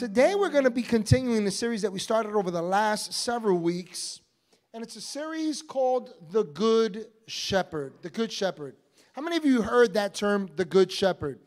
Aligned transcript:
Today, 0.00 0.34
we're 0.34 0.48
going 0.48 0.64
to 0.64 0.70
be 0.70 0.80
continuing 0.80 1.44
the 1.44 1.50
series 1.50 1.82
that 1.82 1.92
we 1.92 1.98
started 1.98 2.32
over 2.32 2.50
the 2.50 2.62
last 2.62 3.12
several 3.12 3.58
weeks. 3.58 4.22
And 4.72 4.82
it's 4.82 4.96
a 4.96 5.00
series 5.02 5.60
called 5.60 6.14
The 6.30 6.42
Good 6.42 7.08
Shepherd. 7.26 7.92
The 8.00 8.08
Good 8.08 8.32
Shepherd. 8.32 8.76
How 9.12 9.20
many 9.20 9.36
of 9.36 9.44
you 9.44 9.60
heard 9.60 9.92
that 9.92 10.14
term, 10.14 10.48
the 10.56 10.64
Good 10.64 10.90
Shepherd? 10.90 11.38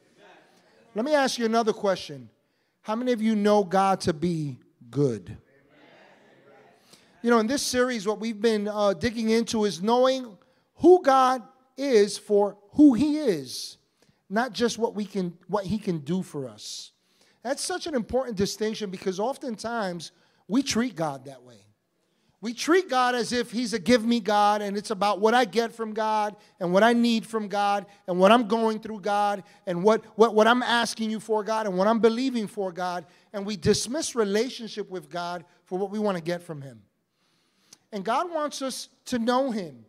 Let 0.93 1.03
me 1.03 1.15
ask 1.15 1.39
you 1.39 1.45
another 1.45 1.73
question. 1.73 2.29
How 2.83 2.95
many 2.95 3.11
of 3.11 3.23
you 3.23 3.35
know 3.35 3.63
God 3.63 4.01
to 4.01 4.13
be 4.13 4.59
good? 4.91 5.35
You 7.23 7.31
know, 7.31 7.39
in 7.39 7.47
this 7.47 7.63
series, 7.63 8.05
what 8.05 8.19
we've 8.19 8.39
been 8.39 8.67
uh, 8.67 8.93
digging 8.93 9.31
into 9.31 9.65
is 9.65 9.81
knowing 9.81 10.37
who 10.75 11.01
God 11.01 11.41
is 11.75 12.19
for 12.19 12.57
who 12.73 12.93
He 12.93 13.17
is, 13.17 13.77
not 14.29 14.53
just 14.53 14.77
what 14.77 14.93
we 14.93 15.05
can, 15.05 15.35
what 15.47 15.65
He 15.65 15.79
can 15.79 15.97
do 16.01 16.21
for 16.21 16.47
us. 16.47 16.92
That's 17.43 17.63
such 17.63 17.87
an 17.87 17.95
important 17.95 18.37
distinction 18.37 18.89
because 18.89 19.19
oftentimes 19.19 20.11
we 20.47 20.63
treat 20.63 20.95
God 20.95 21.25
that 21.25 21.43
way. 21.43 21.63
We 22.43 22.53
treat 22.53 22.89
God 22.89 23.15
as 23.15 23.31
if 23.31 23.51
He's 23.51 23.73
a 23.73 23.79
give 23.79 24.03
me 24.03 24.19
God 24.19 24.61
and 24.61 24.75
it's 24.75 24.91
about 24.91 25.21
what 25.21 25.33
I 25.33 25.45
get 25.45 25.71
from 25.71 25.93
God 25.93 26.35
and 26.59 26.73
what 26.73 26.83
I 26.83 26.91
need 26.91 27.25
from 27.25 27.47
God 27.47 27.85
and 28.05 28.19
what 28.19 28.33
I'm 28.33 28.49
going 28.49 28.81
through 28.81 28.99
God 28.99 29.43
and 29.65 29.81
what, 29.81 30.03
what, 30.17 30.35
what 30.35 30.45
I'm 30.45 30.61
asking 30.61 31.09
you 31.09 31.21
for 31.21 31.41
God 31.43 31.67
and 31.67 31.77
what 31.77 31.87
I'm 31.87 31.99
believing 31.99 32.47
for 32.47 32.73
God. 32.73 33.05
And 33.31 33.45
we 33.45 33.55
dismiss 33.55 34.13
relationship 34.13 34.89
with 34.89 35.09
God 35.09 35.45
for 35.63 35.79
what 35.79 35.89
we 35.89 35.99
want 35.99 36.17
to 36.17 36.23
get 36.23 36.43
from 36.43 36.61
Him. 36.61 36.81
And 37.93 38.03
God 38.03 38.29
wants 38.29 38.61
us 38.61 38.89
to 39.05 39.19
know 39.19 39.51
Him. 39.51 39.85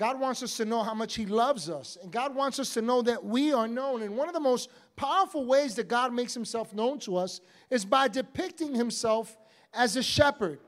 God 0.00 0.18
wants 0.18 0.42
us 0.42 0.56
to 0.56 0.64
know 0.64 0.82
how 0.82 0.94
much 0.94 1.14
He 1.14 1.26
loves 1.26 1.68
us. 1.68 1.98
And 2.02 2.10
God 2.10 2.34
wants 2.34 2.58
us 2.58 2.72
to 2.72 2.80
know 2.80 3.02
that 3.02 3.22
we 3.22 3.52
are 3.52 3.68
known. 3.68 4.00
And 4.00 4.16
one 4.16 4.28
of 4.28 4.34
the 4.34 4.40
most 4.40 4.70
powerful 4.96 5.44
ways 5.44 5.74
that 5.74 5.88
God 5.88 6.14
makes 6.14 6.32
Himself 6.32 6.72
known 6.72 6.98
to 7.00 7.18
us 7.18 7.42
is 7.68 7.84
by 7.84 8.08
depicting 8.08 8.74
Himself 8.74 9.36
as 9.74 9.96
a 9.96 10.02
shepherd. 10.02 10.58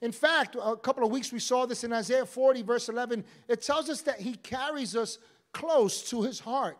In 0.00 0.10
fact, 0.10 0.56
a 0.60 0.74
couple 0.74 1.04
of 1.04 1.12
weeks 1.12 1.30
we 1.30 1.38
saw 1.38 1.64
this 1.64 1.84
in 1.84 1.92
Isaiah 1.92 2.26
40, 2.26 2.62
verse 2.62 2.88
11. 2.88 3.22
It 3.46 3.62
tells 3.62 3.88
us 3.88 4.02
that 4.02 4.18
He 4.18 4.34
carries 4.34 4.96
us 4.96 5.18
close 5.52 6.02
to 6.10 6.22
His 6.22 6.40
heart, 6.40 6.76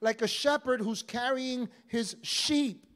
like 0.00 0.22
a 0.22 0.26
shepherd 0.26 0.80
who's 0.80 1.02
carrying 1.02 1.68
his 1.88 2.16
sheep. 2.22 2.86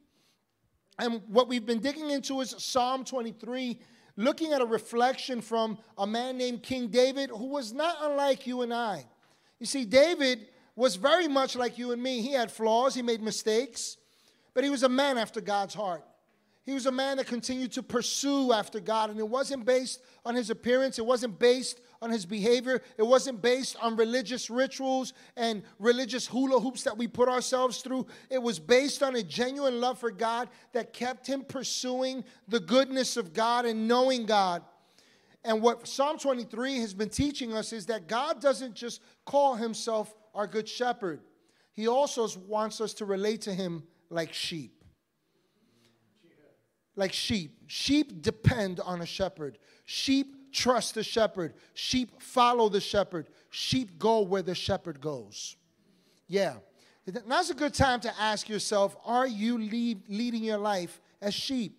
And 0.97 1.21
what 1.27 1.47
we've 1.47 1.67
been 1.67 1.81
digging 1.81 2.09
into 2.09 2.41
is 2.41 2.55
Psalm 2.57 3.05
23 3.05 3.77
looking 4.19 4.51
at 4.51 4.61
a 4.61 4.65
reflection 4.65 5.39
from 5.39 5.77
a 5.97 6.05
man 6.05 6.37
named 6.37 6.61
King 6.61 6.89
David 6.89 7.29
who 7.29 7.45
was 7.45 7.71
not 7.71 7.95
unlike 8.01 8.45
you 8.45 8.63
and 8.63 8.73
I. 8.73 9.05
You 9.59 9.65
see, 9.65 9.85
David 9.85 10.47
was 10.75 10.97
very 10.97 11.29
much 11.29 11.55
like 11.55 11.77
you 11.77 11.93
and 11.93 12.03
me. 12.03 12.21
He 12.21 12.33
had 12.33 12.51
flaws, 12.51 12.93
he 12.93 13.01
made 13.01 13.21
mistakes, 13.21 13.95
but 14.53 14.65
he 14.65 14.69
was 14.69 14.83
a 14.83 14.89
man 14.89 15.17
after 15.17 15.39
God's 15.39 15.73
heart. 15.73 16.03
He 16.65 16.73
was 16.73 16.85
a 16.85 16.91
man 16.91 17.15
that 17.17 17.27
continued 17.27 17.71
to 17.73 17.81
pursue 17.81 18.51
after 18.51 18.81
God, 18.81 19.09
and 19.09 19.19
it 19.19 19.27
wasn't 19.27 19.65
based 19.65 20.01
on 20.25 20.35
his 20.35 20.49
appearance, 20.49 20.99
it 20.99 21.05
wasn't 21.05 21.39
based 21.39 21.79
on 22.01 22.09
his 22.09 22.25
behavior, 22.25 22.81
it 22.97 23.03
wasn't 23.03 23.41
based 23.41 23.75
on 23.81 23.95
religious 23.95 24.49
rituals 24.49 25.13
and 25.35 25.63
religious 25.79 26.27
hula 26.27 26.59
hoops 26.59 26.83
that 26.83 26.97
we 26.97 27.07
put 27.07 27.27
ourselves 27.27 27.81
through. 27.81 28.07
It 28.29 28.41
was 28.41 28.59
based 28.59 29.03
on 29.03 29.15
a 29.15 29.23
genuine 29.23 29.81
love 29.81 29.99
for 29.99 30.11
God 30.11 30.49
that 30.73 30.93
kept 30.93 31.27
him 31.27 31.43
pursuing 31.43 32.23
the 32.47 32.59
goodness 32.59 33.17
of 33.17 33.33
God 33.33 33.65
and 33.65 33.87
knowing 33.87 34.25
God. 34.25 34.63
And 35.43 35.61
what 35.61 35.87
Psalm 35.87 36.17
23 36.17 36.79
has 36.79 36.93
been 36.93 37.09
teaching 37.09 37.53
us 37.53 37.73
is 37.73 37.85
that 37.87 38.07
God 38.07 38.41
doesn't 38.41 38.75
just 38.75 39.01
call 39.25 39.55
himself 39.55 40.13
our 40.33 40.47
good 40.47 40.67
shepherd, 40.67 41.21
he 41.73 41.87
also 41.87 42.27
wants 42.47 42.81
us 42.81 42.93
to 42.95 43.05
relate 43.05 43.41
to 43.41 43.53
him 43.53 43.83
like 44.09 44.33
sheep 44.33 44.79
like 46.99 47.13
sheep. 47.13 47.57
Sheep 47.65 48.21
depend 48.21 48.79
on 48.81 49.01
a 49.01 49.05
shepherd. 49.05 49.57
Sheep 49.85 50.35
trust 50.51 50.95
the 50.95 51.03
shepherd. 51.03 51.53
Sheep 51.73 52.21
follow 52.21 52.69
the 52.69 52.81
shepherd. 52.81 53.27
Sheep 53.49 53.99
go 53.99 54.21
where 54.21 54.41
the 54.41 54.55
shepherd 54.55 55.01
goes. 55.01 55.55
Yeah. 56.27 56.55
Now's 57.27 57.49
a 57.49 57.55
good 57.55 57.73
time 57.73 57.99
to 58.01 58.13
ask 58.19 58.47
yourself 58.49 58.95
are 59.05 59.27
you 59.27 59.57
lead, 59.57 60.03
leading 60.07 60.43
your 60.43 60.57
life 60.57 61.01
as 61.21 61.33
sheep? 61.33 61.77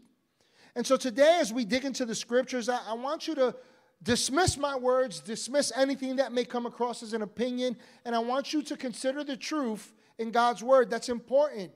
And 0.74 0.86
so 0.86 0.96
today, 0.96 1.38
as 1.40 1.52
we 1.52 1.64
dig 1.64 1.84
into 1.84 2.04
the 2.04 2.14
scriptures, 2.14 2.68
I, 2.68 2.80
I 2.88 2.94
want 2.94 3.26
you 3.28 3.34
to 3.36 3.54
dismiss 4.02 4.56
my 4.56 4.76
words, 4.76 5.20
dismiss 5.20 5.72
anything 5.76 6.16
that 6.16 6.32
may 6.32 6.44
come 6.44 6.66
across 6.66 7.02
as 7.02 7.12
an 7.12 7.22
opinion, 7.22 7.76
and 8.04 8.14
I 8.14 8.18
want 8.20 8.52
you 8.52 8.62
to 8.62 8.76
consider 8.76 9.24
the 9.24 9.36
truth 9.36 9.92
in 10.18 10.30
God's 10.30 10.62
word. 10.62 10.90
That's 10.90 11.08
important 11.08 11.72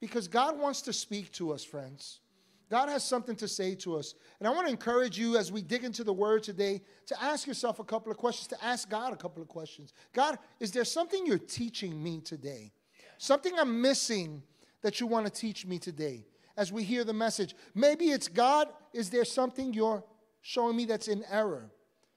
because 0.00 0.28
God 0.28 0.58
wants 0.58 0.82
to 0.82 0.92
speak 0.92 1.32
to 1.32 1.52
us, 1.52 1.64
friends. 1.64 2.20
God 2.68 2.88
has 2.88 3.04
something 3.04 3.36
to 3.36 3.46
say 3.46 3.74
to 3.76 3.96
us. 3.96 4.14
And 4.40 4.48
I 4.48 4.50
want 4.50 4.66
to 4.66 4.72
encourage 4.72 5.16
you 5.16 5.36
as 5.36 5.52
we 5.52 5.62
dig 5.62 5.84
into 5.84 6.02
the 6.02 6.12
word 6.12 6.42
today 6.42 6.82
to 7.06 7.22
ask 7.22 7.46
yourself 7.46 7.78
a 7.78 7.84
couple 7.84 8.10
of 8.10 8.18
questions, 8.18 8.48
to 8.48 8.64
ask 8.64 8.90
God 8.90 9.12
a 9.12 9.16
couple 9.16 9.40
of 9.40 9.48
questions. 9.48 9.92
God, 10.12 10.38
is 10.58 10.72
there 10.72 10.84
something 10.84 11.24
you're 11.26 11.38
teaching 11.38 12.02
me 12.02 12.20
today? 12.20 12.72
Something 13.18 13.52
I'm 13.58 13.80
missing 13.80 14.42
that 14.82 15.00
you 15.00 15.06
want 15.06 15.26
to 15.26 15.32
teach 15.32 15.64
me 15.64 15.78
today 15.78 16.26
as 16.56 16.72
we 16.72 16.82
hear 16.82 17.04
the 17.04 17.12
message? 17.12 17.54
Maybe 17.74 18.06
it's 18.06 18.26
God, 18.26 18.68
is 18.92 19.10
there 19.10 19.24
something 19.24 19.72
you're 19.72 20.04
showing 20.40 20.76
me 20.76 20.86
that's 20.86 21.08
in 21.08 21.24
error? 21.30 21.70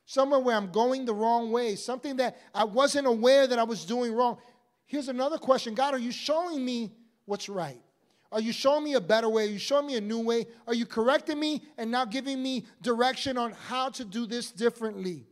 Somewhere 0.06 0.40
where 0.40 0.56
I'm 0.56 0.72
going 0.72 1.06
the 1.06 1.14
wrong 1.14 1.52
way, 1.52 1.76
something 1.76 2.16
that 2.16 2.38
I 2.56 2.64
wasn't 2.64 3.06
aware 3.06 3.46
that 3.46 3.60
I 3.60 3.64
was 3.64 3.86
doing 3.86 4.14
wrong. 4.14 4.40
Here's 4.88 5.10
another 5.10 5.38
question 5.38 5.76
God, 5.76 5.94
are 5.94 6.00
you 6.00 6.12
showing 6.12 6.66
me 6.66 6.92
what's 7.26 7.48
right? 7.48 7.84
Are 8.32 8.40
you 8.40 8.52
showing 8.52 8.84
me 8.84 8.94
a 8.94 9.02
better 9.02 9.28
way? 9.28 9.46
Are 9.46 9.52
you 9.52 9.60
showing 9.60 9.88
me 9.88 9.96
a 9.96 10.02
new 10.02 10.20
way? 10.20 10.46
Are 10.68 10.74
you 10.74 10.86
correcting 10.86 11.40
me 11.40 11.64
and 11.78 11.90
now 11.90 12.06
giving 12.06 12.42
me 12.42 12.66
direction 12.82 13.38
on 13.38 13.54
how 13.68 13.90
to 13.90 14.06
do 14.06 14.28
this 14.28 14.52
differently? 14.52 15.26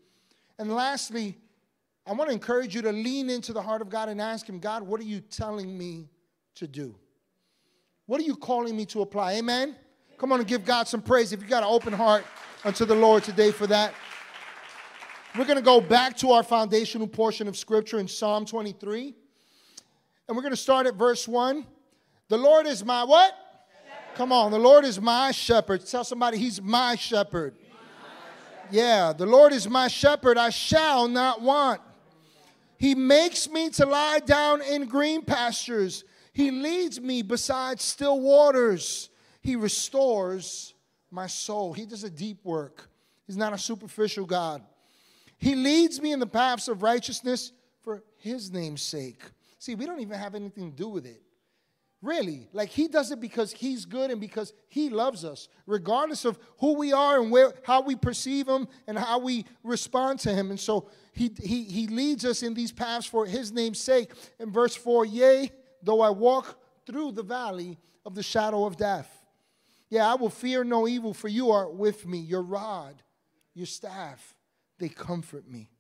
And 0.57 0.73
lastly, 0.73 1.37
I 2.07 2.13
want 2.13 2.29
to 2.29 2.33
encourage 2.33 2.73
you 2.73 2.81
to 2.81 2.91
lean 2.91 3.29
into 3.29 3.53
the 3.53 3.61
heart 3.61 3.81
of 3.81 3.89
God 3.89 4.09
and 4.09 4.19
ask 4.19 4.47
Him, 4.47 4.59
God, 4.59 4.81
what 4.81 4.99
are 4.99 5.05
you 5.05 5.19
telling 5.19 5.77
me 5.77 6.09
to 6.55 6.67
do? 6.67 6.95
What 8.07 8.19
are 8.19 8.23
you 8.23 8.35
calling 8.35 8.75
me 8.75 8.85
to 8.87 9.01
apply? 9.01 9.33
Amen? 9.33 9.75
Come 10.17 10.31
on 10.31 10.39
and 10.39 10.47
give 10.47 10.65
God 10.65 10.87
some 10.87 11.01
praise 11.01 11.33
if 11.33 11.41
you 11.41 11.47
got 11.47 11.61
an 11.61 11.69
open 11.69 11.93
heart 11.93 12.25
unto 12.63 12.85
the 12.85 12.95
Lord 12.95 13.23
today 13.23 13.51
for 13.51 13.67
that. 13.67 13.93
We're 15.37 15.45
going 15.45 15.57
to 15.57 15.63
go 15.63 15.79
back 15.79 16.17
to 16.17 16.31
our 16.31 16.41
foundational 16.41 17.07
portion 17.07 17.47
of 17.47 17.55
Scripture 17.55 17.99
in 17.99 18.07
Psalm 18.07 18.45
23. 18.45 19.13
And 20.27 20.35
we're 20.35 20.41
going 20.41 20.53
to 20.53 20.57
start 20.57 20.87
at 20.87 20.95
verse 20.95 21.27
1. 21.27 21.63
The 22.29 22.37
Lord 22.37 22.67
is 22.67 22.83
my 22.83 23.03
what? 23.03 23.31
Shepherd. 23.31 24.17
Come 24.17 24.31
on, 24.31 24.51
the 24.51 24.59
Lord 24.59 24.85
is 24.85 24.99
my 24.99 25.31
shepherd. 25.31 25.85
Tell 25.85 26.03
somebody 26.03 26.37
he's 26.37 26.61
my 26.61 26.95
shepherd. 26.95 27.53
my 27.53 27.67
shepherd. 27.67 28.69
Yeah, 28.71 29.13
the 29.13 29.25
Lord 29.25 29.53
is 29.53 29.69
my 29.69 29.87
shepherd. 29.87 30.37
I 30.37 30.49
shall 30.49 31.07
not 31.07 31.41
want. 31.41 31.81
He 32.77 32.93
makes 32.95 33.49
me 33.49 33.69
to 33.71 33.85
lie 33.85 34.19
down 34.19 34.61
in 34.61 34.85
green 34.85 35.23
pastures. 35.23 36.03
He 36.33 36.51
leads 36.51 37.01
me 37.01 37.21
beside 37.23 37.79
still 37.81 38.19
waters. 38.19 39.09
He 39.41 39.55
restores 39.55 40.73
my 41.09 41.27
soul. 41.27 41.73
He 41.73 41.85
does 41.85 42.03
a 42.03 42.09
deep 42.09 42.43
work. 42.43 42.89
He's 43.25 43.37
not 43.37 43.53
a 43.53 43.57
superficial 43.57 44.25
God. 44.25 44.61
He 45.37 45.55
leads 45.55 46.01
me 46.01 46.11
in 46.11 46.19
the 46.19 46.27
paths 46.27 46.67
of 46.67 46.83
righteousness 46.83 47.51
for 47.81 48.03
his 48.17 48.51
name's 48.51 48.81
sake. 48.81 49.21
See, 49.59 49.75
we 49.75 49.85
don't 49.85 49.99
even 49.99 50.17
have 50.17 50.35
anything 50.35 50.71
to 50.71 50.77
do 50.77 50.89
with 50.89 51.05
it. 51.05 51.21
Really, 52.07 52.47
like 52.53 52.69
he 52.69 52.87
does 52.87 53.11
it 53.11 53.19
because 53.19 53.51
he's 53.51 53.83
good 53.83 54.11
and 54.11 54.21
because 54.21 54.53
he 54.69 54.89
loves 54.89 55.25
us, 55.25 55.49
regardless 55.65 56.23
of 56.23 56.39
who 56.59 56.77
we 56.77 56.93
are 56.93 57.21
and 57.21 57.29
where 57.29 57.53
how 57.63 57.81
we 57.81 57.97
perceive 57.97 58.47
him 58.47 58.69
and 58.87 58.97
how 58.97 59.19
we 59.19 59.43
respond 59.61 60.19
to 60.19 60.33
him. 60.33 60.49
And 60.49 60.57
so 60.57 60.89
he 61.11 61.29
he 61.43 61.65
he 61.65 61.87
leads 61.87 62.23
us 62.23 62.43
in 62.43 62.53
these 62.53 62.71
paths 62.71 63.05
for 63.05 63.25
his 63.25 63.51
name's 63.51 63.81
sake. 63.81 64.13
In 64.39 64.53
verse 64.53 64.73
4, 64.73 65.05
yea, 65.05 65.51
though 65.83 65.99
I 65.99 66.09
walk 66.11 66.57
through 66.85 67.11
the 67.11 67.23
valley 67.23 67.77
of 68.05 68.15
the 68.15 68.23
shadow 68.23 68.63
of 68.63 68.77
death. 68.77 69.25
Yeah, 69.89 70.09
I 70.09 70.15
will 70.15 70.29
fear 70.29 70.63
no 70.63 70.87
evil, 70.87 71.13
for 71.13 71.27
you 71.27 71.51
are 71.51 71.69
with 71.69 72.07
me. 72.07 72.19
Your 72.19 72.41
rod, 72.41 73.03
your 73.53 73.65
staff, 73.65 74.33
they 74.79 74.87
comfort 74.87 75.45
me. 75.45 75.71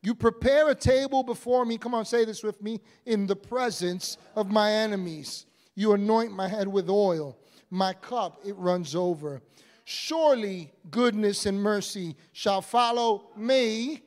You 0.00 0.14
prepare 0.14 0.68
a 0.68 0.76
table 0.76 1.24
before 1.24 1.64
me. 1.64 1.76
Come 1.76 1.92
on, 1.92 2.04
say 2.04 2.24
this 2.24 2.44
with 2.44 2.62
me. 2.62 2.80
In 3.04 3.26
the 3.26 3.34
presence 3.34 4.16
of 4.36 4.48
my 4.48 4.70
enemies. 4.70 5.46
You 5.74 5.92
anoint 5.92 6.32
my 6.32 6.48
head 6.48 6.68
with 6.68 6.90
oil. 6.90 7.38
My 7.70 7.92
cup, 7.92 8.40
it 8.44 8.56
runs 8.56 8.94
over. 8.94 9.40
Surely 9.84 10.72
goodness 10.90 11.46
and 11.46 11.60
mercy 11.60 12.16
shall 12.32 12.60
follow 12.60 13.30
me. 13.36 14.02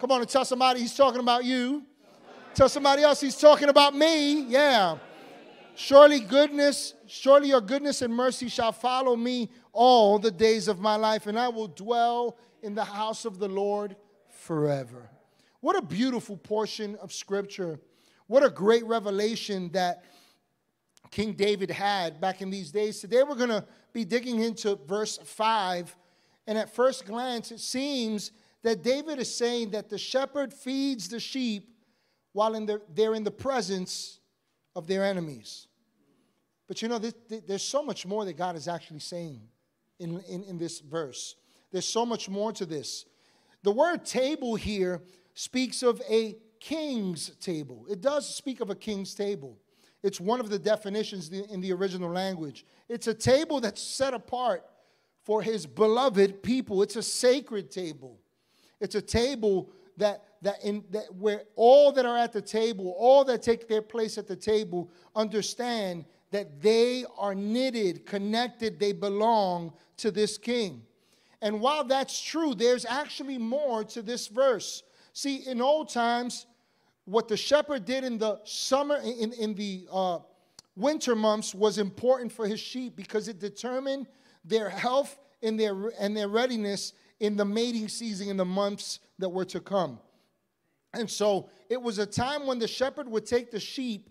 Come 0.00 0.10
on 0.12 0.20
and 0.20 0.28
tell 0.30 0.44
somebody 0.44 0.80
he's 0.80 0.94
talking 0.94 1.20
about 1.20 1.44
you. 1.44 1.84
Tell 2.54 2.68
somebody 2.68 3.02
else 3.02 3.20
he's 3.20 3.36
talking 3.36 3.68
about 3.68 3.94
me. 3.94 4.42
Yeah. 4.42 4.96
Surely 5.74 6.20
goodness, 6.20 6.94
surely 7.06 7.48
your 7.48 7.60
goodness 7.60 8.02
and 8.02 8.12
mercy 8.12 8.48
shall 8.48 8.72
follow 8.72 9.16
me 9.16 9.50
all 9.72 10.18
the 10.18 10.30
days 10.30 10.68
of 10.68 10.80
my 10.80 10.96
life, 10.96 11.26
and 11.26 11.38
I 11.38 11.48
will 11.48 11.68
dwell 11.68 12.36
in 12.62 12.74
the 12.74 12.84
house 12.84 13.24
of 13.24 13.38
the 13.38 13.48
Lord 13.48 13.96
forever. 14.28 15.08
What 15.60 15.76
a 15.76 15.82
beautiful 15.82 16.36
portion 16.36 16.96
of 16.96 17.12
scripture. 17.12 17.80
What 18.26 18.42
a 18.42 18.50
great 18.50 18.84
revelation 18.84 19.70
that 19.72 20.04
King 21.10 21.32
David 21.32 21.70
had 21.70 22.20
back 22.20 22.40
in 22.40 22.50
these 22.50 22.70
days. 22.70 23.00
Today 23.00 23.22
we're 23.22 23.34
going 23.34 23.50
to 23.50 23.64
be 23.92 24.04
digging 24.04 24.40
into 24.40 24.78
verse 24.86 25.18
5. 25.18 25.96
And 26.46 26.56
at 26.56 26.74
first 26.74 27.04
glance, 27.04 27.50
it 27.50 27.60
seems 27.60 28.32
that 28.62 28.82
David 28.82 29.18
is 29.18 29.32
saying 29.34 29.70
that 29.70 29.88
the 29.88 29.98
shepherd 29.98 30.52
feeds 30.52 31.08
the 31.08 31.20
sheep 31.20 31.74
while 32.32 32.54
in 32.54 32.66
the, 32.66 32.80
they're 32.94 33.14
in 33.14 33.24
the 33.24 33.30
presence 33.30 34.20
of 34.76 34.86
their 34.86 35.04
enemies. 35.04 35.66
But 36.68 36.82
you 36.82 36.88
know, 36.88 36.98
there's 36.98 37.62
so 37.62 37.82
much 37.82 38.06
more 38.06 38.24
that 38.24 38.36
God 38.36 38.54
is 38.54 38.68
actually 38.68 39.00
saying 39.00 39.40
in, 39.98 40.20
in, 40.28 40.44
in 40.44 40.58
this 40.58 40.78
verse. 40.80 41.34
There's 41.72 41.86
so 41.86 42.06
much 42.06 42.28
more 42.28 42.52
to 42.52 42.64
this. 42.64 43.06
The 43.62 43.72
word 43.72 44.04
table 44.04 44.54
here 44.54 45.02
speaks 45.34 45.82
of 45.82 46.00
a 46.08 46.36
king's 46.60 47.30
table. 47.40 47.86
It 47.90 48.00
does 48.00 48.32
speak 48.32 48.60
of 48.60 48.70
a 48.70 48.74
king's 48.74 49.14
table. 49.14 49.58
It's 50.02 50.20
one 50.20 50.40
of 50.40 50.48
the 50.48 50.58
definitions 50.58 51.30
in 51.30 51.60
the 51.60 51.72
original 51.72 52.10
language. 52.10 52.64
It's 52.88 53.06
a 53.06 53.14
table 53.14 53.60
that's 53.60 53.82
set 53.82 54.14
apart 54.14 54.64
for 55.24 55.42
his 55.42 55.66
beloved 55.66 56.42
people. 56.42 56.82
It's 56.82 56.96
a 56.96 57.02
sacred 57.02 57.70
table. 57.70 58.18
It's 58.80 58.94
a 58.94 59.02
table 59.02 59.70
that, 59.98 60.24
that, 60.42 60.64
in, 60.64 60.84
that 60.90 61.14
where 61.14 61.44
all 61.54 61.92
that 61.92 62.06
are 62.06 62.16
at 62.16 62.32
the 62.32 62.40
table, 62.40 62.94
all 62.98 63.24
that 63.24 63.42
take 63.42 63.68
their 63.68 63.82
place 63.82 64.16
at 64.16 64.26
the 64.26 64.36
table, 64.36 64.90
understand 65.14 66.06
that 66.30 66.62
they 66.62 67.04
are 67.18 67.34
knitted, 67.34 68.06
connected, 68.06 68.78
they 68.78 68.92
belong 68.92 69.72
to 69.98 70.10
this 70.10 70.38
king. 70.38 70.82
And 71.42 71.60
while 71.60 71.84
that's 71.84 72.20
true, 72.20 72.54
there's 72.54 72.84
actually 72.84 73.38
more 73.38 73.84
to 73.84 74.02
this 74.02 74.28
verse. 74.28 74.82
See, 75.12 75.36
in 75.46 75.60
old 75.60 75.88
times, 75.88 76.46
what 77.10 77.26
the 77.26 77.36
shepherd 77.36 77.84
did 77.84 78.04
in 78.04 78.18
the 78.18 78.38
summer, 78.44 78.96
in, 78.98 79.32
in 79.32 79.54
the 79.54 79.84
uh, 79.90 80.20
winter 80.76 81.16
months, 81.16 81.54
was 81.54 81.78
important 81.78 82.30
for 82.30 82.46
his 82.46 82.60
sheep 82.60 82.94
because 82.94 83.26
it 83.26 83.40
determined 83.40 84.06
their 84.44 84.70
health 84.70 85.18
and 85.42 85.58
their, 85.58 85.92
and 85.98 86.16
their 86.16 86.28
readiness 86.28 86.92
in 87.18 87.36
the 87.36 87.44
mating 87.44 87.88
season 87.88 88.28
in 88.28 88.36
the 88.36 88.44
months 88.44 89.00
that 89.18 89.28
were 89.28 89.44
to 89.44 89.58
come. 89.60 89.98
And 90.94 91.10
so 91.10 91.50
it 91.68 91.82
was 91.82 91.98
a 91.98 92.06
time 92.06 92.46
when 92.46 92.60
the 92.60 92.68
shepherd 92.68 93.08
would 93.08 93.26
take 93.26 93.50
the 93.50 93.60
sheep 93.60 94.08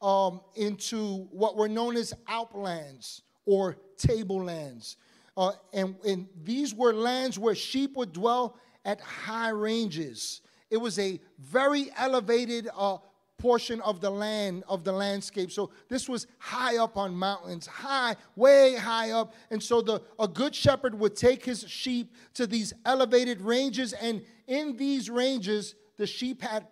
um, 0.00 0.40
into 0.54 1.26
what 1.32 1.56
were 1.56 1.68
known 1.68 1.96
as 1.96 2.14
outlands 2.28 3.22
or 3.44 3.76
tablelands. 3.96 4.98
Uh, 5.36 5.52
and, 5.72 5.96
and 6.06 6.28
these 6.44 6.74
were 6.74 6.92
lands 6.92 7.40
where 7.40 7.56
sheep 7.56 7.96
would 7.96 8.12
dwell 8.12 8.56
at 8.84 9.00
high 9.00 9.50
ranges. 9.50 10.42
It 10.76 10.80
was 10.82 10.98
a 10.98 11.18
very 11.38 11.90
elevated 11.96 12.68
uh, 12.76 12.98
portion 13.38 13.80
of 13.80 14.02
the 14.02 14.10
land, 14.10 14.62
of 14.68 14.84
the 14.84 14.92
landscape. 14.92 15.50
So 15.50 15.70
this 15.88 16.06
was 16.06 16.26
high 16.36 16.76
up 16.76 16.98
on 16.98 17.14
mountains, 17.14 17.66
high, 17.66 18.14
way 18.34 18.74
high 18.74 19.12
up. 19.12 19.32
And 19.50 19.62
so 19.62 19.80
the, 19.80 20.02
a 20.18 20.28
good 20.28 20.54
shepherd 20.54 20.94
would 20.98 21.16
take 21.16 21.42
his 21.42 21.64
sheep 21.66 22.12
to 22.34 22.46
these 22.46 22.74
elevated 22.84 23.40
ranges. 23.40 23.94
And 23.94 24.20
in 24.46 24.76
these 24.76 25.08
ranges, 25.08 25.76
the 25.96 26.06
sheep 26.06 26.42
had 26.42 26.66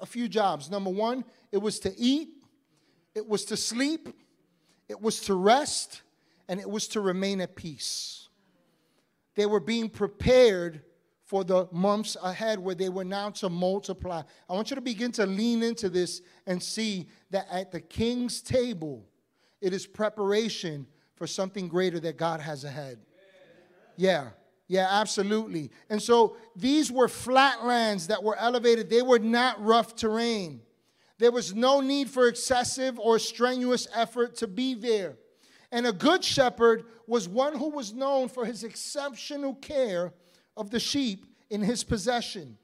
a 0.00 0.06
few 0.06 0.26
jobs. 0.26 0.68
Number 0.68 0.90
one, 0.90 1.24
it 1.52 1.58
was 1.58 1.78
to 1.78 1.96
eat, 1.96 2.30
it 3.14 3.28
was 3.28 3.44
to 3.44 3.56
sleep, 3.56 4.08
it 4.88 5.00
was 5.00 5.20
to 5.20 5.34
rest, 5.34 6.02
and 6.48 6.58
it 6.58 6.68
was 6.68 6.88
to 6.88 7.00
remain 7.00 7.40
at 7.40 7.54
peace. 7.54 8.28
They 9.36 9.46
were 9.46 9.60
being 9.60 9.88
prepared 9.88 10.82
for 11.26 11.42
the 11.42 11.68
months 11.72 12.16
ahead 12.22 12.58
where 12.58 12.76
they 12.76 12.88
were 12.88 13.04
now 13.04 13.30
to 13.30 13.50
multiply. 13.50 14.22
I 14.48 14.52
want 14.52 14.70
you 14.70 14.76
to 14.76 14.80
begin 14.80 15.10
to 15.12 15.26
lean 15.26 15.62
into 15.64 15.88
this 15.88 16.22
and 16.46 16.62
see 16.62 17.08
that 17.30 17.48
at 17.50 17.72
the 17.72 17.80
king's 17.80 18.40
table, 18.40 19.04
it 19.60 19.72
is 19.72 19.88
preparation 19.88 20.86
for 21.16 21.26
something 21.26 21.66
greater 21.66 21.98
that 21.98 22.16
God 22.16 22.40
has 22.40 22.62
ahead. 22.62 23.00
Yeah. 23.96 24.28
Yeah, 24.68 24.86
absolutely. 24.88 25.70
And 25.90 26.00
so 26.00 26.36
these 26.54 26.92
were 26.92 27.08
flatlands 27.08 28.06
that 28.06 28.22
were 28.22 28.36
elevated. 28.36 28.88
They 28.88 29.02
were 29.02 29.18
not 29.18 29.62
rough 29.64 29.96
terrain. 29.96 30.60
There 31.18 31.32
was 31.32 31.54
no 31.54 31.80
need 31.80 32.08
for 32.08 32.28
excessive 32.28 32.98
or 33.00 33.18
strenuous 33.18 33.88
effort 33.94 34.36
to 34.36 34.46
be 34.46 34.74
there. 34.74 35.16
And 35.72 35.86
a 35.86 35.92
good 35.92 36.22
shepherd 36.22 36.84
was 37.06 37.28
one 37.28 37.56
who 37.56 37.70
was 37.70 37.92
known 37.92 38.28
for 38.28 38.44
his 38.44 38.62
exceptional 38.62 39.54
care 39.54 40.12
of 40.56 40.70
the 40.70 40.80
sheep 40.80 41.26
in 41.50 41.62
his 41.62 41.84
possession. 41.84 42.56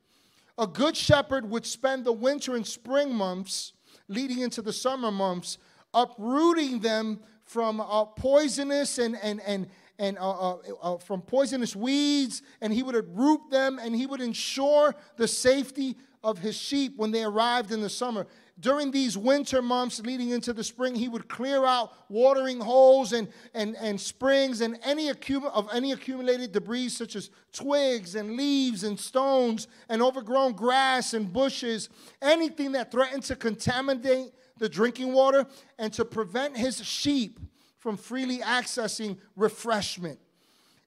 A 0.59 0.67
good 0.67 0.97
shepherd 0.97 1.49
would 1.49 1.67
spend 1.67 2.05
the 2.05 2.13
winter 2.13 2.57
and 2.57 2.67
spring 2.67 3.15
months 3.15 3.73
leading 4.09 4.41
into 4.41 4.63
the 4.63 4.73
summer 4.73 5.11
months 5.11 5.59
uprooting 5.95 6.81
them 6.81 7.21
from 7.45 7.81
uh, 7.81 8.05
poisonous 8.05 8.99
and, 8.99 9.17
and, 9.23 9.41
and, 9.43 9.69
and 9.99 10.19
uh, 10.19 10.53
uh, 10.53 10.57
uh, 10.83 10.99
from 10.99 11.21
poisonous 11.21 11.77
weeds, 11.77 12.43
and 12.61 12.73
he 12.73 12.83
would 12.83 12.95
root 13.17 13.41
them, 13.51 13.79
and 13.79 13.95
he 13.95 14.07
would 14.07 14.21
ensure 14.21 14.95
the 15.17 15.29
safety 15.29 15.97
of 16.25 16.39
his 16.39 16.57
sheep 16.57 16.97
when 16.97 17.11
they 17.11 17.25
arrived 17.25 17.73
in 17.73 17.81
the 17.81 17.91
summer. 17.91 18.27
During 18.61 18.91
these 18.91 19.17
winter 19.17 19.63
months 19.63 20.01
leading 20.01 20.31
into 20.31 20.53
the 20.53 20.63
spring, 20.63 20.95
he 20.95 21.09
would 21.09 21.29
clear 21.29 21.65
out 21.65 21.93
watering 22.11 22.61
holes 22.61 23.13
and, 23.13 23.29
and, 23.55 23.75
and 23.77 24.01
springs 24.01 24.61
and 24.61 24.79
any 24.85 25.11
accum- 25.11 25.51
of 25.53 25.69
any 25.73 25.93
accumulated 25.93 26.53
debris, 26.53 26.91
such 26.91 27.17
as 27.17 27.31
twigs 27.53 28.15
and 28.15 28.37
leaves 28.37 28.85
and 28.85 29.01
stones 29.01 29.69
and 29.89 30.03
overgrown 30.03 30.53
grass 30.53 31.15
and 31.15 31.33
bushes, 31.33 31.89
anything 32.21 32.73
that 32.73 32.93
threatened 32.93 33.23
to 33.25 33.37
contaminate 33.37 34.33
the 34.59 34.69
drinking 34.69 35.13
water 35.13 35.47
and 35.79 35.93
to 35.95 36.05
prevent 36.05 36.57
his 36.57 36.85
sheep 36.85 37.41
from 37.79 37.97
freely 37.97 38.39
accessing 38.39 39.19
refreshment. 39.35 40.19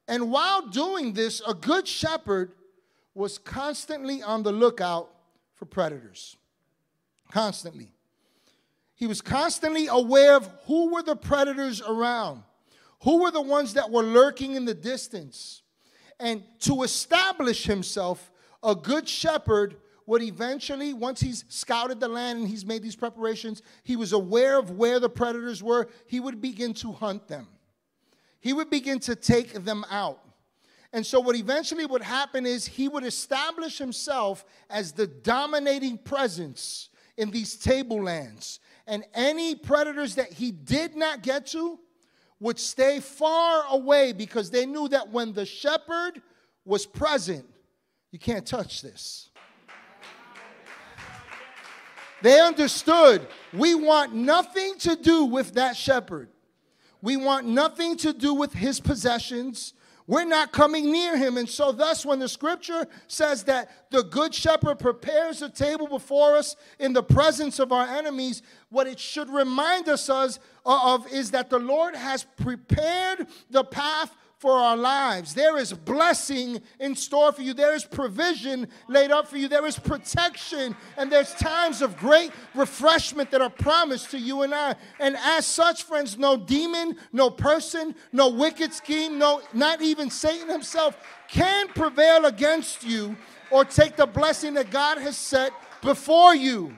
And 0.08 0.32
while 0.32 0.68
doing 0.68 1.14
this, 1.14 1.42
a 1.46 1.54
good 1.54 1.88
shepherd 1.88 2.54
was 3.16 3.38
constantly 3.38 4.22
on 4.22 4.44
the 4.44 4.52
lookout 4.52 5.10
for 5.56 5.66
predators. 5.66 6.38
Constantly. 7.32 7.92
He 8.96 9.08
was 9.08 9.22
constantly 9.22 9.88
aware 9.88 10.36
of 10.38 10.50
who 10.66 10.94
were 10.94 11.04
the 11.04 11.16
predators 11.16 11.82
around, 11.82 12.44
who 13.04 13.22
were 13.22 13.32
the 13.32 13.42
ones 13.42 13.74
that 13.74 13.92
were 13.92 14.04
lurking 14.04 14.56
in 14.56 14.66
the 14.66 14.74
distance. 14.74 15.62
And 16.20 16.44
to 16.62 16.84
establish 16.84 17.66
himself, 17.66 18.32
a 18.64 18.74
good 18.74 19.08
shepherd 19.08 19.76
would 20.06 20.22
eventually, 20.22 20.94
once 20.94 21.20
he's 21.20 21.44
scouted 21.50 22.00
the 22.00 22.08
land 22.08 22.40
and 22.40 22.48
he's 22.48 22.66
made 22.66 22.84
these 22.84 22.96
preparations, 22.96 23.62
he 23.84 23.96
was 23.96 24.14
aware 24.14 24.58
of 24.58 24.72
where 24.72 25.00
the 25.00 25.10
predators 25.10 25.62
were, 25.62 25.90
he 26.06 26.20
would 26.20 26.40
begin 26.42 26.74
to 26.76 26.92
hunt 26.92 27.28
them. 27.28 27.48
He 28.40 28.54
would 28.54 28.70
begin 28.70 29.00
to 29.00 29.16
take 29.16 29.66
them 29.66 29.84
out. 29.90 30.22
And 30.94 31.06
so, 31.06 31.20
what 31.20 31.36
eventually 31.36 31.86
would 31.86 32.04
happen 32.04 32.46
is 32.46 32.66
he 32.66 32.88
would 32.88 33.04
establish 33.04 33.78
himself 33.78 34.46
as 34.70 34.94
the 34.94 35.08
dominating 35.08 35.98
presence 35.98 36.90
in 37.18 37.32
these 37.32 37.56
tablelands. 37.56 38.60
And 38.88 39.04
any 39.14 39.56
predators 39.56 40.16
that 40.16 40.32
he 40.32 40.52
did 40.52 40.96
not 40.96 41.24
get 41.24 41.48
to 41.48 41.80
would 42.40 42.60
stay 42.60 43.00
far 43.00 43.64
away 43.70 44.12
because 44.12 44.52
they 44.52 44.66
knew 44.66 44.88
that 44.90 45.10
when 45.10 45.34
the 45.34 45.46
shepherd 45.46 46.22
was 46.66 46.86
present, 46.86 47.46
you 48.12 48.20
can't 48.20 48.46
touch 48.46 48.82
this. 48.82 49.30
They 52.22 52.40
understood 52.40 53.28
we 53.54 53.76
want 53.76 54.14
nothing 54.14 54.78
to 54.80 54.96
do 54.96 55.26
with 55.26 55.54
that 55.56 55.76
shepherd. 55.78 56.30
We 57.02 57.18
want 57.18 57.46
nothing 57.46 57.98
to 57.98 58.14
do 58.14 58.34
with 58.34 58.54
his 58.54 58.80
possessions. 58.80 59.74
We're 60.08 60.26
not 60.26 60.52
coming 60.52 60.92
near 60.92 61.18
him. 61.18 61.38
And 61.38 61.50
so, 61.50 61.72
thus, 61.72 62.06
when 62.06 62.20
the 62.20 62.28
scripture 62.28 62.86
says 63.08 63.44
that 63.46 63.90
the 63.90 64.04
good 64.04 64.36
shepherd 64.36 64.78
prepares 64.78 65.42
a 65.42 65.50
table 65.50 65.88
before 65.88 66.36
us 66.36 66.56
in 66.80 66.94
the 66.94 67.02
presence 67.02 67.60
of 67.60 67.72
our 67.72 67.88
enemies, 67.88 68.44
what 68.70 68.86
it 68.86 69.00
should 69.00 69.30
remind 69.30 69.90
us 69.90 70.10
of 70.10 71.08
is 71.12 71.32
that 71.32 71.50
the 71.50 71.60
Lord 71.60 71.96
has 71.96 72.24
prepared 72.38 73.28
the 73.50 73.64
path 73.64 74.16
for 74.38 74.52
our 74.52 74.76
lives. 74.76 75.34
There 75.34 75.58
is 75.58 75.74
blessing 75.74 76.62
in 76.80 76.96
store 76.96 77.32
for 77.32 77.42
you. 77.42 77.54
There 77.54 77.74
is 77.74 77.86
provision 77.86 78.68
laid 78.88 79.12
up 79.12 79.28
for 79.28 79.38
you. 79.38 79.48
There 79.48 79.66
is 79.66 79.80
protection. 79.80 80.76
And 80.98 81.12
there's 81.12 81.34
times 81.36 81.82
of 81.82 81.98
great 81.98 82.32
refreshment 82.54 83.32
that 83.32 83.42
are 83.42 83.50
promised 83.50 84.12
to 84.12 84.20
you 84.20 84.42
and 84.42 84.54
I. 84.54 84.76
And 85.00 85.16
as 85.18 85.46
such, 85.46 85.84
friends, 85.84 86.18
no 86.18 86.38
demon, 86.38 86.98
no 87.14 87.30
person, 87.30 87.96
no 88.12 88.30
wicked 88.30 88.74
scheme, 88.74 89.18
no, 89.18 89.42
not 89.54 89.82
even 89.82 90.10
Satan 90.10 90.50
himself 90.50 90.98
can 91.30 91.68
prevail 91.70 92.26
against 92.26 92.84
you 92.84 93.16
or 93.52 93.64
take 93.64 93.96
the 93.96 94.06
blessing 94.06 94.54
that 94.56 94.70
God 94.70 94.98
has 94.98 95.18
set 95.18 95.52
before 95.82 96.36
you. 96.36 96.76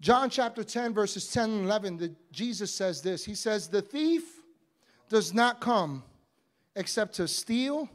John 0.00 0.28
chapter 0.28 0.62
10, 0.62 0.92
verses 0.92 1.28
10 1.28 1.50
and 1.50 1.64
11, 1.64 1.96
the, 1.96 2.14
Jesus 2.30 2.74
says 2.74 3.00
this. 3.00 3.24
He 3.24 3.34
says, 3.34 3.68
The 3.68 3.80
thief 3.80 4.43
does 5.14 5.32
not 5.32 5.60
come 5.60 6.02
except 6.74 7.14
to 7.14 7.28
steal 7.28 7.88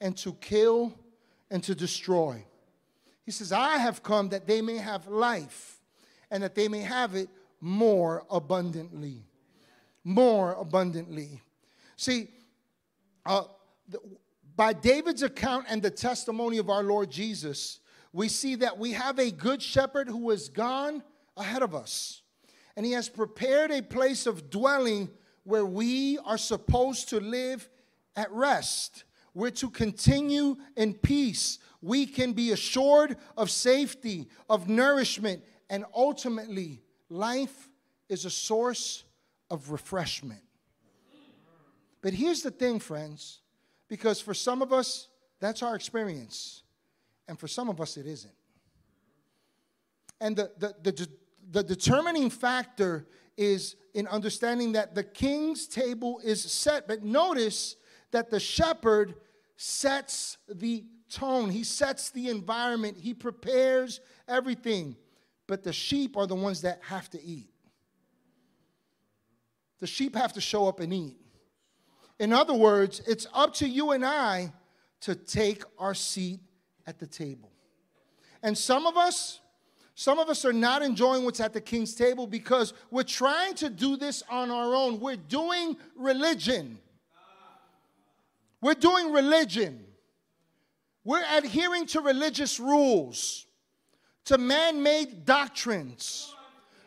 and 0.00 0.16
to 0.16 0.32
kill 0.32 0.92
and 1.48 1.62
to 1.62 1.76
destroy. 1.76 2.44
He 3.24 3.30
says, 3.30 3.52
I 3.52 3.76
have 3.76 4.02
come 4.02 4.30
that 4.30 4.48
they 4.48 4.60
may 4.60 4.78
have 4.78 5.06
life 5.06 5.78
and 6.28 6.42
that 6.42 6.56
they 6.56 6.66
may 6.66 6.80
have 6.80 7.14
it 7.14 7.28
more 7.60 8.24
abundantly. 8.28 9.22
More 10.02 10.54
abundantly. 10.54 11.40
See, 11.94 12.30
uh, 13.24 13.44
the, 13.88 14.00
by 14.56 14.72
David's 14.72 15.22
account 15.22 15.66
and 15.68 15.80
the 15.80 15.90
testimony 15.92 16.58
of 16.58 16.68
our 16.68 16.82
Lord 16.82 17.12
Jesus, 17.12 17.78
we 18.12 18.26
see 18.26 18.56
that 18.56 18.76
we 18.76 18.90
have 18.90 19.20
a 19.20 19.30
good 19.30 19.62
shepherd 19.62 20.08
who 20.08 20.30
has 20.30 20.48
gone 20.48 21.04
ahead 21.36 21.62
of 21.62 21.76
us. 21.76 22.22
And 22.76 22.84
he 22.84 22.90
has 22.90 23.08
prepared 23.08 23.70
a 23.70 23.82
place 23.82 24.26
of 24.26 24.50
dwelling 24.50 25.10
where 25.46 25.64
we 25.64 26.18
are 26.24 26.38
supposed 26.38 27.08
to 27.10 27.20
live 27.20 27.68
at 28.16 28.30
rest. 28.32 29.04
We're 29.32 29.50
to 29.50 29.70
continue 29.70 30.56
in 30.76 30.94
peace. 30.94 31.58
We 31.80 32.06
can 32.06 32.32
be 32.32 32.50
assured 32.50 33.16
of 33.36 33.50
safety, 33.50 34.28
of 34.50 34.68
nourishment, 34.68 35.44
and 35.70 35.84
ultimately, 35.94 36.82
life 37.08 37.68
is 38.08 38.24
a 38.24 38.30
source 38.30 39.04
of 39.50 39.70
refreshment. 39.70 40.42
But 42.02 42.12
here's 42.12 42.42
the 42.42 42.50
thing, 42.50 42.80
friends, 42.80 43.40
because 43.88 44.20
for 44.20 44.34
some 44.34 44.62
of 44.62 44.72
us, 44.72 45.08
that's 45.40 45.62
our 45.62 45.76
experience, 45.76 46.62
and 47.28 47.38
for 47.38 47.46
some 47.46 47.68
of 47.68 47.80
us, 47.80 47.96
it 47.96 48.06
isn't. 48.06 48.34
And 50.20 50.34
the, 50.36 50.50
the, 50.58 50.74
the, 50.82 51.08
the 51.50 51.62
determining 51.62 52.30
factor 52.30 53.06
is 53.36 53.76
in 53.94 54.06
understanding 54.06 54.72
that 54.72 54.94
the 54.94 55.04
king's 55.04 55.66
table 55.66 56.20
is 56.24 56.42
set. 56.42 56.86
But 56.86 57.02
notice 57.02 57.76
that 58.10 58.30
the 58.30 58.40
shepherd 58.40 59.14
sets 59.56 60.38
the 60.48 60.84
tone, 61.10 61.50
he 61.50 61.64
sets 61.64 62.10
the 62.10 62.28
environment, 62.28 62.98
he 62.98 63.14
prepares 63.14 64.00
everything. 64.28 64.96
But 65.46 65.62
the 65.62 65.72
sheep 65.72 66.16
are 66.16 66.26
the 66.26 66.34
ones 66.34 66.62
that 66.62 66.80
have 66.82 67.08
to 67.10 67.22
eat. 67.22 67.50
The 69.78 69.86
sheep 69.86 70.16
have 70.16 70.32
to 70.32 70.40
show 70.40 70.66
up 70.66 70.80
and 70.80 70.92
eat. 70.92 71.16
In 72.18 72.32
other 72.32 72.54
words, 72.54 73.00
it's 73.06 73.26
up 73.34 73.54
to 73.54 73.68
you 73.68 73.92
and 73.92 74.04
I 74.04 74.52
to 75.02 75.14
take 75.14 75.62
our 75.78 75.94
seat 75.94 76.40
at 76.86 76.98
the 76.98 77.06
table. 77.06 77.52
And 78.42 78.56
some 78.56 78.86
of 78.86 78.96
us, 78.96 79.40
some 79.98 80.18
of 80.18 80.28
us 80.28 80.44
are 80.44 80.52
not 80.52 80.82
enjoying 80.82 81.24
what's 81.24 81.40
at 81.40 81.54
the 81.54 81.60
king's 81.60 81.94
table 81.94 82.26
because 82.26 82.74
we're 82.90 83.02
trying 83.02 83.54
to 83.54 83.70
do 83.70 83.96
this 83.96 84.22
on 84.28 84.50
our 84.50 84.74
own. 84.74 85.00
We're 85.00 85.16
doing 85.16 85.74
religion. 85.96 86.78
We're 88.60 88.74
doing 88.74 89.10
religion. 89.10 89.82
We're 91.02 91.24
adhering 91.32 91.86
to 91.86 92.02
religious 92.02 92.60
rules, 92.60 93.46
to 94.26 94.36
man 94.36 94.82
made 94.82 95.24
doctrines. 95.24 96.34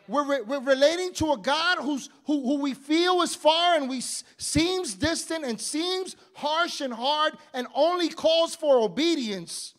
We're, 0.06 0.44
we're 0.44 0.60
relating 0.60 1.12
to 1.14 1.32
a 1.32 1.36
God 1.36 1.78
who's, 1.78 2.10
who, 2.26 2.42
who 2.42 2.60
we 2.60 2.74
feel 2.74 3.22
is 3.22 3.34
far 3.34 3.74
and 3.74 3.88
we 3.88 4.02
seems 4.02 4.94
distant 4.94 5.44
and 5.44 5.60
seems 5.60 6.14
harsh 6.34 6.80
and 6.80 6.94
hard 6.94 7.32
and 7.54 7.66
only 7.74 8.08
calls 8.08 8.54
for 8.54 8.78
obedience. 8.78 9.74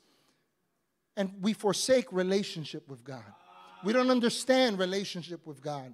And 1.18 1.34
we 1.42 1.54
forsake 1.54 2.12
relationship 2.12 2.88
with 2.88 3.04
God. 3.04 3.24
We 3.84 3.94
don't 3.94 4.10
understand 4.10 4.80
relationship 4.80 5.46
with 5.46 5.62
God. 5.62 5.94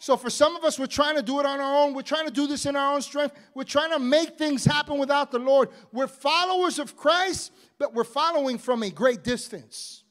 So, 0.00 0.16
for 0.16 0.30
some 0.30 0.54
of 0.54 0.62
us, 0.62 0.78
we're 0.78 0.86
trying 0.86 1.16
to 1.16 1.22
do 1.22 1.40
it 1.40 1.46
on 1.46 1.58
our 1.58 1.84
own. 1.84 1.92
We're 1.92 2.02
trying 2.02 2.26
to 2.26 2.32
do 2.32 2.46
this 2.46 2.66
in 2.66 2.76
our 2.76 2.94
own 2.94 3.02
strength. 3.02 3.34
We're 3.54 3.64
trying 3.64 3.90
to 3.90 3.98
make 3.98 4.38
things 4.38 4.64
happen 4.64 4.96
without 4.96 5.32
the 5.32 5.40
Lord. 5.40 5.70
We're 5.92 6.06
followers 6.06 6.78
of 6.78 6.96
Christ, 6.96 7.52
but 7.78 7.94
we're 7.94 8.04
following 8.04 8.58
from 8.58 8.84
a 8.84 8.90
great 8.90 9.24
distance. 9.24 10.04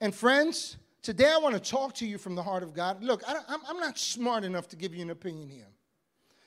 And, 0.00 0.14
friends, 0.14 0.78
today 1.02 1.30
I 1.30 1.36
want 1.38 1.62
to 1.62 1.70
talk 1.70 1.94
to 1.96 2.06
you 2.06 2.16
from 2.16 2.36
the 2.36 2.42
heart 2.42 2.62
of 2.62 2.72
God. 2.72 3.02
Look, 3.02 3.22
I 3.28 3.34
am 3.68 3.78
not 3.78 3.98
smart 3.98 4.44
enough 4.44 4.68
to 4.68 4.76
give 4.76 4.94
you 4.94 5.02
an 5.02 5.10
opinion 5.10 5.50
here. 5.50 5.68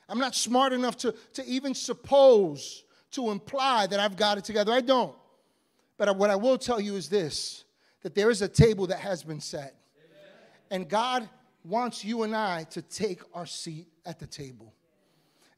I'm 0.10 0.20
not 0.20 0.34
smart 0.34 0.74
enough 0.74 0.98
to, 0.98 1.14
to 1.34 1.46
even 1.46 1.76
suppose, 1.76 2.84
to 3.14 3.32
imply 3.32 3.88
that 3.88 4.00
I've 4.00 4.16
got 4.16 4.38
it 4.38 4.44
together. 4.44 4.72
I 4.72 4.82
don't. 4.82 5.16
But 5.98 6.16
what 6.18 6.30
I 6.30 6.36
will 6.36 6.58
tell 6.58 6.80
you 6.80 6.96
is 6.96 7.10
this 7.10 7.64
that 8.02 8.16
there 8.16 8.30
is 8.30 8.42
a 8.42 8.50
table 8.50 8.88
that 8.88 9.00
has 9.00 9.24
been 9.24 9.40
set 9.40 9.76
and 10.74 10.90
God 10.90 11.30
wants 11.64 12.04
you 12.04 12.24
and 12.24 12.36
I 12.36 12.64
to 12.72 12.82
take 12.82 13.22
our 13.34 13.46
seat 13.46 13.88
at 14.06 14.20
the 14.20 14.26
table. 14.26 14.74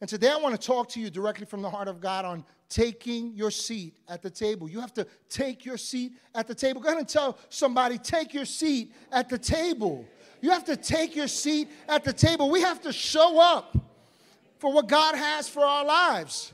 And 0.02 0.10
today 0.10 0.30
I 0.30 0.36
want 0.36 0.60
to 0.60 0.68
talk 0.68 0.90
to 0.90 1.00
you 1.00 1.10
directly 1.10 1.46
from 1.46 1.62
the 1.62 1.70
heart 1.70 1.88
of 1.88 2.02
God 2.02 2.26
on 2.26 2.44
taking 2.68 3.34
your 3.34 3.50
seat 3.50 3.96
at 4.10 4.22
the 4.22 4.30
table. 4.30 4.70
You 4.70 4.82
have 4.82 4.94
to 4.96 5.08
take 5.30 5.64
your 5.64 5.78
seat 5.78 6.14
at 6.36 6.48
the 6.48 6.54
table. 6.54 6.82
Go 6.82 6.90
ahead 6.90 7.00
and 7.00 7.08
tell 7.08 7.38
somebody, 7.48 7.98
take 7.98 8.34
your 8.34 8.44
seat 8.44 8.94
at 9.10 9.30
the 9.30 9.38
table. 9.38 10.06
You 10.42 10.50
have 10.52 10.66
to 10.66 10.76
take 10.76 11.16
your 11.16 11.30
seat 11.30 11.70
at 11.88 12.04
the 12.04 12.12
table. 12.12 12.50
We 12.50 12.60
have 12.62 12.82
to 12.82 12.92
show 12.92 13.40
up 13.40 13.78
for 14.60 14.74
what 14.74 14.90
God 14.90 15.16
has 15.16 15.48
for 15.48 15.64
our 15.64 15.86
lives. 15.86 16.52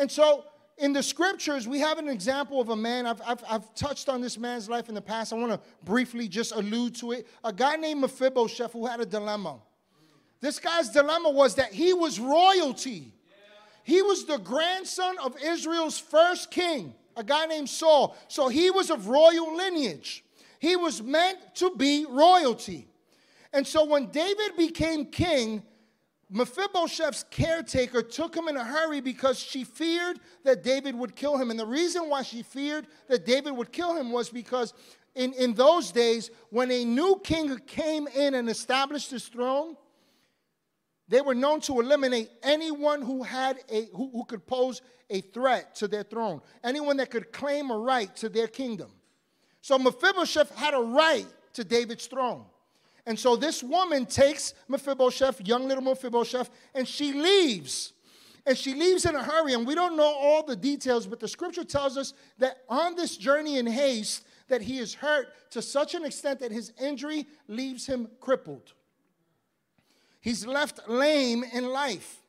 And 0.00 0.10
so 0.10 0.44
in 0.78 0.94
the 0.94 1.02
scriptures, 1.02 1.68
we 1.68 1.78
have 1.80 1.98
an 1.98 2.08
example 2.08 2.58
of 2.58 2.70
a 2.70 2.76
man. 2.76 3.06
I've, 3.06 3.20
I've, 3.26 3.44
I've 3.48 3.74
touched 3.74 4.08
on 4.08 4.22
this 4.22 4.38
man's 4.38 4.66
life 4.66 4.88
in 4.88 4.94
the 4.94 5.02
past. 5.02 5.30
I 5.30 5.36
want 5.36 5.52
to 5.52 5.60
briefly 5.84 6.26
just 6.26 6.52
allude 6.52 6.94
to 6.96 7.12
it. 7.12 7.28
A 7.44 7.52
guy 7.52 7.76
named 7.76 8.00
Mephibosheth 8.00 8.72
who 8.72 8.86
had 8.86 8.98
a 9.00 9.06
dilemma. 9.06 9.58
This 10.40 10.58
guy's 10.58 10.88
dilemma 10.88 11.28
was 11.28 11.56
that 11.56 11.74
he 11.74 11.92
was 11.92 12.18
royalty. 12.18 13.12
He 13.84 14.00
was 14.00 14.24
the 14.24 14.38
grandson 14.38 15.16
of 15.22 15.36
Israel's 15.42 15.98
first 15.98 16.50
king, 16.50 16.94
a 17.14 17.22
guy 17.22 17.44
named 17.44 17.68
Saul. 17.68 18.16
So 18.28 18.48
he 18.48 18.70
was 18.70 18.88
of 18.88 19.06
royal 19.06 19.54
lineage. 19.54 20.24
He 20.60 20.76
was 20.76 21.02
meant 21.02 21.38
to 21.56 21.76
be 21.76 22.06
royalty. 22.08 22.88
And 23.52 23.66
so 23.66 23.84
when 23.84 24.06
David 24.06 24.56
became 24.56 25.06
king, 25.06 25.62
Mephibosheth's 26.30 27.24
caretaker 27.30 28.02
took 28.02 28.36
him 28.36 28.46
in 28.46 28.56
a 28.56 28.64
hurry 28.64 29.00
because 29.00 29.38
she 29.38 29.64
feared 29.64 30.20
that 30.44 30.62
David 30.62 30.94
would 30.94 31.16
kill 31.16 31.36
him. 31.36 31.50
And 31.50 31.58
the 31.58 31.66
reason 31.66 32.08
why 32.08 32.22
she 32.22 32.42
feared 32.42 32.86
that 33.08 33.26
David 33.26 33.52
would 33.52 33.72
kill 33.72 33.96
him 33.96 34.12
was 34.12 34.30
because 34.30 34.72
in, 35.16 35.32
in 35.32 35.54
those 35.54 35.90
days, 35.90 36.30
when 36.50 36.70
a 36.70 36.84
new 36.84 37.20
king 37.24 37.58
came 37.66 38.06
in 38.06 38.34
and 38.34 38.48
established 38.48 39.10
his 39.10 39.26
throne, 39.26 39.76
they 41.08 41.20
were 41.20 41.34
known 41.34 41.60
to 41.62 41.80
eliminate 41.80 42.30
anyone 42.44 43.02
who 43.02 43.24
had 43.24 43.58
a 43.68 43.86
who, 43.86 44.10
who 44.10 44.24
could 44.24 44.46
pose 44.46 44.80
a 45.10 45.20
threat 45.20 45.74
to 45.74 45.88
their 45.88 46.04
throne, 46.04 46.40
anyone 46.62 46.98
that 46.98 47.10
could 47.10 47.32
claim 47.32 47.72
a 47.72 47.76
right 47.76 48.14
to 48.16 48.28
their 48.28 48.46
kingdom. 48.46 48.92
So 49.60 49.76
Mephibosheth 49.76 50.54
had 50.54 50.74
a 50.74 50.80
right 50.80 51.26
to 51.54 51.64
David's 51.64 52.06
throne. 52.06 52.44
And 53.06 53.18
so 53.18 53.36
this 53.36 53.62
woman 53.62 54.06
takes 54.06 54.54
Mephibosheth, 54.68 55.46
young 55.46 55.66
little 55.66 55.82
Mephibosheth, 55.82 56.50
and 56.74 56.86
she 56.86 57.12
leaves. 57.12 57.92
And 58.46 58.56
she 58.56 58.74
leaves 58.74 59.04
in 59.04 59.14
a 59.14 59.22
hurry. 59.22 59.54
And 59.54 59.66
we 59.66 59.74
don't 59.74 59.96
know 59.96 60.14
all 60.14 60.44
the 60.44 60.56
details, 60.56 61.06
but 61.06 61.20
the 61.20 61.28
scripture 61.28 61.64
tells 61.64 61.96
us 61.96 62.14
that 62.38 62.58
on 62.68 62.96
this 62.96 63.16
journey 63.16 63.58
in 63.58 63.66
haste, 63.66 64.24
that 64.48 64.62
he 64.62 64.78
is 64.78 64.94
hurt 64.94 65.28
to 65.50 65.62
such 65.62 65.94
an 65.94 66.04
extent 66.04 66.40
that 66.40 66.52
his 66.52 66.72
injury 66.80 67.26
leaves 67.48 67.86
him 67.86 68.08
crippled. 68.20 68.72
He's 70.20 70.46
left 70.46 70.88
lame 70.88 71.44
in 71.44 71.66
life. 71.68 72.20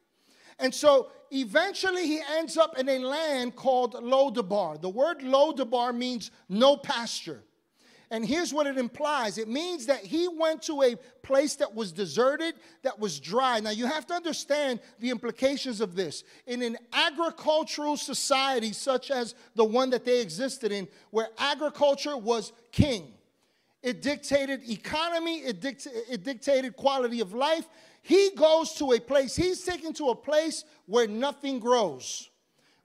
And 0.60 0.74
so 0.74 1.10
eventually 1.32 2.06
he 2.06 2.22
ends 2.38 2.58
up 2.58 2.78
in 2.78 2.88
a 2.88 3.00
land 3.00 3.56
called 3.56 3.96
Lodabar. 3.96 4.80
The 4.80 4.90
word 4.90 5.20
Lodabar 5.20 5.96
means 5.96 6.32
no 6.48 6.78
pasture. 6.78 7.44
And 8.12 8.26
here's 8.26 8.54
what 8.54 8.68
it 8.68 8.78
implies 8.78 9.38
it 9.38 9.48
means 9.48 9.86
that 9.86 10.02
he 10.02 10.28
went 10.28 10.62
to 10.64 10.84
a 10.84 10.96
place 11.24 11.56
that 11.56 11.74
was 11.74 11.94
deserted, 11.94 12.56
that 12.84 13.00
was 13.00 13.22
dry. 13.22 13.62
Now, 13.62 13.70
you 13.70 13.86
have 13.86 14.06
to 14.08 14.14
understand 14.14 14.82
the 15.00 15.10
implications 15.10 15.80
of 15.80 15.96
this. 15.96 16.26
In 16.46 16.62
an 16.62 16.78
agricultural 16.92 17.96
society 17.96 18.74
such 18.74 19.12
as 19.12 19.34
the 19.56 19.64
one 19.64 19.92
that 19.92 20.04
they 20.04 20.20
existed 20.20 20.74
in, 20.74 20.90
where 21.12 21.30
agriculture 21.38 22.18
was 22.18 22.52
king, 22.74 23.14
it 23.82 24.02
dictated 24.02 24.70
economy, 24.70 25.38
it, 25.38 25.62
dict- 25.62 25.88
it 26.10 26.24
dictated 26.24 26.76
quality 26.76 27.22
of 27.22 27.34
life. 27.34 27.68
He 28.02 28.32
goes 28.36 28.74
to 28.74 28.92
a 28.92 29.00
place, 29.00 29.38
he's 29.38 29.64
taken 29.64 29.94
to 29.94 30.10
a 30.10 30.16
place 30.16 30.66
where 30.86 31.08
nothing 31.08 31.60
grows 31.60 32.31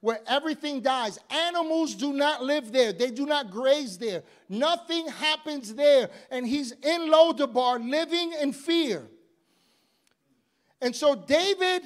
where 0.01 0.21
everything 0.27 0.81
dies. 0.81 1.19
Animals 1.31 1.95
do 1.95 2.13
not 2.13 2.43
live 2.43 2.73
there, 2.73 2.93
they 2.93 3.11
do 3.11 3.27
not 3.27 3.51
graze 3.51 3.99
there. 3.99 4.23
Nothing 4.49 5.09
happens 5.09 5.75
there. 5.75 6.11
And 6.31 6.47
he's 6.47 6.73
in 6.73 7.11
Lodabar 7.11 7.79
living 7.91 8.33
in 8.41 8.53
fear. 8.53 9.07
And 10.81 10.95
so 10.95 11.15
David, 11.15 11.83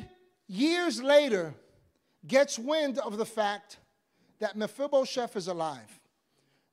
years 0.49 1.03
later, 1.03 1.55
gets 2.27 2.59
wind 2.59 2.99
of 2.99 3.17
the 3.17 3.27
fact 3.27 3.79
that 4.41 4.57
Mephibosheth 4.57 5.37
is 5.37 5.49
alive. 5.49 6.01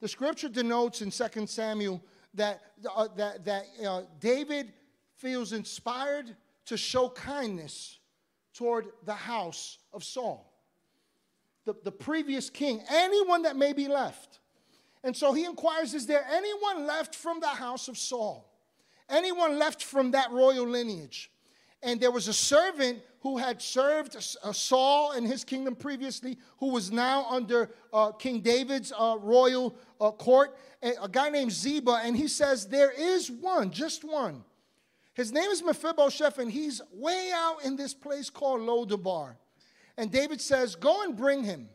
The 0.02 0.08
scripture 0.08 0.50
denotes 0.50 1.02
in 1.02 1.12
2 1.12 1.48
Samuel 1.48 2.04
that, 2.34 2.62
uh, 2.94 3.08
that, 3.16 3.46
that 3.46 3.66
uh, 3.86 4.02
David 4.20 4.74
feels 5.16 5.54
inspired 5.54 6.36
to 6.66 6.78
show 6.78 7.10
kindness 7.10 8.00
toward 8.54 8.88
the 9.06 9.14
house 9.14 9.78
of 9.94 10.04
Saul 10.04 10.57
the, 11.68 11.76
the 11.84 11.92
previous 11.92 12.50
king, 12.50 12.82
anyone 12.90 13.42
that 13.42 13.58
may 13.58 13.74
be 13.74 13.90
left. 13.90 14.40
And 15.04 15.16
so 15.16 15.34
he 15.34 15.44
inquires 15.44 15.94
Is 15.94 16.08
there 16.08 16.26
anyone 16.32 16.88
left 16.88 17.14
from 17.14 17.40
the 17.40 17.48
house 17.48 17.88
of 17.90 17.98
Saul? 17.98 18.50
Anyone 19.10 19.60
left 19.60 19.84
from 19.84 20.12
that 20.12 20.32
royal 20.32 20.68
lineage? 20.68 21.30
And 21.84 22.00
there 22.00 22.10
was 22.10 22.28
a 22.28 22.34
servant 22.34 23.02
who 23.20 23.38
had 23.38 23.62
served 23.62 24.16
uh, 24.16 24.52
Saul 24.52 25.12
and 25.12 25.28
his 25.28 25.44
kingdom 25.44 25.76
previously, 25.76 26.38
who 26.60 26.72
was 26.72 26.92
now 26.92 27.26
under 27.30 27.70
uh, 27.94 28.12
King 28.14 28.40
David's 28.40 28.92
uh, 28.98 29.18
royal 29.20 29.76
uh, 30.02 30.12
court, 30.12 30.58
a, 30.82 30.94
a, 31.04 31.10
guy 31.10 31.30
named 31.30 31.52
Ziba. 31.52 32.00
And 32.04 32.16
he 32.16 32.28
says, 32.28 32.68
There 32.68 32.92
is 32.92 33.30
one, 33.30 33.72
just 33.72 34.04
one. 34.04 34.44
His 35.14 35.32
name 35.32 35.50
is 35.52 35.62
Mephibosheth, 35.62 36.40
and 36.40 36.50
he's 36.50 36.82
way 36.94 37.32
out 37.34 37.64
in 37.66 37.76
this 37.76 37.94
place 37.94 38.30
called 38.30 38.62
Lodabar. 38.62 39.36
And 39.98 40.12
David 40.12 40.40
says, 40.40 40.76
Go 40.76 41.04
and 41.04 41.16
bring 41.16 41.44
him. 41.44 41.70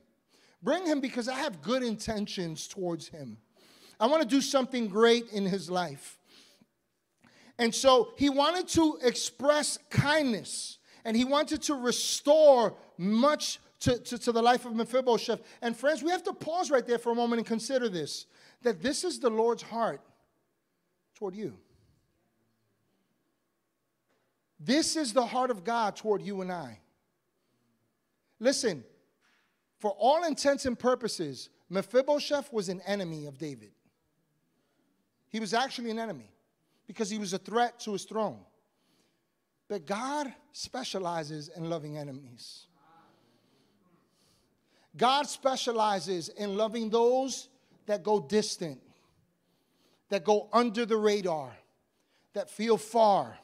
Bring 0.63 0.87
him 0.87 1.01
because 1.01 1.29
I 1.29 1.35
have 1.35 1.61
good 1.61 1.83
intentions 1.83 2.69
towards 2.69 3.09
him. 3.09 3.39
I 3.99 4.07
want 4.07 4.23
to 4.23 4.29
do 4.29 4.41
something 4.41 4.89
great 4.89 5.29
in 5.33 5.45
his 5.45 5.69
life. 5.69 6.19
And 7.59 7.75
so 7.75 8.13
he 8.17 8.31
wanted 8.31 8.69
to 8.69 8.99
express 9.03 9.79
kindness 9.91 10.79
and 11.05 11.17
he 11.17 11.25
wanted 11.25 11.63
to 11.63 11.75
restore 11.75 12.75
much 12.97 13.59
to, 13.81 13.99
to, 13.99 14.19
to, 14.19 14.33
the 14.33 14.43
life 14.43 14.65
of 14.65 14.75
Mephibosheth. 14.75 15.41
And 15.61 15.77
friends, 15.77 16.03
we 16.03 16.11
have 16.11 16.23
to 16.25 16.33
pause 16.33 16.71
right 16.71 16.87
there 16.87 16.99
for 16.99 17.11
a 17.11 17.15
moment 17.15 17.41
and 17.41 17.47
consider 17.47 17.89
this 17.89 18.27
that 18.63 18.81
this 18.81 19.03
is 19.03 19.19
the 19.19 19.31
Lord's 19.31 19.63
heart 19.63 20.01
toward 21.17 21.35
you. 21.35 21.57
This 24.61 24.95
is 24.95 25.13
the 25.13 25.27
heart 25.27 25.51
of 25.51 25.65
God 25.65 25.97
toward 25.97 26.23
you 26.23 26.41
and 26.43 26.53
I. 26.53 26.79
Listen, 28.43 28.83
for 29.79 29.93
all 29.93 30.25
intents 30.25 30.67
and 30.67 30.77
purposes, 30.77 31.49
Mephibosheth 31.71 32.53
was 32.53 32.69
an 32.69 32.81
enemy 32.85 33.27
of 33.27 33.39
David. 33.39 33.71
He 35.29 35.39
was 35.39 35.55
actually 35.55 35.93
an 35.93 36.01
enemy 36.01 36.29
because 36.89 37.09
he 37.09 37.19
was 37.19 37.33
a 37.33 37.39
threat 37.39 37.79
to 37.81 37.93
his 37.93 38.03
throne. 38.03 38.41
But 39.69 39.87
God 39.87 40.35
specializes 40.51 41.51
in 41.57 41.71
loving 41.71 41.97
enemies. 41.97 42.67
God 44.97 45.29
specializes 45.29 46.29
in 46.29 46.57
loving 46.57 46.91
those 46.91 47.49
that 47.87 48.03
go 48.03 48.19
distant, 48.19 48.81
that 50.09 50.25
go 50.25 50.49
under 50.53 50.85
the 50.85 50.97
radar, 50.97 51.57
that 52.33 52.51
feel 52.51 52.77
far. 52.77 53.39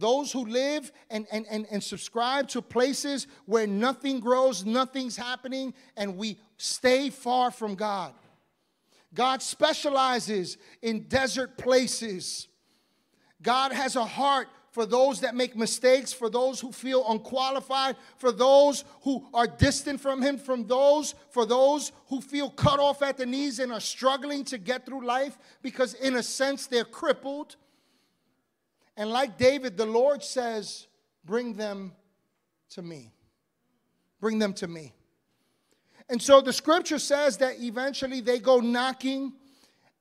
Those 0.00 0.32
who 0.32 0.46
live 0.46 0.90
and, 1.10 1.26
and, 1.30 1.46
and, 1.50 1.66
and 1.70 1.82
subscribe 1.82 2.48
to 2.48 2.62
places 2.62 3.26
where 3.44 3.66
nothing 3.66 4.18
grows, 4.18 4.64
nothing's 4.64 5.16
happening, 5.16 5.74
and 5.94 6.16
we 6.16 6.38
stay 6.56 7.10
far 7.10 7.50
from 7.50 7.74
God. 7.74 8.14
God 9.12 9.42
specializes 9.42 10.56
in 10.80 11.02
desert 11.02 11.58
places. 11.58 12.48
God 13.42 13.72
has 13.72 13.94
a 13.94 14.04
heart 14.04 14.48
for 14.70 14.86
those 14.86 15.20
that 15.20 15.34
make 15.34 15.56
mistakes, 15.56 16.12
for 16.12 16.30
those 16.30 16.60
who 16.60 16.72
feel 16.72 17.04
unqualified, 17.08 17.96
for 18.16 18.32
those 18.32 18.84
who 19.02 19.26
are 19.34 19.46
distant 19.46 20.00
from 20.00 20.22
Him, 20.22 20.38
from 20.38 20.66
those, 20.66 21.14
for 21.30 21.44
those 21.44 21.92
who 22.08 22.20
feel 22.20 22.48
cut 22.48 22.78
off 22.78 23.02
at 23.02 23.18
the 23.18 23.26
knees 23.26 23.58
and 23.58 23.72
are 23.72 23.80
struggling 23.80 24.44
to 24.44 24.56
get 24.56 24.86
through 24.86 25.04
life 25.04 25.36
because, 25.60 25.94
in 25.94 26.16
a 26.16 26.22
sense, 26.22 26.66
they're 26.68 26.84
crippled. 26.84 27.56
And 29.00 29.08
like 29.08 29.38
David, 29.38 29.78
the 29.78 29.86
Lord 29.86 30.22
says, 30.22 30.86
Bring 31.24 31.54
them 31.54 31.92
to 32.72 32.82
me. 32.82 33.14
Bring 34.20 34.38
them 34.38 34.52
to 34.54 34.68
me. 34.68 34.92
And 36.10 36.20
so 36.20 36.42
the 36.42 36.52
scripture 36.52 36.98
says 36.98 37.38
that 37.38 37.60
eventually 37.60 38.20
they 38.20 38.38
go 38.38 38.60
knocking 38.60 39.32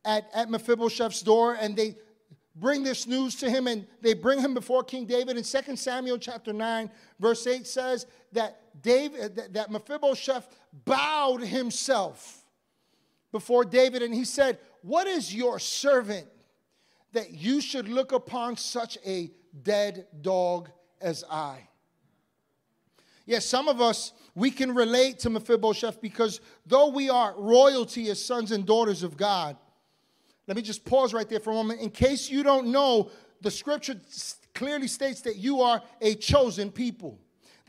at, 0.03 0.29
at 0.33 0.49
Mephibosheth's 0.49 1.21
door 1.21 1.53
and 1.53 1.77
they 1.77 1.95
bring 2.57 2.83
this 2.83 3.07
news 3.07 3.35
to 3.35 3.49
him 3.49 3.67
and 3.67 3.87
they 4.01 4.13
bring 4.13 4.41
him 4.41 4.53
before 4.53 4.83
King 4.83 5.05
David. 5.05 5.37
In 5.37 5.43
2 5.43 5.77
Samuel 5.77 6.17
chapter 6.17 6.51
9, 6.51 6.91
verse 7.21 7.47
8 7.47 7.65
says 7.65 8.05
that 8.33 8.59
David 8.81 9.33
that, 9.37 9.53
that 9.53 9.71
Mephibosheth 9.71 10.49
bowed 10.83 11.41
himself 11.41 12.43
before 13.31 13.63
David 13.63 14.01
and 14.01 14.13
he 14.13 14.25
said, 14.25 14.59
What 14.81 15.07
is 15.07 15.33
your 15.33 15.57
servant 15.57 16.27
that 17.13 17.31
you 17.33 17.61
should 17.61 17.87
look 17.87 18.11
upon 18.11 18.57
such 18.57 18.97
a 19.05 19.31
dead 19.63 20.07
dog 20.21 20.69
as 21.01 21.23
I? 21.29 21.67
Yes, 23.25 23.45
some 23.45 23.67
of 23.67 23.79
us, 23.79 24.13
we 24.33 24.49
can 24.49 24.73
relate 24.73 25.19
to 25.19 25.29
Mephibosheth 25.29 26.01
because 26.01 26.41
though 26.65 26.89
we 26.89 27.09
are 27.09 27.35
royalty 27.37 28.09
as 28.09 28.23
sons 28.23 28.51
and 28.51 28.65
daughters 28.65 29.03
of 29.03 29.17
God, 29.17 29.55
let 30.47 30.57
me 30.57 30.63
just 30.63 30.83
pause 30.83 31.13
right 31.13 31.29
there 31.29 31.39
for 31.39 31.51
a 31.51 31.53
moment. 31.53 31.79
In 31.79 31.91
case 31.91 32.29
you 32.29 32.41
don't 32.41 32.67
know, 32.67 33.11
the 33.41 33.51
scripture 33.51 33.95
clearly 34.55 34.87
states 34.87 35.21
that 35.21 35.35
you 35.35 35.61
are 35.61 35.81
a 36.01 36.15
chosen 36.15 36.71
people 36.71 37.19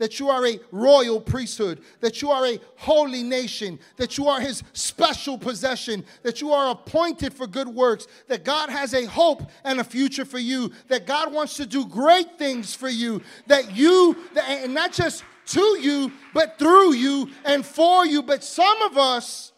that 0.01 0.19
you 0.19 0.29
are 0.29 0.47
a 0.47 0.59
royal 0.71 1.21
priesthood, 1.21 1.79
that 1.99 2.23
you 2.23 2.31
are 2.31 2.47
a 2.47 2.59
holy 2.75 3.21
nation, 3.21 3.77
that 3.97 4.17
you 4.17 4.27
are 4.27 4.41
his 4.41 4.63
special 4.73 5.37
possession, 5.37 6.03
that 6.23 6.41
you 6.41 6.51
are 6.51 6.71
appointed 6.71 7.31
for 7.31 7.45
good 7.45 7.67
works, 7.67 8.07
that 8.27 8.43
God 8.43 8.71
has 8.71 8.95
a 8.95 9.05
hope 9.05 9.43
and 9.63 9.79
a 9.79 9.83
future 9.83 10.25
for 10.25 10.39
you, 10.39 10.71
that 10.87 11.05
God 11.05 11.31
wants 11.31 11.55
to 11.57 11.67
do 11.67 11.85
great 11.85 12.39
things 12.39 12.73
for 12.73 12.89
you, 12.89 13.21
that 13.45 13.75
you, 13.75 14.17
and 14.47 14.73
not 14.73 14.91
just 14.91 15.23
to 15.45 15.77
you, 15.79 16.11
but 16.33 16.57
through 16.57 16.93
you 16.93 17.29
and 17.45 17.63
for 17.63 18.03
you. 18.03 18.23
But 18.23 18.43
some 18.43 18.81
of 18.81 18.97
us, 18.97 19.51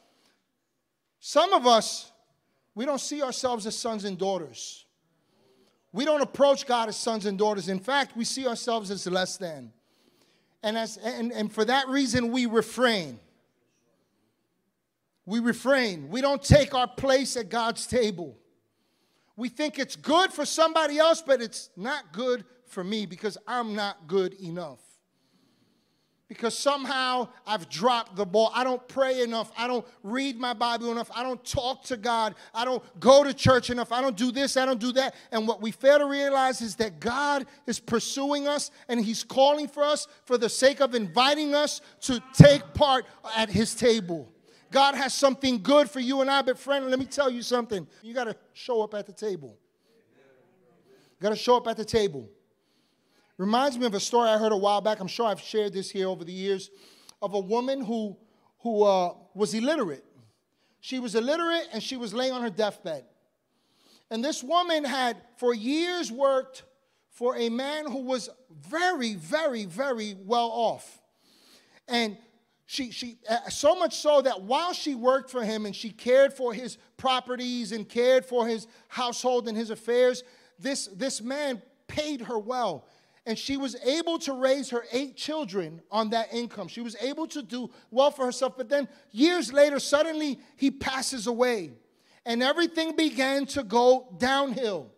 some 1.22 1.54
of 1.54 1.66
us, 1.66 2.12
we 2.76 2.84
don't 2.84 3.00
see 3.00 3.22
ourselves 3.22 3.66
as 3.66 3.78
sons 3.78 4.04
and 4.04 4.18
daughters. 4.18 4.84
We 5.94 6.04
don't 6.04 6.22
approach 6.22 6.66
God 6.66 6.90
as 6.90 6.98
sons 6.98 7.28
and 7.28 7.38
daughters. 7.38 7.70
In 7.70 7.80
fact, 7.80 8.18
we 8.18 8.26
see 8.26 8.46
ourselves 8.46 8.92
as 8.92 9.08
less 9.08 9.38
than. 9.38 9.72
And, 10.64 10.78
as, 10.78 10.98
and, 10.98 11.32
and 11.32 11.52
for 11.52 11.66
that 11.66 11.90
reason, 11.90 12.32
we 12.32 12.46
refrain. 12.46 13.20
We 15.26 15.40
refrain. 15.40 16.10
We 16.10 16.22
don't 16.22 16.42
take 16.42 16.74
our 16.74 16.88
place 16.88 17.38
at 17.38 17.50
God's 17.50 17.86
table. 17.86 18.38
We 19.36 19.50
think 19.50 19.80
it's 19.80 19.96
good 19.96 20.32
for 20.32 20.46
somebody 20.46 21.00
else, 21.00 21.22
but 21.22 21.42
it's 21.42 21.70
not 21.76 22.14
good 22.14 22.46
for 22.68 22.84
me 22.84 23.06
because 23.06 23.38
I'm 23.48 23.76
not 23.76 24.08
good 24.08 24.34
enough 24.36 24.83
because 26.34 26.58
somehow 26.58 27.28
I've 27.46 27.70
dropped 27.70 28.16
the 28.16 28.26
ball. 28.26 28.52
I 28.54 28.64
don't 28.64 28.86
pray 28.88 29.22
enough. 29.22 29.52
I 29.58 29.68
don't 29.68 29.86
read 30.02 30.40
my 30.40 30.54
Bible 30.54 30.92
enough. 30.92 31.10
I 31.14 31.24
don't 31.24 31.44
talk 31.46 31.84
to 31.86 31.98
God. 31.98 32.36
I 32.54 32.66
don't 32.66 32.84
go 33.00 33.24
to 33.24 33.34
church 33.34 33.70
enough. 33.70 33.92
I 33.92 34.02
don't 34.02 34.18
do 34.18 34.32
this. 34.32 34.58
I 34.58 34.66
don't 34.66 34.80
do 34.80 34.92
that. 34.94 35.16
And 35.32 35.48
what 35.48 35.62
we 35.62 35.72
fail 35.72 36.00
to 36.00 36.06
realize 36.06 36.62
is 36.62 36.76
that 36.78 37.00
God 37.00 37.46
is 37.68 37.80
pursuing 37.80 38.48
us 38.48 38.72
and 38.88 39.00
He's 39.00 39.24
calling 39.24 39.68
for 39.68 39.84
us 39.84 40.08
for 40.26 40.38
the 40.38 40.50
sake 40.50 40.82
of 40.82 40.96
inviting 40.96 41.54
us 41.54 41.82
to 42.02 42.22
take 42.34 42.62
part 42.74 43.06
at 43.36 43.50
His 43.50 43.76
table. 43.76 44.32
God 44.72 44.96
has 44.96 45.14
something 45.14 45.62
good 45.62 45.90
for 45.90 46.00
you 46.00 46.22
and 46.22 46.32
I, 46.32 46.42
but 46.42 46.58
friend, 46.58 46.90
let 46.90 46.98
me 46.98 47.06
tell 47.06 47.30
you 47.30 47.44
something. 47.44 47.88
You 48.02 48.14
got 48.14 48.24
to 48.24 48.36
show 48.54 48.82
up 48.82 48.96
at 48.96 49.06
the 49.06 49.14
table. 49.14 49.56
You 51.20 51.24
got 51.24 51.30
to 51.30 51.36
show 51.36 51.58
up 51.58 51.68
at 51.68 51.78
the 51.78 51.86
table. 51.86 52.28
Reminds 53.44 53.78
me 53.78 53.86
of 53.86 53.94
a 53.94 54.00
story 54.00 54.30
I 54.30 54.38
heard 54.38 54.54
a 54.54 54.58
while 54.58 54.80
back. 54.80 55.02
I'm 55.02 55.08
sure 55.08 55.26
I've 55.26 55.42
shared 55.42 55.74
this 55.74 55.90
here 55.90 56.08
over 56.08 56.24
the 56.24 56.32
years 56.32 56.72
of 57.22 57.34
a 57.34 57.40
woman 57.42 57.84
who, 57.84 58.16
who 58.60 58.84
uh, 58.84 59.16
was 59.34 59.54
illiterate. 59.54 60.06
She 60.80 60.98
was 60.98 61.14
illiterate 61.14 61.68
and 61.74 61.84
she 61.84 61.98
was 61.98 62.14
laying 62.14 62.32
on 62.32 62.42
her 62.42 62.50
deathbed. 62.50 63.04
And 64.10 64.24
this 64.24 64.46
woman 64.46 64.86
had 64.86 65.18
for 65.36 65.54
years 65.54 66.10
worked 66.10 66.64
for 67.10 67.36
a 67.36 67.50
man 67.50 67.92
who 67.92 68.04
was 68.04 68.30
very, 68.70 69.16
very, 69.16 69.66
very 69.66 70.16
well 70.24 70.50
off. 70.50 71.02
And 71.90 72.16
she, 72.66 72.92
she 72.92 73.18
uh, 73.30 73.50
so 73.50 73.76
much 73.76 73.98
so 73.98 74.22
that 74.22 74.44
while 74.44 74.72
she 74.72 74.96
worked 74.96 75.30
for 75.30 75.44
him 75.44 75.66
and 75.66 75.76
she 75.76 75.90
cared 75.90 76.32
for 76.32 76.54
his 76.54 76.78
properties 76.96 77.74
and 77.74 77.90
cared 77.90 78.24
for 78.24 78.48
his 78.48 78.68
household 78.88 79.50
and 79.50 79.58
his 79.58 79.70
affairs, 79.70 80.24
this, 80.58 80.88
this 80.88 81.22
man 81.22 81.62
paid 81.90 82.22
her 82.22 82.40
well 82.40 82.88
and 83.26 83.38
she 83.38 83.56
was 83.56 83.76
able 83.86 84.20
to 84.20 84.34
raise 84.34 84.70
her 84.70 84.86
eight 84.92 85.16
children 85.16 85.82
on 85.90 86.10
that 86.10 86.34
income. 86.34 86.68
She 86.68 86.82
was 86.82 86.96
able 87.00 87.28
to 87.28 87.42
do 87.42 87.70
well 87.90 88.12
for 88.12 88.26
herself. 88.26 88.58
But 88.58 88.70
then 88.70 88.88
years 89.12 89.54
later, 89.54 89.80
suddenly 89.80 90.40
he 90.58 90.72
passes 90.72 91.28
away, 91.28 91.72
and 92.26 92.44
everything 92.44 92.96
began 92.96 93.46
to 93.48 93.64
go 93.64 94.14
downhill. 94.18 94.92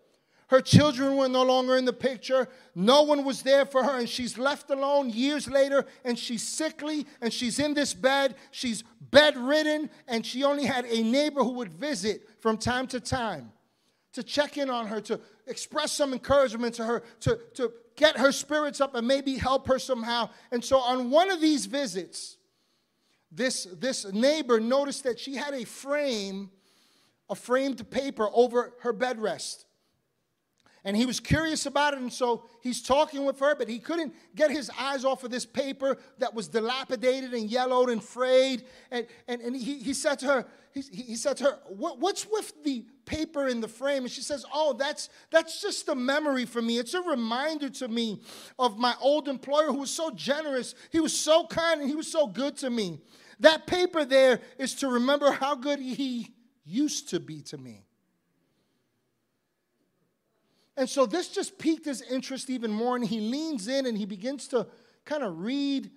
Her 0.47 0.61
children 0.61 1.17
were 1.17 1.27
no 1.27 1.43
longer 1.43 1.75
in 1.75 1.85
the 1.85 1.93
picture. 1.93 2.47
No 2.75 3.01
one 3.01 3.25
was 3.25 3.41
there 3.41 3.65
for 3.65 3.83
her, 3.83 3.97
and 3.97 4.07
she's 4.07 4.37
left 4.37 4.69
alone 4.69 5.09
years 5.09 5.47
later, 5.47 5.85
and 6.03 6.17
she's 6.17 6.43
sickly, 6.43 7.07
and 7.19 7.33
she's 7.33 7.57
in 7.57 7.73
this 7.73 7.95
bed. 7.95 8.35
She's 8.51 8.83
bedridden, 9.11 9.89
and 10.07 10.23
she 10.25 10.43
only 10.43 10.65
had 10.65 10.85
a 10.85 11.01
neighbor 11.01 11.43
who 11.43 11.53
would 11.53 11.73
visit 11.73 12.29
from 12.39 12.57
time 12.57 12.85
to 12.87 12.99
time 12.99 13.51
to 14.13 14.23
check 14.23 14.57
in 14.57 14.69
on 14.69 14.87
her, 14.87 15.01
to 15.01 15.19
express 15.45 15.91
some 15.91 16.13
encouragement 16.13 16.75
to 16.75 16.85
her, 16.85 17.03
to, 17.19 17.37
to 17.55 17.71
get 17.95 18.17
her 18.17 18.31
spirits 18.31 18.81
up 18.81 18.95
and 18.95 19.07
maybe 19.07 19.35
help 19.35 19.67
her 19.67 19.79
somehow. 19.79 20.29
And 20.51 20.63
so 20.63 20.77
on 20.77 21.09
one 21.09 21.31
of 21.31 21.41
these 21.41 21.65
visits, 21.65 22.37
this, 23.31 23.67
this 23.79 24.05
neighbor 24.11 24.59
noticed 24.59 25.03
that 25.03 25.19
she 25.19 25.35
had 25.35 25.53
a 25.53 25.65
frame 25.65 26.49
a 27.29 27.35
framed 27.35 27.89
paper 27.89 28.29
over 28.33 28.73
her 28.81 28.93
bed 28.93 29.19
rest. 29.19 29.64
And 30.85 30.95
he 30.95 31.07
was 31.07 31.19
curious 31.19 31.65
about 31.65 31.95
it, 31.95 31.99
and 31.99 32.13
so 32.13 32.45
he's 32.61 32.79
talking 32.79 33.25
with 33.25 33.39
her, 33.39 33.55
but 33.55 33.67
he 33.67 33.79
couldn't 33.79 34.13
get 34.35 34.51
his 34.51 34.69
eyes 34.79 35.03
off 35.03 35.23
of 35.23 35.31
this 35.31 35.43
paper 35.43 35.97
that 36.19 36.35
was 36.35 36.47
dilapidated 36.47 37.33
and 37.33 37.49
yellowed 37.49 37.89
and 37.89 38.03
frayed. 38.03 38.65
And, 38.91 39.07
and, 39.27 39.41
and 39.41 39.55
he, 39.55 39.79
he 39.79 39.95
said 39.95 40.19
to 40.19 40.27
her, 40.27 40.45
he, 40.75 40.81
he 40.81 41.15
said 41.15 41.37
to 41.37 41.45
her, 41.45 41.59
what, 41.69 41.97
What's 41.97 42.27
with 42.29 42.63
the 42.63 42.85
paper 43.05 43.47
in 43.47 43.61
the 43.61 43.67
frame? 43.67 44.03
And 44.03 44.11
she 44.11 44.21
says, 44.21 44.45
Oh, 44.53 44.73
that's, 44.73 45.09
that's 45.31 45.59
just 45.59 45.89
a 45.89 45.95
memory 45.95 46.45
for 46.45 46.61
me. 46.61 46.77
It's 46.77 46.93
a 46.93 47.01
reminder 47.01 47.69
to 47.69 47.87
me 47.87 48.21
of 48.59 48.77
my 48.77 48.93
old 49.01 49.27
employer 49.27 49.71
who 49.71 49.79
was 49.79 49.91
so 49.91 50.11
generous. 50.11 50.75
He 50.91 50.99
was 50.99 51.19
so 51.19 51.47
kind 51.47 51.81
and 51.81 51.89
he 51.89 51.95
was 51.95 52.11
so 52.11 52.27
good 52.27 52.57
to 52.57 52.69
me. 52.69 52.99
That 53.39 53.65
paper 53.65 54.05
there 54.05 54.39
is 54.59 54.75
to 54.75 54.87
remember 54.87 55.31
how 55.31 55.55
good 55.55 55.79
he 55.79 56.35
used 56.63 57.09
to 57.09 57.19
be 57.19 57.41
to 57.41 57.57
me. 57.57 57.85
And 60.77 60.89
so 60.89 61.05
this 61.05 61.29
just 61.29 61.57
piqued 61.57 61.85
his 61.85 62.01
interest 62.01 62.49
even 62.49 62.71
more, 62.71 62.95
and 62.95 63.05
he 63.05 63.19
leans 63.19 63.67
in 63.67 63.85
and 63.85 63.97
he 63.97 64.05
begins 64.05 64.47
to 64.49 64.67
kind 65.05 65.23
of 65.23 65.39
read 65.39 65.89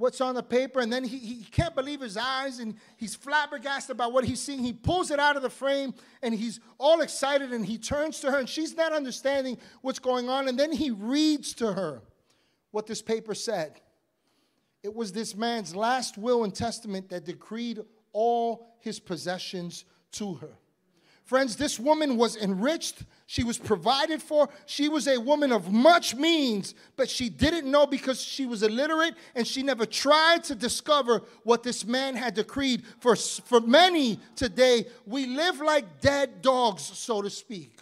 what's 0.00 0.22
on 0.22 0.34
the 0.34 0.42
paper, 0.42 0.80
and 0.80 0.90
then 0.90 1.04
he, 1.04 1.18
he 1.18 1.44
can't 1.44 1.74
believe 1.74 2.00
his 2.00 2.16
eyes, 2.16 2.58
and 2.58 2.74
he's 2.96 3.14
flabbergasted 3.14 3.94
about 3.94 4.14
what 4.14 4.24
he's 4.24 4.40
seeing. 4.40 4.60
He 4.60 4.72
pulls 4.72 5.10
it 5.10 5.20
out 5.20 5.36
of 5.36 5.42
the 5.42 5.50
frame, 5.50 5.92
and 6.22 6.34
he's 6.34 6.58
all 6.78 7.02
excited, 7.02 7.52
and 7.52 7.66
he 7.66 7.76
turns 7.76 8.18
to 8.20 8.30
her, 8.30 8.38
and 8.38 8.48
she's 8.48 8.74
not 8.74 8.94
understanding 8.94 9.58
what's 9.82 9.98
going 9.98 10.30
on, 10.30 10.48
and 10.48 10.58
then 10.58 10.72
he 10.72 10.90
reads 10.90 11.52
to 11.54 11.74
her 11.74 12.02
what 12.70 12.86
this 12.86 13.02
paper 13.02 13.34
said. 13.34 13.78
It 14.82 14.94
was 14.94 15.12
this 15.12 15.36
man's 15.36 15.76
last 15.76 16.16
will 16.16 16.44
and 16.44 16.54
testament 16.54 17.10
that 17.10 17.26
decreed 17.26 17.80
all 18.14 18.74
his 18.80 18.98
possessions 18.98 19.84
to 20.12 20.34
her. 20.36 20.56
Friends, 21.30 21.54
this 21.54 21.78
woman 21.78 22.16
was 22.16 22.34
enriched. 22.34 23.04
She 23.28 23.44
was 23.44 23.56
provided 23.56 24.20
for. 24.20 24.48
She 24.66 24.88
was 24.88 25.06
a 25.06 25.16
woman 25.16 25.52
of 25.52 25.70
much 25.70 26.16
means, 26.16 26.74
but 26.96 27.08
she 27.08 27.28
didn't 27.28 27.70
know 27.70 27.86
because 27.86 28.20
she 28.20 28.46
was 28.46 28.64
illiterate 28.64 29.14
and 29.36 29.46
she 29.46 29.62
never 29.62 29.86
tried 29.86 30.42
to 30.42 30.56
discover 30.56 31.22
what 31.44 31.62
this 31.62 31.86
man 31.86 32.16
had 32.16 32.34
decreed. 32.34 32.82
For, 32.98 33.14
for 33.14 33.60
many 33.60 34.18
today, 34.34 34.86
we 35.06 35.26
live 35.26 35.60
like 35.60 36.00
dead 36.00 36.42
dogs, 36.42 36.82
so 36.82 37.22
to 37.22 37.30
speak. 37.30 37.78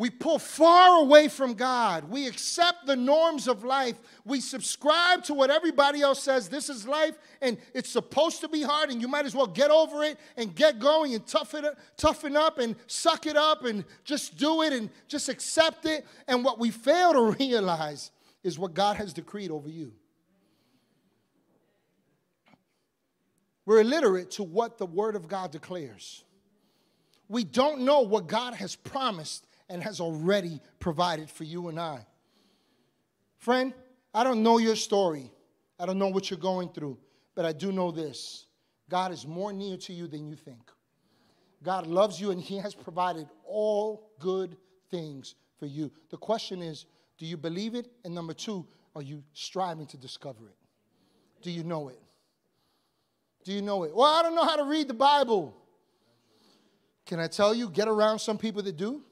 We 0.00 0.08
pull 0.08 0.38
far 0.38 1.02
away 1.02 1.28
from 1.28 1.52
God. 1.52 2.04
We 2.04 2.26
accept 2.26 2.86
the 2.86 2.96
norms 2.96 3.46
of 3.46 3.64
life. 3.64 3.96
We 4.24 4.40
subscribe 4.40 5.24
to 5.24 5.34
what 5.34 5.50
everybody 5.50 6.00
else 6.00 6.22
says. 6.22 6.48
This 6.48 6.70
is 6.70 6.88
life, 6.88 7.18
and 7.42 7.58
it's 7.74 7.90
supposed 7.90 8.40
to 8.40 8.48
be 8.48 8.62
hard, 8.62 8.88
and 8.88 9.02
you 9.02 9.08
might 9.08 9.26
as 9.26 9.34
well 9.34 9.46
get 9.46 9.70
over 9.70 10.02
it 10.02 10.18
and 10.38 10.54
get 10.54 10.78
going 10.78 11.14
and 11.14 11.26
toughen, 11.26 11.66
it, 11.66 11.74
toughen 11.98 12.34
up 12.34 12.58
and 12.58 12.76
suck 12.86 13.26
it 13.26 13.36
up 13.36 13.66
and 13.66 13.84
just 14.02 14.38
do 14.38 14.62
it 14.62 14.72
and 14.72 14.88
just 15.06 15.28
accept 15.28 15.84
it. 15.84 16.06
And 16.26 16.46
what 16.46 16.58
we 16.58 16.70
fail 16.70 17.12
to 17.12 17.36
realize 17.38 18.10
is 18.42 18.58
what 18.58 18.72
God 18.72 18.96
has 18.96 19.12
decreed 19.12 19.50
over 19.50 19.68
you. 19.68 19.92
We're 23.66 23.82
illiterate 23.82 24.30
to 24.30 24.44
what 24.44 24.78
the 24.78 24.86
Word 24.86 25.14
of 25.14 25.28
God 25.28 25.50
declares. 25.50 26.24
We 27.28 27.44
don't 27.44 27.82
know 27.82 28.00
what 28.00 28.28
God 28.28 28.54
has 28.54 28.74
promised 28.74 29.46
and 29.70 29.82
has 29.82 30.00
already 30.00 30.60
provided 30.80 31.30
for 31.30 31.44
you 31.44 31.68
and 31.68 31.80
I. 31.80 32.04
Friend, 33.38 33.72
I 34.12 34.24
don't 34.24 34.42
know 34.42 34.58
your 34.58 34.76
story. 34.76 35.30
I 35.78 35.86
don't 35.86 35.98
know 35.98 36.08
what 36.08 36.28
you're 36.28 36.38
going 36.38 36.68
through, 36.68 36.98
but 37.34 37.46
I 37.46 37.52
do 37.52 37.72
know 37.72 37.90
this 37.90 38.46
God 38.90 39.12
is 39.12 39.26
more 39.26 39.52
near 39.52 39.78
to 39.78 39.92
you 39.94 40.08
than 40.08 40.26
you 40.26 40.34
think. 40.34 40.70
God 41.62 41.86
loves 41.86 42.20
you 42.20 42.32
and 42.32 42.40
He 42.40 42.58
has 42.58 42.74
provided 42.74 43.28
all 43.46 44.10
good 44.18 44.56
things 44.90 45.36
for 45.58 45.66
you. 45.66 45.90
The 46.10 46.16
question 46.16 46.60
is 46.60 46.84
do 47.16 47.24
you 47.24 47.36
believe 47.36 47.74
it? 47.74 47.90
And 48.04 48.14
number 48.14 48.34
two, 48.34 48.66
are 48.96 49.02
you 49.02 49.22
striving 49.32 49.86
to 49.86 49.96
discover 49.96 50.48
it? 50.48 50.56
Do 51.42 51.50
you 51.50 51.62
know 51.62 51.88
it? 51.88 52.00
Do 53.44 53.52
you 53.52 53.62
know 53.62 53.84
it? 53.84 53.94
Well, 53.94 54.12
I 54.12 54.22
don't 54.22 54.34
know 54.34 54.44
how 54.44 54.56
to 54.56 54.64
read 54.64 54.88
the 54.88 54.94
Bible. 54.94 55.56
Can 57.06 57.20
I 57.20 57.26
tell 57.26 57.54
you, 57.54 57.70
get 57.70 57.88
around 57.88 58.18
some 58.18 58.36
people 58.36 58.62
that 58.62 58.76
do? 58.76 59.02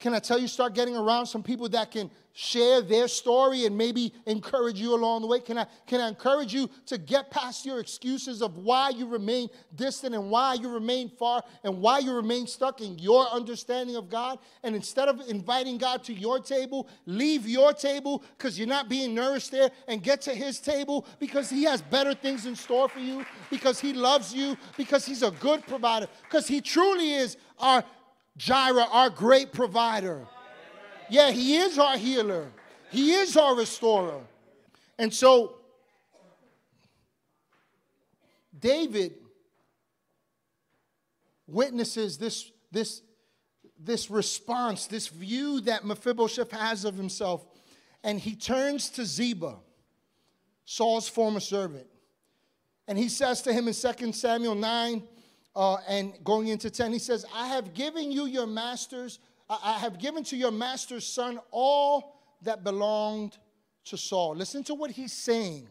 Can 0.00 0.14
I 0.14 0.18
tell 0.18 0.38
you, 0.38 0.48
start 0.48 0.74
getting 0.74 0.96
around 0.96 1.26
some 1.26 1.42
people 1.42 1.68
that 1.68 1.90
can 1.90 2.10
share 2.32 2.80
their 2.80 3.06
story 3.06 3.66
and 3.66 3.76
maybe 3.76 4.14
encourage 4.24 4.80
you 4.80 4.94
along 4.94 5.20
the 5.20 5.26
way? 5.26 5.40
Can 5.40 5.58
I, 5.58 5.66
can 5.86 6.00
I 6.00 6.08
encourage 6.08 6.54
you 6.54 6.70
to 6.86 6.96
get 6.96 7.30
past 7.30 7.66
your 7.66 7.80
excuses 7.80 8.40
of 8.40 8.56
why 8.56 8.88
you 8.88 9.06
remain 9.06 9.50
distant 9.74 10.14
and 10.14 10.30
why 10.30 10.54
you 10.54 10.70
remain 10.70 11.10
far 11.10 11.42
and 11.64 11.82
why 11.82 11.98
you 11.98 12.14
remain 12.14 12.46
stuck 12.46 12.80
in 12.80 12.98
your 12.98 13.26
understanding 13.26 13.96
of 13.96 14.08
God? 14.08 14.38
And 14.62 14.74
instead 14.74 15.08
of 15.08 15.20
inviting 15.28 15.76
God 15.76 16.02
to 16.04 16.14
your 16.14 16.38
table, 16.38 16.88
leave 17.04 17.46
your 17.46 17.74
table 17.74 18.24
because 18.38 18.58
you're 18.58 18.68
not 18.68 18.88
being 18.88 19.14
nourished 19.14 19.50
there 19.50 19.70
and 19.86 20.02
get 20.02 20.22
to 20.22 20.30
His 20.30 20.60
table 20.60 21.06
because 21.18 21.50
He 21.50 21.64
has 21.64 21.82
better 21.82 22.14
things 22.14 22.46
in 22.46 22.56
store 22.56 22.88
for 22.88 23.00
you, 23.00 23.26
because 23.50 23.78
He 23.78 23.92
loves 23.92 24.32
you, 24.32 24.56
because 24.78 25.04
He's 25.04 25.22
a 25.22 25.30
good 25.32 25.66
provider, 25.66 26.08
because 26.24 26.48
He 26.48 26.62
truly 26.62 27.12
is 27.12 27.36
our 27.58 27.84
Jireh, 28.40 28.86
our 28.90 29.10
great 29.10 29.52
provider. 29.52 30.26
Yeah, 31.10 31.30
He 31.30 31.58
is 31.58 31.78
our 31.78 31.98
healer, 31.98 32.50
He 32.90 33.12
is 33.12 33.36
our 33.36 33.54
restorer. 33.54 34.22
And 34.98 35.12
so, 35.12 35.56
David 38.58 39.12
witnesses 41.46 42.16
this, 42.16 42.50
this, 42.72 43.02
this 43.78 44.10
response, 44.10 44.86
this 44.86 45.08
view 45.08 45.60
that 45.62 45.84
Mephibosheth 45.84 46.50
has 46.52 46.86
of 46.86 46.94
himself, 46.94 47.44
and 48.02 48.18
he 48.18 48.34
turns 48.34 48.88
to 48.90 49.04
Ziba, 49.04 49.56
Saul's 50.64 51.08
former 51.08 51.40
servant. 51.40 51.86
And 52.86 52.98
he 52.98 53.08
says 53.08 53.42
to 53.42 53.52
him 53.52 53.68
in 53.68 53.74
2 53.74 54.12
Samuel 54.12 54.54
9, 54.54 55.02
uh, 55.54 55.76
and 55.88 56.12
going 56.22 56.48
into 56.48 56.70
10, 56.70 56.92
he 56.92 56.98
says, 56.98 57.24
I 57.34 57.48
have 57.48 57.74
given 57.74 58.12
you 58.12 58.26
your 58.26 58.46
master's, 58.46 59.18
I 59.48 59.78
have 59.78 59.98
given 59.98 60.22
to 60.24 60.36
your 60.36 60.52
master's 60.52 61.06
son 61.06 61.40
all 61.50 62.20
that 62.42 62.62
belonged 62.62 63.38
to 63.86 63.96
Saul. 63.96 64.36
Listen 64.36 64.62
to 64.64 64.74
what 64.74 64.90
he's 64.90 65.12
saying. 65.12 65.68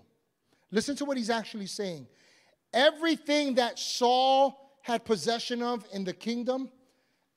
Listen 0.71 0.95
to 0.97 1.05
what 1.05 1.17
he's 1.17 1.29
actually 1.29 1.65
saying. 1.67 2.07
Everything 2.73 3.55
that 3.55 3.79
Saul 3.79 4.77
had 4.81 5.05
possession 5.05 5.63
of 5.63 5.85
in 5.93 6.03
the 6.03 6.13
kingdom, 6.13 6.69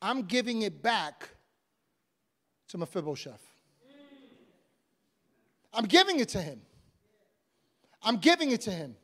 I'm 0.01 0.23
giving 0.23 0.63
it 0.63 0.83
back 0.83 1.29
to 2.69 2.79
Mephibosheth. 2.79 3.47
I'm 5.73 5.85
giving 5.85 6.21
it 6.21 6.29
to 6.31 6.41
him. 6.43 6.61
I'm 8.03 8.17
giving 8.17 8.51
it 8.51 8.63
to 8.63 8.71
him. 8.71 8.97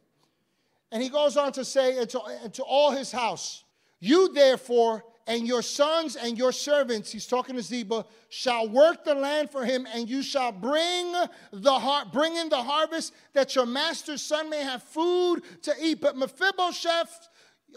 And 0.91 1.03
he 1.03 1.09
goes 1.09 1.37
on 1.37 1.53
to 1.53 1.65
say, 1.65 2.05
to, 2.05 2.51
to 2.53 2.63
all 2.63 2.91
his 2.91 3.13
house, 3.13 3.65
you 4.01 4.33
therefore 4.33 5.05
and 5.29 5.47
your 5.47 5.61
sons 5.61 6.17
and 6.17 6.39
your 6.39 6.53
servants, 6.53 7.13
he's 7.13 7.27
talking 7.27 7.55
to 7.55 7.63
Ziba, 7.63 8.07
shall 8.31 8.67
work 8.67 9.05
the 9.05 9.15
land 9.15 9.51
for 9.51 9.63
him, 9.63 9.87
and 9.93 10.09
you 10.09 10.23
shall 10.23 10.51
bring 10.51 11.13
the 11.53 11.79
har- 11.79 12.07
bring 12.11 12.35
in 12.35 12.49
the 12.49 12.63
harvest, 12.63 13.13
that 13.35 13.55
your 13.55 13.67
master's 13.67 14.23
son 14.23 14.49
may 14.49 14.63
have 14.63 14.83
food 14.83 15.43
to 15.63 15.75
eat. 15.83 16.01
But 16.01 16.17
Mephibosheth, 16.17 17.29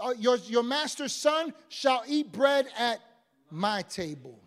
uh, 0.02 0.14
your, 0.18 0.38
your 0.38 0.64
master's 0.64 1.12
son, 1.12 1.54
shall 1.68 2.04
eat 2.08 2.32
bread 2.32 2.68
at 2.80 3.02
my 3.50 3.82
table. 3.82 4.40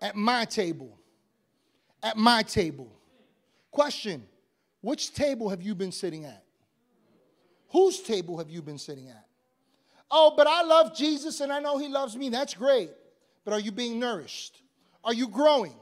At 0.00 0.16
my 0.16 0.46
table. 0.46 0.98
At 2.02 2.16
my 2.16 2.42
table. 2.42 2.90
Question 3.70 4.26
which 4.80 5.14
table 5.14 5.48
have 5.48 5.62
you 5.62 5.74
been 5.74 5.92
sitting 5.92 6.24
at? 6.24 6.44
Whose 7.70 8.00
table 8.00 8.38
have 8.38 8.48
you 8.48 8.62
been 8.62 8.78
sitting 8.78 9.08
at? 9.08 9.26
Oh, 10.10 10.32
but 10.36 10.46
I 10.46 10.62
love 10.62 10.96
Jesus 10.96 11.40
and 11.40 11.52
I 11.52 11.58
know 11.58 11.78
he 11.78 11.88
loves 11.88 12.16
me. 12.16 12.30
That's 12.30 12.54
great. 12.54 12.90
But 13.44 13.52
are 13.52 13.60
you 13.60 13.72
being 13.72 13.98
nourished? 13.98 14.62
Are 15.04 15.12
you 15.12 15.28
growing? 15.28 15.74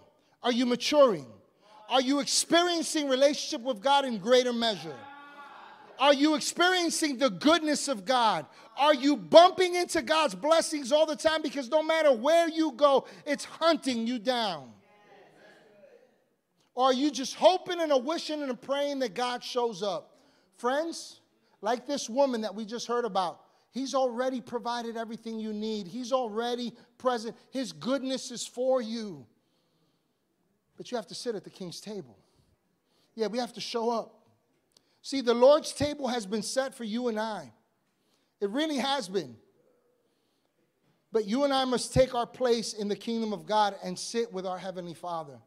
Are 0.42 0.52
you 0.52 0.66
maturing? 0.66 1.26
Are 1.88 2.00
you 2.00 2.20
experiencing 2.20 3.09
relationship 3.09 3.64
with 3.64 3.80
God 3.80 4.04
in 4.04 4.18
greater 4.18 4.52
measure? 4.52 4.96
Are 5.98 6.12
you 6.14 6.35
experiencing 6.35 7.18
the 7.18 7.30
goodness 7.30 7.88
of 7.88 8.04
God? 8.04 8.46
Are 8.76 8.94
you 8.94 9.16
bumping 9.16 9.76
into 9.76 10.02
God's 10.02 10.35
blessings 10.35 10.92
all 10.92 11.06
the 11.06 11.16
time 11.16 11.40
because 11.42 11.70
no 11.70 11.82
matter 11.82 12.12
where 12.12 12.48
you 12.48 12.72
go, 12.72 13.06
it's 13.24 13.44
hunting 13.44 14.06
you 14.06 14.18
down? 14.18 14.72
Or 16.76 16.84
are 16.84 16.92
you 16.92 17.10
just 17.10 17.34
hoping 17.34 17.80
and 17.80 17.90
a 17.90 17.96
wishing 17.96 18.42
and 18.42 18.50
a 18.50 18.54
praying 18.54 19.00
that 19.00 19.14
God 19.14 19.42
shows 19.42 19.82
up? 19.82 20.18
Friends, 20.58 21.20
like 21.62 21.86
this 21.86 22.08
woman 22.08 22.42
that 22.42 22.54
we 22.54 22.64
just 22.66 22.86
heard 22.86 23.06
about, 23.06 23.40
He's 23.72 23.94
already 23.94 24.40
provided 24.40 24.96
everything 24.96 25.38
you 25.38 25.52
need. 25.52 25.86
He's 25.86 26.10
already 26.10 26.72
present. 26.96 27.36
His 27.50 27.72
goodness 27.72 28.30
is 28.30 28.46
for 28.46 28.80
you. 28.80 29.26
But 30.78 30.90
you 30.90 30.96
have 30.96 31.06
to 31.08 31.14
sit 31.14 31.34
at 31.34 31.44
the 31.44 31.50
king's 31.50 31.78
table. 31.80 32.16
Yeah, 33.14 33.26
we 33.26 33.36
have 33.36 33.52
to 33.54 33.60
show 33.60 33.90
up. 33.90 34.14
See, 35.02 35.20
the 35.20 35.34
Lord's 35.34 35.74
table 35.74 36.08
has 36.08 36.24
been 36.24 36.42
set 36.42 36.74
for 36.74 36.84
you 36.84 37.08
and 37.08 37.20
I. 37.20 37.52
It 38.40 38.48
really 38.48 38.78
has 38.78 39.08
been. 39.08 39.36
But 41.12 41.26
you 41.26 41.44
and 41.44 41.52
I 41.52 41.66
must 41.66 41.92
take 41.92 42.14
our 42.14 42.26
place 42.26 42.72
in 42.72 42.88
the 42.88 42.96
kingdom 42.96 43.34
of 43.34 43.44
God 43.44 43.74
and 43.84 43.98
sit 43.98 44.32
with 44.32 44.46
our 44.46 44.58
Heavenly 44.58 44.94
Father 44.94 45.38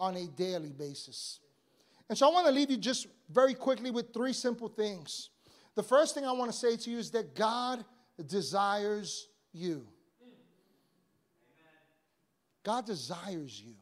on 0.00 0.16
a 0.16 0.26
daily 0.26 0.72
basis. 0.72 1.38
And 2.08 2.18
so 2.18 2.28
I 2.28 2.32
want 2.32 2.46
to 2.46 2.52
leave 2.52 2.70
you 2.70 2.76
just 2.76 3.06
very 3.30 3.54
quickly 3.54 3.92
with 3.92 4.12
three 4.12 4.32
simple 4.32 4.68
things. 4.68 5.28
The 5.76 5.82
first 5.84 6.14
thing 6.14 6.24
I 6.24 6.32
want 6.32 6.50
to 6.50 6.56
say 6.56 6.76
to 6.76 6.90
you 6.90 6.98
is 6.98 7.12
that 7.12 7.36
God 7.36 7.84
desires 8.26 9.28
you. 9.52 9.86
God 12.64 12.86
desires 12.86 13.60
you. 13.64 13.74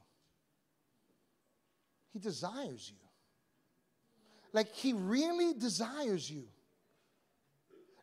He 2.12 2.18
desires 2.18 2.92
you. 2.92 3.09
Like, 4.52 4.74
He 4.74 4.92
really 4.92 5.54
desires 5.54 6.31
you. 6.31 6.44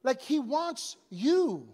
Like, 0.04 0.22
He 0.22 0.40
wants 0.40 0.98
you. 1.10 1.68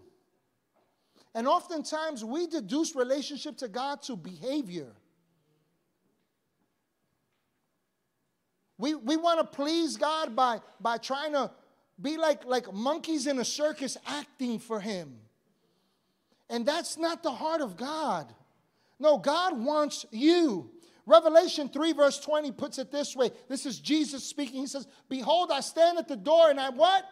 And 1.34 1.48
oftentimes 1.48 2.24
we 2.24 2.46
deduce 2.46 2.94
relationship 2.94 3.56
to 3.58 3.68
God 3.68 4.02
to 4.02 4.16
behavior. 4.16 4.92
We, 8.82 8.96
we 8.96 9.16
want 9.16 9.38
to 9.38 9.44
please 9.44 9.96
God 9.96 10.34
by, 10.34 10.60
by 10.80 10.98
trying 10.98 11.34
to 11.34 11.52
be 12.00 12.16
like, 12.16 12.44
like 12.44 12.74
monkeys 12.74 13.28
in 13.28 13.38
a 13.38 13.44
circus 13.44 13.96
acting 14.04 14.58
for 14.58 14.80
Him. 14.80 15.20
And 16.50 16.66
that's 16.66 16.98
not 16.98 17.22
the 17.22 17.30
heart 17.30 17.60
of 17.60 17.76
God. 17.76 18.34
No, 18.98 19.18
God 19.18 19.56
wants 19.56 20.04
you. 20.10 20.68
Revelation 21.06 21.68
3, 21.68 21.92
verse 21.92 22.18
20 22.18 22.50
puts 22.50 22.78
it 22.78 22.90
this 22.90 23.14
way. 23.14 23.30
This 23.48 23.66
is 23.66 23.78
Jesus 23.78 24.24
speaking. 24.24 24.62
He 24.62 24.66
says, 24.66 24.88
Behold, 25.08 25.52
I 25.52 25.60
stand 25.60 25.98
at 25.98 26.08
the 26.08 26.16
door 26.16 26.50
and 26.50 26.58
I 26.58 26.70
what? 26.70 27.04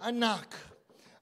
I 0.00 0.10
knock. 0.10 0.54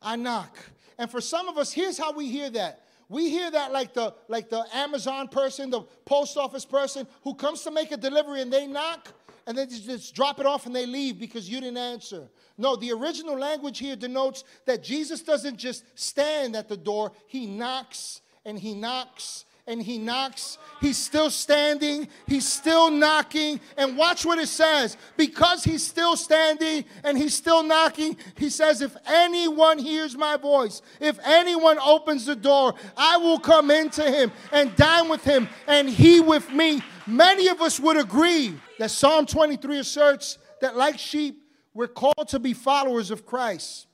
I 0.00 0.14
knock. 0.14 0.56
And 0.96 1.10
for 1.10 1.20
some 1.20 1.48
of 1.48 1.58
us, 1.58 1.72
here's 1.72 1.98
how 1.98 2.12
we 2.12 2.30
hear 2.30 2.50
that. 2.50 2.84
We 3.08 3.30
hear 3.30 3.50
that 3.50 3.72
like 3.72 3.94
the 3.94 4.14
like 4.28 4.50
the 4.50 4.64
Amazon 4.72 5.28
person, 5.28 5.70
the 5.70 5.82
post 6.04 6.36
office 6.36 6.64
person 6.64 7.06
who 7.22 7.34
comes 7.34 7.62
to 7.62 7.70
make 7.70 7.90
a 7.90 7.96
delivery 7.96 8.42
and 8.42 8.52
they 8.52 8.66
knock 8.66 9.12
and 9.46 9.56
then 9.56 9.68
just 9.70 10.14
drop 10.14 10.40
it 10.40 10.46
off 10.46 10.66
and 10.66 10.76
they 10.76 10.84
leave 10.84 11.18
because 11.18 11.48
you 11.48 11.60
didn't 11.60 11.78
answer. 11.78 12.28
No, 12.58 12.76
the 12.76 12.92
original 12.92 13.38
language 13.38 13.78
here 13.78 13.96
denotes 13.96 14.44
that 14.66 14.82
Jesus 14.82 15.22
doesn't 15.22 15.56
just 15.56 15.84
stand 15.94 16.54
at 16.54 16.68
the 16.68 16.76
door, 16.76 17.12
he 17.28 17.46
knocks 17.46 18.20
and 18.44 18.58
he 18.58 18.74
knocks 18.74 19.46
and 19.68 19.82
he 19.82 19.98
knocks. 19.98 20.56
He's 20.80 20.96
still 20.96 21.30
standing, 21.30 22.08
he's 22.26 22.48
still 22.48 22.90
knocking. 22.90 23.60
And 23.76 23.96
watch 23.96 24.24
what 24.24 24.38
it 24.38 24.48
says. 24.48 24.96
Because 25.16 25.62
he's 25.62 25.86
still 25.86 26.16
standing 26.16 26.84
and 27.04 27.16
he's 27.16 27.34
still 27.34 27.62
knocking, 27.62 28.16
he 28.36 28.48
says, 28.48 28.80
If 28.80 28.96
anyone 29.06 29.78
hears 29.78 30.16
my 30.16 30.36
voice, 30.36 30.82
if 31.00 31.18
anyone 31.24 31.78
opens 31.78 32.26
the 32.26 32.34
door, 32.34 32.74
I 32.96 33.18
will 33.18 33.38
come 33.38 33.70
into 33.70 34.02
him 34.02 34.32
and 34.50 34.74
dine 34.74 35.08
with 35.08 35.22
him 35.22 35.48
and 35.68 35.88
he 35.88 36.20
with 36.20 36.50
me. 36.50 36.82
Many 37.06 37.48
of 37.48 37.60
us 37.60 37.78
would 37.78 37.98
agree 37.98 38.54
that 38.78 38.90
Psalm 38.90 39.26
23 39.26 39.78
asserts 39.78 40.38
that, 40.60 40.76
like 40.76 40.98
sheep, 40.98 41.42
we're 41.74 41.88
called 41.88 42.28
to 42.28 42.38
be 42.38 42.54
followers 42.54 43.10
of 43.10 43.26
Christ. 43.26 43.86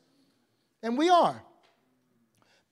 And 0.82 0.96
we 0.96 1.08
are. 1.10 1.42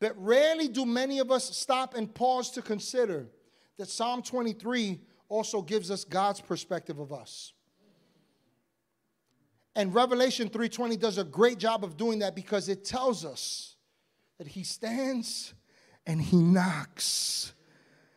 But 0.02 0.20
rarely 0.20 0.66
do 0.66 0.84
many 0.84 1.20
of 1.20 1.30
us 1.30 1.56
stop 1.56 1.94
and 1.94 2.12
pause 2.12 2.50
to 2.50 2.60
consider 2.60 3.28
that 3.78 3.88
Psalm 3.88 4.20
23 4.20 5.00
also 5.28 5.62
gives 5.62 5.92
us 5.92 6.02
God's 6.02 6.40
perspective 6.40 6.98
of 6.98 7.12
us. 7.12 7.52
And 9.76 9.94
Revelation 9.94 10.48
3:20 10.48 10.96
does 10.96 11.18
a 11.18 11.24
great 11.24 11.58
job 11.58 11.84
of 11.84 11.96
doing 11.96 12.18
that 12.18 12.34
because 12.34 12.68
it 12.68 12.84
tells 12.84 13.24
us 13.24 13.76
that 14.38 14.48
he 14.48 14.64
stands 14.64 15.54
and 16.04 16.20
he 16.20 16.36
knocks. 16.36 17.52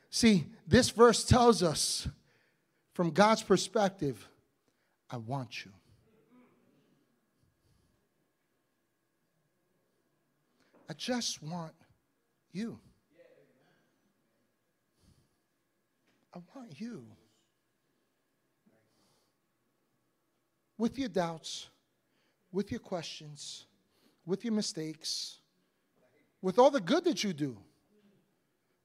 See, 0.10 0.48
this 0.66 0.90
verse 0.90 1.24
tells 1.24 1.62
us 1.62 2.08
from 2.94 3.12
God's 3.12 3.44
perspective, 3.44 4.28
I 5.08 5.18
want 5.18 5.64
you. 5.64 5.72
I 10.90 10.94
just 10.94 11.42
want 11.42 11.74
you. 12.52 12.80
I 16.34 16.40
want 16.54 16.80
you. 16.80 17.06
With 20.78 21.00
your 21.00 21.10
doubts, 21.10 21.70
with 22.52 22.72
your 22.72 22.82
questions, 22.82 23.66
with 24.26 24.44
your 24.44 24.54
mistakes, 24.54 25.38
with 26.42 26.60
all 26.60 26.70
the 26.70 26.82
good 26.82 27.06
that 27.06 27.24
you 27.24 27.34
do, 27.34 27.58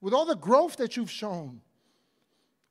with 0.00 0.14
all 0.14 0.24
the 0.24 0.36
growth 0.36 0.76
that 0.76 0.96
you've 0.96 1.10
shown. 1.10 1.60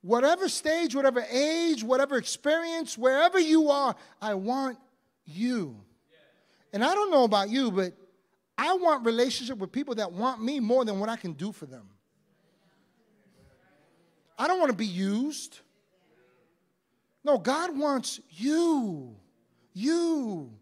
Whatever 0.02 0.48
stage, 0.48 0.94
whatever 0.94 1.24
age, 1.30 1.84
whatever 1.84 2.16
experience, 2.16 2.96
wherever 2.96 3.38
you 3.38 3.68
are, 3.68 3.94
I 4.20 4.34
want 4.34 4.78
you. 5.26 5.76
And 6.72 6.82
I 6.82 6.94
don't 6.94 7.10
know 7.10 7.24
about 7.24 7.50
you, 7.50 7.70
but 7.70 7.92
I 8.62 8.74
want 8.74 9.06
relationship 9.06 9.56
with 9.56 9.72
people 9.72 9.94
that 9.94 10.12
want 10.12 10.42
me 10.44 10.60
more 10.60 10.84
than 10.84 11.00
what 11.00 11.08
I 11.08 11.16
can 11.16 11.32
do 11.32 11.50
for 11.50 11.64
them. 11.64 11.88
I 14.38 14.46
don't 14.46 14.58
want 14.58 14.70
to 14.70 14.76
be 14.76 14.84
used. 14.84 15.60
No, 17.24 17.38
God 17.38 17.74
wants 17.76 18.20
you. 18.28 19.16
You. 19.72 20.52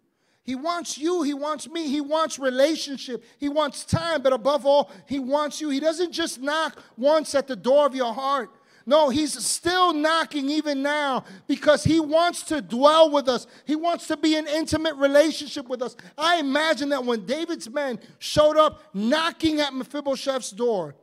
He 0.44 0.54
wants 0.54 0.96
you. 0.96 1.24
He 1.24 1.34
wants 1.34 1.68
me. 1.68 1.88
He 1.88 2.00
wants 2.00 2.38
relationship. 2.38 3.24
He 3.36 3.48
wants 3.48 3.84
time. 3.84 4.22
But 4.22 4.32
above 4.32 4.64
all, 4.64 4.92
He 5.08 5.18
wants 5.18 5.60
you. 5.60 5.68
He 5.68 5.80
doesn't 5.80 6.12
just 6.12 6.40
knock 6.40 6.80
once 6.96 7.34
at 7.34 7.48
the 7.48 7.56
door 7.56 7.84
of 7.84 7.96
your 7.96 8.14
heart, 8.14 8.48
no, 8.88 9.10
he's 9.10 9.34
still 9.44 9.92
knocking 9.92 10.48
even 10.48 10.80
now 10.80 11.24
because 11.46 11.84
he 11.84 12.00
wants 12.00 12.42
to 12.44 12.62
dwell 12.62 13.10
with 13.10 13.28
us. 13.28 13.46
He 13.66 13.76
wants 13.76 14.06
to 14.06 14.16
be 14.16 14.34
in 14.34 14.46
intimate 14.46 14.94
relationship 14.94 15.68
with 15.68 15.82
us. 15.82 15.94
I 16.16 16.38
imagine 16.38 16.88
that 16.88 17.04
when 17.04 17.26
David's 17.26 17.68
men 17.68 18.00
showed 18.18 18.56
up 18.56 18.82
knocking 18.94 19.60
at 19.60 19.74
Mephibosheth's 19.74 20.52
door, 20.52 20.94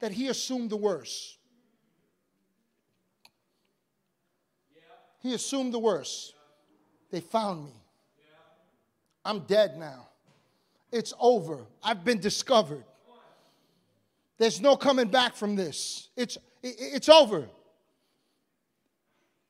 that 0.00 0.10
he 0.10 0.28
assumed 0.28 0.70
the 0.70 0.78
worst. 0.78 1.36
He 5.20 5.34
assumed 5.34 5.74
the 5.74 5.78
worst. 5.78 6.32
They 7.10 7.20
found 7.20 7.66
me. 7.66 7.74
I'm 9.22 9.40
dead 9.40 9.76
now. 9.76 10.08
It's 10.90 11.12
over. 11.20 11.66
I've 11.82 12.06
been 12.06 12.20
discovered. 12.20 12.84
There's 14.38 14.62
no 14.62 14.76
coming 14.76 15.08
back 15.08 15.34
from 15.34 15.56
this. 15.56 16.08
It's 16.16 16.38
it's 16.64 17.08
over. 17.08 17.46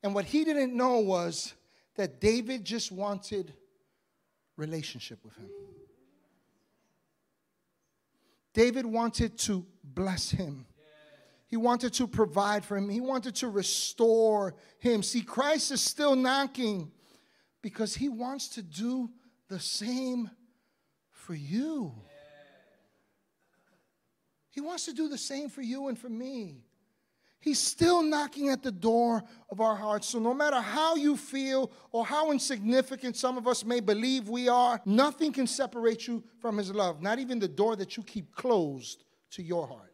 And 0.03 0.15
what 0.15 0.25
he 0.25 0.45
didn't 0.45 0.77
know 0.77 0.99
was 0.99 1.55
that 1.97 2.21
David 2.21 2.65
just 2.65 2.91
wanted 2.91 3.55
relationship 4.57 5.25
with 5.25 5.35
him. 5.37 5.49
David 8.53 8.85
wanted 8.85 9.39
to 9.39 9.65
bless 9.83 10.31
him. 10.31 10.67
He 11.47 11.57
wanted 11.57 11.93
to 11.95 12.07
provide 12.07 12.65
for 12.65 12.77
him. 12.77 12.89
He 12.89 13.01
wanted 13.01 13.37
to 13.37 13.49
restore 13.49 14.55
him. 14.79 15.03
See, 15.03 15.23
Christ 15.23 15.71
is 15.71 15.81
still 15.81 16.17
knocking 16.17 16.91
because 17.63 17.95
he 17.95 18.09
wants 18.09 18.49
to 18.51 18.63
do 18.63 19.11
the 19.49 19.61
same 19.61 20.31
for 21.11 21.35
you. 21.35 21.95
He 24.51 24.61
wants 24.61 24.85
to 24.87 24.93
do 24.93 25.09
the 25.09 25.19
same 25.19 25.49
for 25.49 25.63
you 25.63 25.89
and 25.89 25.99
for 25.99 26.09
me. 26.09 26.65
He's 27.45 27.61
still 27.61 28.03
knocking 28.03 28.49
at 28.49 28.63
the 28.63 28.73
door 28.73 29.23
of 29.51 29.61
our 29.61 29.77
hearts. 29.77 30.09
So, 30.09 30.19
no 30.19 30.33
matter 30.33 30.63
how 30.63 30.97
you 30.97 31.15
feel 31.15 31.71
or 31.93 32.07
how 32.07 32.33
insignificant 32.33 33.19
some 33.19 33.37
of 33.37 33.47
us 33.47 33.67
may 33.67 33.81
believe 33.81 34.31
we 34.31 34.49
are, 34.49 34.81
nothing 34.87 35.31
can 35.31 35.47
separate 35.47 36.07
you 36.07 36.25
from 36.39 36.57
His 36.57 36.73
love, 36.73 37.03
not 37.03 37.19
even 37.19 37.39
the 37.39 37.47
door 37.47 37.77
that 37.77 37.99
you 37.99 38.03
keep 38.03 38.35
closed 38.35 39.05
to 39.33 39.43
your 39.43 39.67
heart. 39.67 39.93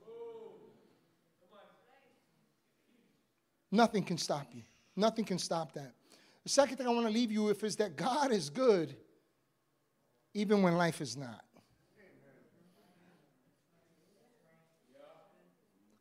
Nothing 3.73 4.05
can 4.05 4.17
stop 4.17 4.47
you. 4.55 4.63
Nothing 4.95 5.25
can 5.25 5.39
stop 5.39 5.73
that. 5.73 5.91
The 6.45 6.51
second 6.51 6.77
thing 6.77 6.87
I 6.87 6.91
want 6.91 7.09
to 7.09 7.13
leave 7.13 7.33
you 7.33 7.43
with 7.43 7.65
is 7.65 7.75
that 7.77 7.97
God 7.97 8.31
is 8.31 8.49
good 8.49 8.95
even 10.35 10.63
when 10.63 10.77
life 10.77 11.01
is 11.01 11.17
not. 11.17 11.45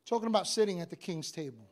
Talking 0.10 0.28
about 0.28 0.48
sitting 0.48 0.82
at 0.82 0.90
the 0.90 0.96
king's 0.96 1.32
table. 1.32 1.70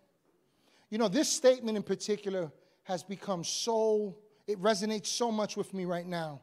You 0.91 0.99
know, 0.99 1.07
this 1.07 1.27
statement 1.27 1.75
in 1.75 1.81
particular 1.81 2.51
has 2.83 3.01
become 3.01 3.43
so, 3.43 4.15
it 4.45 4.61
resonates 4.61 5.07
so 5.07 5.31
much 5.31 5.57
with 5.57 5.73
me 5.73 5.85
right 5.85 6.05
now. 6.05 6.39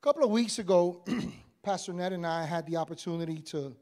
A 0.00 0.02
couple 0.02 0.22
of 0.22 0.30
weeks 0.30 0.60
ago, 0.60 1.02
Pastor 1.64 1.92
Ned 1.92 2.12
and 2.12 2.24
I 2.24 2.44
had 2.44 2.64
the 2.66 2.76
opportunity 2.76 3.40
to 3.46 3.74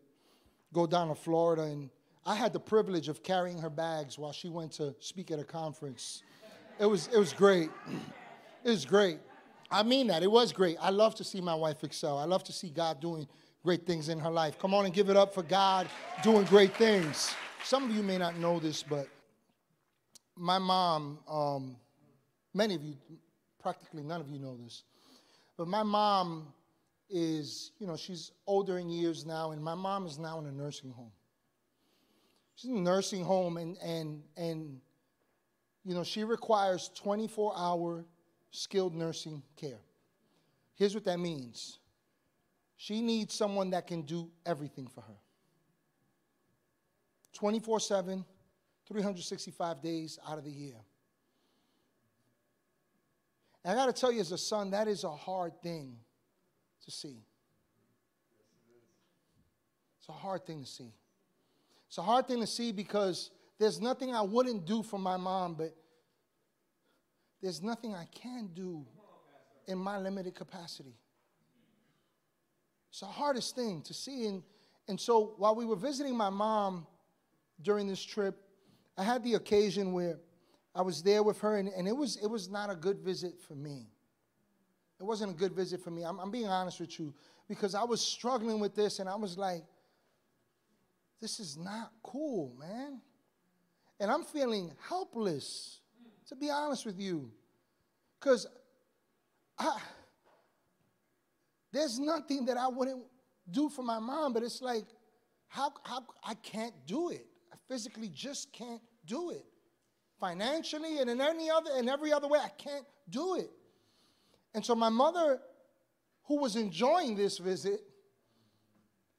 go 0.72 0.86
down 0.86 1.08
to 1.08 1.14
Florida, 1.14 1.64
and 1.64 1.90
I 2.24 2.34
had 2.34 2.54
the 2.54 2.60
privilege 2.60 3.08
of 3.08 3.22
carrying 3.22 3.58
her 3.58 3.70
bags 3.70 4.18
while 4.18 4.32
she 4.32 4.48
went 4.48 4.72
to 4.72 4.94
speak 4.98 5.30
at 5.30 5.38
a 5.38 5.44
conference. 5.44 6.22
It 6.80 6.86
was, 6.86 7.08
it 7.12 7.18
was 7.18 7.32
great. 7.32 7.70
It 8.64 8.70
was 8.70 8.84
great. 8.84 9.20
I 9.70 9.84
mean 9.84 10.08
that. 10.08 10.24
It 10.24 10.30
was 10.30 10.52
great. 10.52 10.76
I 10.80 10.90
love 10.90 11.14
to 11.16 11.22
see 11.22 11.40
my 11.40 11.54
wife 11.54 11.84
excel. 11.84 12.18
I 12.18 12.24
love 12.24 12.42
to 12.44 12.52
see 12.52 12.68
God 12.68 13.00
doing 13.00 13.28
great 13.66 13.84
things 13.84 14.08
in 14.08 14.20
her 14.20 14.30
life. 14.30 14.56
Come 14.60 14.72
on 14.74 14.84
and 14.84 14.94
give 14.94 15.10
it 15.10 15.16
up 15.16 15.34
for 15.34 15.42
God 15.42 15.88
doing 16.22 16.44
great 16.44 16.72
things. 16.76 17.34
Some 17.64 17.90
of 17.90 17.96
you 17.96 18.00
may 18.00 18.16
not 18.16 18.38
know 18.38 18.60
this, 18.60 18.84
but 18.84 19.08
my 20.36 20.56
mom, 20.56 21.18
um, 21.28 21.76
many 22.54 22.76
of 22.76 22.84
you, 22.84 22.94
practically 23.60 24.04
none 24.04 24.20
of 24.20 24.30
you 24.30 24.38
know 24.38 24.56
this, 24.56 24.84
but 25.58 25.66
my 25.66 25.82
mom 25.82 26.46
is, 27.10 27.72
you 27.80 27.88
know, 27.88 27.96
she's 27.96 28.30
older 28.46 28.78
in 28.78 28.88
years 28.88 29.26
now, 29.26 29.50
and 29.50 29.60
my 29.60 29.74
mom 29.74 30.06
is 30.06 30.16
now 30.16 30.38
in 30.38 30.46
a 30.46 30.52
nursing 30.52 30.92
home. 30.92 31.10
She's 32.54 32.70
in 32.70 32.76
a 32.76 32.80
nursing 32.80 33.24
home, 33.24 33.56
and, 33.56 33.76
and, 33.78 34.22
and 34.36 34.80
you 35.84 35.92
know, 35.92 36.04
she 36.04 36.22
requires 36.22 36.88
24 36.94 37.52
hour 37.56 38.04
skilled 38.52 38.94
nursing 38.94 39.42
care. 39.56 39.80
Here's 40.76 40.94
what 40.94 41.02
that 41.06 41.18
means 41.18 41.80
she 42.76 43.00
needs 43.00 43.34
someone 43.34 43.70
that 43.70 43.86
can 43.86 44.02
do 44.02 44.30
everything 44.44 44.86
for 44.86 45.00
her 45.00 45.16
24 47.32 47.80
7, 47.80 48.24
365 48.86 49.82
days 49.82 50.18
out 50.28 50.38
of 50.38 50.44
the 50.44 50.50
year. 50.50 50.76
And 53.64 53.72
I 53.72 53.84
got 53.84 53.94
to 53.94 54.00
tell 54.00 54.12
you, 54.12 54.20
as 54.20 54.32
a 54.32 54.38
son, 54.38 54.70
that 54.70 54.88
is 54.88 55.04
a 55.04 55.10
hard 55.10 55.60
thing 55.60 55.96
to 56.84 56.90
see. 56.90 57.24
It's 59.98 60.08
a 60.08 60.12
hard 60.12 60.46
thing 60.46 60.62
to 60.62 60.70
see. 60.70 60.92
It's 61.88 61.98
a 61.98 62.02
hard 62.02 62.28
thing 62.28 62.40
to 62.40 62.46
see 62.46 62.72
because 62.72 63.30
there's 63.58 63.80
nothing 63.80 64.14
I 64.14 64.22
wouldn't 64.22 64.66
do 64.66 64.82
for 64.82 64.98
my 64.98 65.16
mom, 65.16 65.54
but 65.54 65.74
there's 67.42 67.60
nothing 67.62 67.94
I 67.94 68.06
can 68.14 68.50
do 68.54 68.86
in 69.66 69.78
my 69.78 69.98
limited 69.98 70.34
capacity. 70.34 70.94
It's 72.96 73.02
the 73.02 73.08
hardest 73.08 73.54
thing 73.54 73.82
to 73.82 73.92
see. 73.92 74.24
And, 74.24 74.42
and 74.88 74.98
so 74.98 75.34
while 75.36 75.54
we 75.54 75.66
were 75.66 75.76
visiting 75.76 76.16
my 76.16 76.30
mom 76.30 76.86
during 77.60 77.86
this 77.86 78.02
trip, 78.02 78.40
I 78.96 79.04
had 79.04 79.22
the 79.22 79.34
occasion 79.34 79.92
where 79.92 80.18
I 80.74 80.80
was 80.80 81.02
there 81.02 81.22
with 81.22 81.38
her, 81.42 81.58
and, 81.58 81.68
and 81.68 81.86
it, 81.86 81.94
was, 81.94 82.16
it 82.16 82.26
was 82.26 82.48
not 82.48 82.70
a 82.70 82.74
good 82.74 83.00
visit 83.00 83.34
for 83.46 83.54
me. 83.54 83.90
It 84.98 85.02
wasn't 85.02 85.32
a 85.32 85.34
good 85.34 85.52
visit 85.52 85.84
for 85.84 85.90
me. 85.90 86.04
I'm, 86.04 86.18
I'm 86.18 86.30
being 86.30 86.48
honest 86.48 86.80
with 86.80 86.98
you 86.98 87.12
because 87.48 87.74
I 87.74 87.84
was 87.84 88.00
struggling 88.00 88.60
with 88.60 88.74
this, 88.74 88.98
and 88.98 89.10
I 89.10 89.16
was 89.16 89.36
like, 89.36 89.64
this 91.20 91.38
is 91.38 91.58
not 91.58 91.92
cool, 92.02 92.54
man. 92.58 93.02
And 94.00 94.10
I'm 94.10 94.24
feeling 94.24 94.72
helpless, 94.88 95.80
to 96.28 96.34
be 96.34 96.48
honest 96.48 96.86
with 96.86 96.98
you. 96.98 97.30
Because 98.18 98.46
there's 101.76 101.98
nothing 101.98 102.46
that 102.46 102.56
I 102.56 102.68
wouldn't 102.68 103.02
do 103.50 103.68
for 103.68 103.82
my 103.82 103.98
mom, 103.98 104.32
but 104.32 104.42
it's 104.42 104.62
like, 104.62 104.86
how, 105.48 105.72
how 105.84 106.04
I 106.24 106.34
can't 106.34 106.74
do 106.86 107.10
it. 107.10 107.26
I 107.52 107.56
physically 107.68 108.08
just 108.08 108.52
can't 108.52 108.80
do 109.04 109.30
it. 109.30 109.44
Financially 110.18 110.98
and 110.98 111.10
in 111.10 111.20
any 111.20 111.50
other 111.50 111.70
in 111.78 111.88
every 111.88 112.12
other 112.12 112.26
way, 112.26 112.38
I 112.38 112.48
can't 112.48 112.86
do 113.10 113.36
it. 113.36 113.50
And 114.54 114.64
so 114.64 114.74
my 114.74 114.88
mother, 114.88 115.38
who 116.24 116.40
was 116.40 116.56
enjoying 116.56 117.14
this 117.14 117.38
visit, 117.38 117.80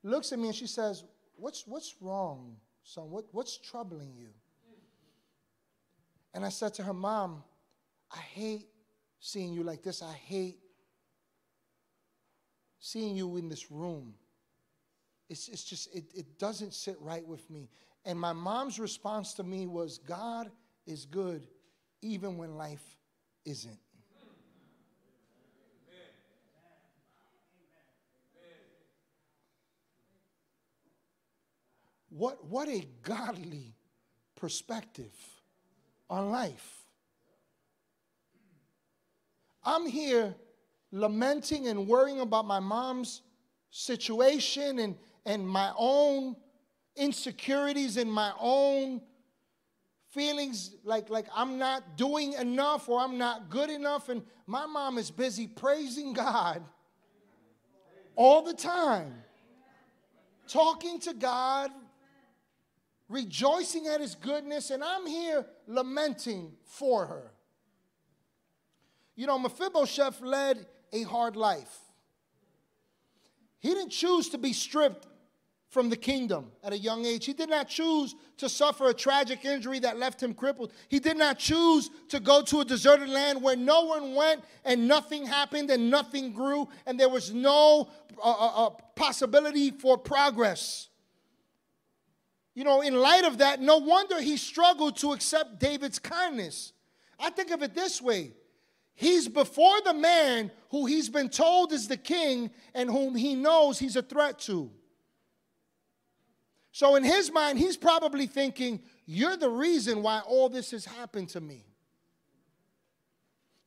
looks 0.01 0.31
at 0.31 0.39
me 0.39 0.47
and 0.47 0.55
she 0.55 0.67
says, 0.67 1.03
What's, 1.35 1.67
what's 1.67 1.95
wrong, 2.01 2.57
son? 2.83 3.11
What, 3.11 3.25
what's 3.31 3.59
troubling 3.59 4.15
you? 4.17 4.29
And 6.33 6.43
I 6.43 6.49
said 6.49 6.73
to 6.75 6.83
her, 6.83 6.93
Mom, 6.93 7.43
I 8.11 8.17
hate 8.17 8.65
seeing 9.19 9.53
you 9.53 9.61
like 9.63 9.83
this. 9.83 10.01
I 10.01 10.13
hate 10.13 10.57
seeing 12.79 13.15
you 13.15 13.37
in 13.37 13.49
this 13.49 13.71
room. 13.71 14.13
It's, 15.29 15.47
it's 15.49 15.63
just, 15.63 15.93
it, 15.93 16.05
it 16.13 16.39
doesn't 16.39 16.73
sit 16.73 16.97
right 17.01 17.25
with 17.25 17.49
me. 17.49 17.69
And 18.05 18.19
my 18.19 18.33
mom's 18.33 18.79
response 18.79 19.33
to 19.35 19.43
me 19.43 19.67
was, 19.67 19.97
God 19.97 20.49
is 20.85 21.05
good 21.05 21.47
even 22.01 22.37
when 22.37 22.55
life 22.55 22.97
isn't. 23.45 23.79
What, 32.09 32.43
what 32.45 32.67
a 32.67 32.83
godly 33.03 33.75
perspective 34.35 35.13
on 36.09 36.31
life. 36.31 36.73
I'm 39.63 39.85
here 39.85 40.33
lamenting 40.91 41.67
and 41.67 41.87
worrying 41.87 42.21
about 42.21 42.45
my 42.45 42.59
mom's 42.59 43.21
situation 43.69 44.79
and, 44.79 44.95
and 45.25 45.47
my 45.47 45.71
own 45.77 46.35
insecurities 46.95 47.97
and 47.97 48.11
my 48.11 48.31
own 48.39 49.01
feelings 50.09 50.75
like, 50.83 51.09
like 51.09 51.27
I'm 51.35 51.57
not 51.57 51.97
doing 51.97 52.33
enough 52.33 52.89
or 52.89 52.99
I'm 52.99 53.17
not 53.17 53.49
good 53.49 53.69
enough. 53.69 54.09
And 54.09 54.23
my 54.45 54.65
mom 54.65 54.97
is 54.97 55.11
busy 55.11 55.47
praising 55.47 56.13
God 56.13 56.63
all 58.15 58.41
the 58.41 58.53
time, 58.53 59.13
talking 60.47 60.99
to 61.01 61.13
God, 61.13 61.69
rejoicing 63.09 63.87
at 63.87 64.01
his 64.01 64.15
goodness, 64.15 64.71
and 64.71 64.83
I'm 64.83 65.05
here 65.05 65.45
lamenting 65.67 66.53
for 66.63 67.05
her. 67.05 67.31
You 69.17 69.27
know, 69.27 69.37
Mephibosheth 69.37 70.21
led 70.21 70.65
a 70.93 71.03
hard 71.03 71.35
life. 71.35 71.79
He 73.59 73.73
didn't 73.73 73.89
choose 73.89 74.29
to 74.29 74.37
be 74.37 74.53
stripped 74.53 75.07
from 75.69 75.89
the 75.89 75.97
kingdom 75.97 76.51
at 76.63 76.71
a 76.71 76.77
young 76.77 77.03
age. 77.03 77.25
He 77.25 77.33
did 77.33 77.49
not 77.49 77.67
choose 77.67 78.15
to 78.37 78.47
suffer 78.47 78.87
a 78.87 78.93
tragic 78.93 79.43
injury 79.43 79.79
that 79.79 79.97
left 79.97 80.23
him 80.23 80.33
crippled. 80.33 80.71
He 80.87 80.99
did 80.99 81.17
not 81.17 81.37
choose 81.37 81.89
to 82.07 82.21
go 82.21 82.41
to 82.43 82.61
a 82.61 82.65
deserted 82.65 83.09
land 83.09 83.41
where 83.41 83.57
no 83.57 83.81
one 83.81 84.15
went 84.15 84.45
and 84.63 84.87
nothing 84.87 85.25
happened 85.25 85.69
and 85.71 85.89
nothing 85.89 86.31
grew 86.31 86.69
and 86.85 86.97
there 86.97 87.09
was 87.09 87.33
no 87.33 87.89
uh, 88.23 88.29
uh, 88.31 88.67
uh 88.67 88.69
possibility 88.95 89.71
for 89.71 89.97
progress 89.97 90.87
you 92.57 92.63
know, 92.63 92.81
in 92.81 92.95
light 92.95 93.23
of 93.23 93.37
that, 93.37 93.61
no 93.61 93.77
wonder 93.77 94.19
he 94.19 94.35
struggled 94.35 94.97
to 94.97 95.13
accept 95.13 95.59
David's 95.59 95.99
kindness. 95.99 96.73
I 97.19 97.29
think 97.29 97.51
of 97.51 97.61
it 97.61 97.75
this 97.75 98.01
way 98.01 98.31
He's 98.99 99.27
before 99.27 99.79
the 99.85 99.93
man 99.93 100.49
who 100.71 100.87
he's 100.87 101.07
been 101.07 101.29
told 101.29 101.71
is 101.71 101.87
the 101.87 101.97
king 101.97 102.49
and 102.73 102.89
whom 102.89 103.13
he 103.13 103.35
knows 103.35 103.77
he's 103.77 103.95
a 103.95 104.01
threat 104.01 104.39
to. 104.39 104.71
So, 106.71 106.95
in 106.95 107.03
his 107.03 107.31
mind, 107.31 107.59
he's 107.59 107.77
probably 107.77 108.25
thinking, 108.25 108.81
You're 109.05 109.37
the 109.37 109.51
reason 109.51 110.01
why 110.01 110.21
all 110.21 110.49
this 110.49 110.71
has 110.71 110.85
happened 110.85 111.29
to 111.29 111.39
me. 111.39 111.63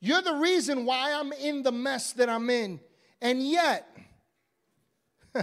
You're 0.01 0.21
the 0.21 0.35
reason 0.35 0.85
why 0.85 1.12
I'm 1.12 1.33
in 1.33 1.62
the 1.62 1.71
mess 1.71 2.12
that 2.14 2.29
I'm 2.29 2.51
in. 2.51 2.81
And 3.23 3.40
yet, 3.40 3.87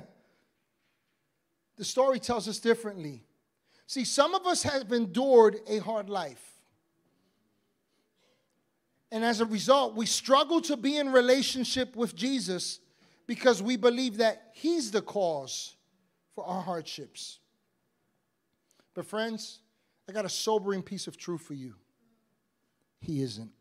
the 1.78 1.86
story 1.86 2.20
tells 2.20 2.50
us 2.50 2.60
differently. 2.60 3.24
See, 3.86 4.04
some 4.04 4.36
of 4.36 4.46
us 4.46 4.64
have 4.64 4.92
endured 4.92 5.62
a 5.66 5.78
hard 5.78 6.10
life. 6.10 6.57
And 9.12 9.24
as 9.24 9.40
a 9.40 9.46
result, 9.46 9.96
we 9.96 10.06
struggle 10.06 10.62
to 10.62 10.76
be 10.76 10.98
in 10.98 11.12
relationship 11.12 11.96
with 11.96 12.16
Jesus 12.16 12.80
because 13.26 13.62
we 13.62 13.78
believe 13.78 14.18
that 14.18 14.52
He's 14.54 14.92
the 14.92 15.02
cause 15.02 15.76
for 16.36 16.46
our 16.46 16.62
hardships. 16.62 17.40
But, 18.94 19.06
friends, 19.06 19.60
I 20.10 20.12
got 20.12 20.26
a 20.26 20.30
sobering 20.30 20.82
piece 20.82 21.08
of 21.08 21.18
truth 21.18 21.42
for 21.42 21.54
you 21.54 21.76
He 23.00 23.22
isn't. 23.22 23.52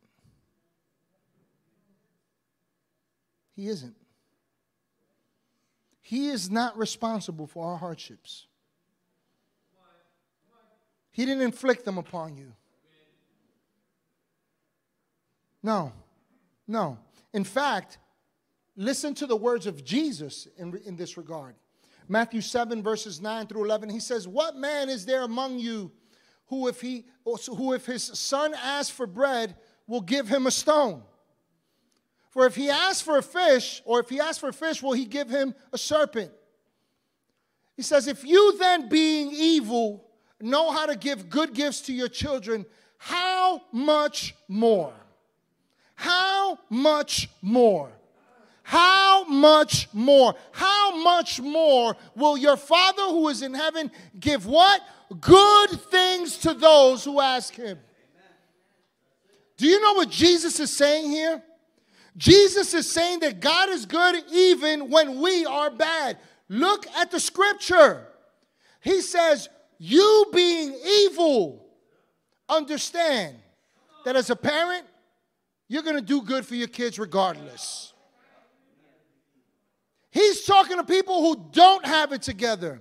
He 3.55 3.69
isn't. 3.69 3.97
He 6.03 6.29
is 6.29 6.51
not 6.51 6.77
responsible 6.79 7.47
for 7.47 7.67
our 7.67 7.77
hardships. 7.79 8.47
He 11.11 11.25
didn't 11.25 11.43
inflict 11.43 11.85
them 11.85 11.97
upon 11.97 12.37
you. 12.37 12.53
No, 15.67 15.93
no. 16.69 16.97
In 17.33 17.43
fact, 17.43 17.99
listen 18.77 19.15
to 19.15 19.27
the 19.27 19.35
words 19.35 19.67
of 19.67 19.85
Jesus 19.85 20.47
in, 20.57 20.81
in 20.87 20.95
this 20.95 21.17
regard. 21.17 21.57
Matthew 22.07 22.41
7, 22.41 22.85
verses 22.85 23.21
9 23.21 23.49
through 23.49 23.65
11, 23.65 23.89
he 23.89 23.99
says, 23.99 24.29
What 24.29 24.55
man 24.55 24.89
is 24.89 25.05
there 25.05 25.25
among 25.25 25.59
you 25.59 25.91
who, 26.47 26.69
if, 26.69 26.81
he, 26.81 27.05
who, 27.25 27.73
if 27.73 27.85
his 27.85 28.05
son 28.05 28.55
asks 28.55 28.95
for 28.95 29.09
bread, 29.09 29.57
will 29.89 30.03
give 30.03 30.29
him 30.29 30.47
a 30.47 30.53
stone? 30.53 31.03
For 32.31 32.47
if 32.47 32.55
he 32.55 32.71
asks 32.71 33.03
for 33.03 33.19
a 33.19 33.23
fish, 33.23 33.83
or 33.85 33.99
if 33.99 34.09
he 34.09 34.21
asks 34.21 34.39
for 34.39 34.51
a 34.51 34.53
fish, 34.53 34.81
will 34.85 34.93
he 34.93 35.05
give 35.05 35.29
him 35.29 35.53
a 35.73 35.79
serpent? 35.79 36.31
He 37.75 37.83
says, 37.83 38.07
If 38.07 38.25
you 38.25 38.57
then, 38.59 38.89
being 38.89 39.33
evil, 39.33 40.07
know 40.41 40.71
how 40.71 40.87
to 40.87 40.95
give 40.95 41.29
good 41.29 41.55
gifts 41.55 41.81
to 41.83 41.93
your 41.93 42.09
children, 42.09 42.67
how 42.99 43.63
much 43.73 44.37
more? 44.47 44.93
How 45.97 46.59
much 46.71 47.29
more? 47.43 47.91
How 48.63 49.25
much 49.25 49.89
more? 49.93 50.35
How 50.53 50.97
much 50.97 51.41
more 51.41 51.97
will 52.15 52.37
your 52.37 52.57
Father 52.57 53.03
who 53.03 53.29
is 53.29 53.43
in 53.43 53.55
heaven 53.55 53.91
give 54.19 54.47
what? 54.47 54.81
Good 55.21 55.71
things 55.91 56.39
to 56.39 56.55
those 56.55 57.05
who 57.05 57.21
ask 57.21 57.55
him. 57.55 57.79
Do 59.57 59.67
you 59.67 59.81
know 59.81 59.95
what 59.95 60.11
Jesus 60.11 60.61
is 60.61 60.77
saying 60.77 61.11
here? 61.11 61.43
Jesus 62.17 62.75
is 62.75 62.91
saying 62.91 63.21
that 63.21 63.41
God 63.41 63.69
is 63.71 63.87
good 63.87 64.23
even 64.33 64.91
when 64.91 65.21
we 65.21 65.47
are 65.47 65.71
bad. 65.71 66.19
Look 66.49 66.87
at 66.97 67.11
the 67.11 67.21
scripture. 67.21 68.07
He 68.81 69.01
says, 69.01 69.49
You 69.79 70.27
being 70.33 70.75
evil, 71.05 71.67
understand 72.49 73.37
that 74.05 74.17
as 74.17 74.31
a 74.31 74.37
parent, 74.37 74.87
you're 75.69 75.83
going 75.83 75.97
to 75.97 76.03
do 76.03 76.23
good 76.23 76.47
for 76.47 76.55
your 76.55 76.69
kids 76.69 76.99
regardless. 76.99 77.93
He's 80.11 80.45
talking 80.45 80.79
to 80.79 80.85
people 80.85 81.21
who 81.21 81.49
don't 81.53 81.85
have 81.85 82.13
it 82.13 82.23
together. 82.23 82.81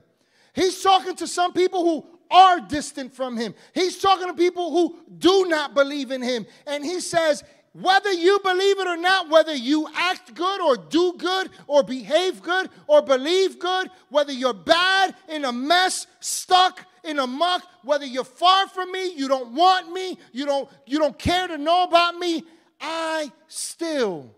He's 0.53 0.81
talking 0.81 1.15
to 1.17 1.27
some 1.27 1.51
people 1.51 1.83
who 1.83 2.07
are 2.31 2.61
distant 2.61 3.13
from 3.13 3.35
him. 3.35 3.53
He's 3.73 3.97
talking 3.97 4.27
to 4.27 4.33
people 4.33 4.71
who 4.71 4.97
do 5.17 5.45
not 5.47 5.73
believe 5.73 6.11
in 6.11 6.21
him. 6.21 6.45
And 6.65 6.83
he 6.83 7.01
says, 7.01 7.43
whether 7.73 8.11
you 8.13 8.39
believe 8.41 8.79
it 8.79 8.87
or 8.87 8.95
not, 8.95 9.29
whether 9.29 9.53
you 9.53 9.85
act 9.93 10.33
good 10.33 10.61
or 10.61 10.77
do 10.77 11.13
good 11.17 11.49
or 11.67 11.83
behave 11.83 12.41
good 12.41 12.69
or 12.87 13.01
believe 13.01 13.59
good, 13.59 13.89
whether 14.07 14.31
you're 14.31 14.53
bad, 14.53 15.13
in 15.27 15.43
a 15.43 15.51
mess, 15.51 16.07
stuck 16.21 16.85
in 17.03 17.19
a 17.19 17.27
muck, 17.27 17.63
whether 17.83 18.05
you're 18.05 18.23
far 18.23 18.69
from 18.69 18.93
me, 18.93 19.13
you 19.13 19.27
don't 19.27 19.51
want 19.53 19.91
me, 19.91 20.17
you 20.31 20.45
don't, 20.45 20.69
you 20.85 20.99
don't 20.99 21.19
care 21.19 21.49
to 21.49 21.57
know 21.57 21.83
about 21.83 22.17
me, 22.17 22.43
I 22.87 23.31
still 23.47 24.29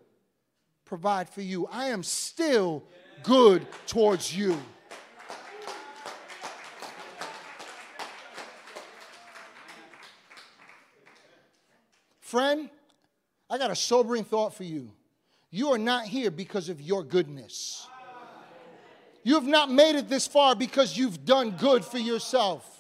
provide 0.85 1.27
for 1.27 1.41
you. 1.41 1.67
I 1.69 1.87
am 1.87 2.01
still 2.01 2.81
good 3.21 3.67
towards 3.85 4.35
you. 4.35 4.57
Friend, 12.21 12.69
I 13.49 13.57
got 13.57 13.69
a 13.69 13.75
sobering 13.75 14.23
thought 14.23 14.53
for 14.53 14.63
you. 14.63 14.93
You 15.49 15.73
are 15.73 15.77
not 15.77 16.05
here 16.05 16.31
because 16.31 16.69
of 16.69 16.79
your 16.79 17.03
goodness. 17.03 17.85
You 19.23 19.35
have 19.35 19.47
not 19.47 19.69
made 19.69 19.97
it 19.97 20.07
this 20.07 20.25
far 20.25 20.55
because 20.55 20.97
you've 20.97 21.25
done 21.25 21.51
good 21.51 21.83
for 21.83 21.97
yourself. 21.97 22.76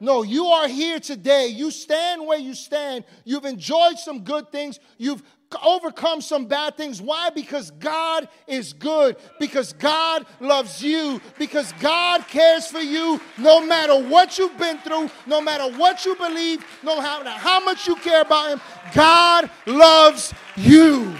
No, 0.00 0.22
you 0.22 0.46
are 0.46 0.68
here 0.68 1.00
today. 1.00 1.48
You 1.48 1.70
stand 1.70 2.26
where 2.26 2.38
you 2.38 2.54
stand. 2.54 3.04
You've 3.24 3.44
enjoyed 3.44 3.98
some 3.98 4.24
good 4.24 4.52
things. 4.52 4.78
You've 4.98 5.22
overcome 5.64 6.20
some 6.20 6.46
bad 6.46 6.76
things. 6.76 7.00
Why? 7.00 7.30
Because 7.30 7.70
God 7.72 8.28
is 8.46 8.72
good. 8.72 9.16
Because 9.38 9.72
God 9.72 10.26
loves 10.40 10.82
you. 10.82 11.20
Because 11.38 11.72
God 11.80 12.26
cares 12.28 12.66
for 12.66 12.80
you 12.80 13.20
no 13.38 13.64
matter 13.64 13.96
what 14.08 14.38
you've 14.38 14.58
been 14.58 14.78
through, 14.78 15.10
no 15.26 15.40
matter 15.40 15.76
what 15.76 16.04
you 16.04 16.14
believe, 16.16 16.64
no 16.82 17.00
matter 17.00 17.30
how 17.30 17.64
much 17.64 17.86
you 17.86 17.96
care 17.96 18.22
about 18.22 18.50
Him. 18.50 18.60
God 18.94 19.50
loves 19.66 20.34
you. 20.56 21.14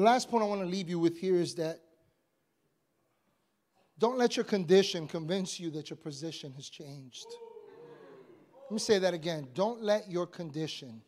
The 0.00 0.06
last 0.06 0.30
point 0.30 0.42
I 0.42 0.46
want 0.46 0.62
to 0.62 0.66
leave 0.66 0.88
you 0.88 0.98
with 0.98 1.18
here 1.18 1.36
is 1.36 1.54
that 1.56 1.78
don't 3.98 4.16
let 4.16 4.34
your 4.34 4.44
condition 4.44 5.06
convince 5.06 5.60
you 5.60 5.70
that 5.72 5.90
your 5.90 5.98
position 5.98 6.54
has 6.54 6.70
changed. 6.70 7.26
Let 8.62 8.72
me 8.72 8.78
say 8.78 8.98
that 8.98 9.12
again. 9.12 9.48
Don't 9.52 9.82
let 9.82 10.10
your 10.10 10.24
condition, 10.24 11.02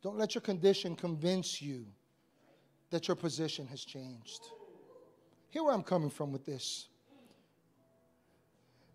don't 0.00 0.16
let 0.16 0.36
your 0.36 0.42
condition 0.42 0.94
convince 0.94 1.60
you 1.60 1.86
that 2.90 3.08
your 3.08 3.16
position 3.16 3.66
has 3.66 3.84
changed. 3.84 4.42
Here 5.48 5.64
where 5.64 5.74
I'm 5.74 5.82
coming 5.82 6.10
from 6.10 6.30
with 6.30 6.46
this. 6.46 6.86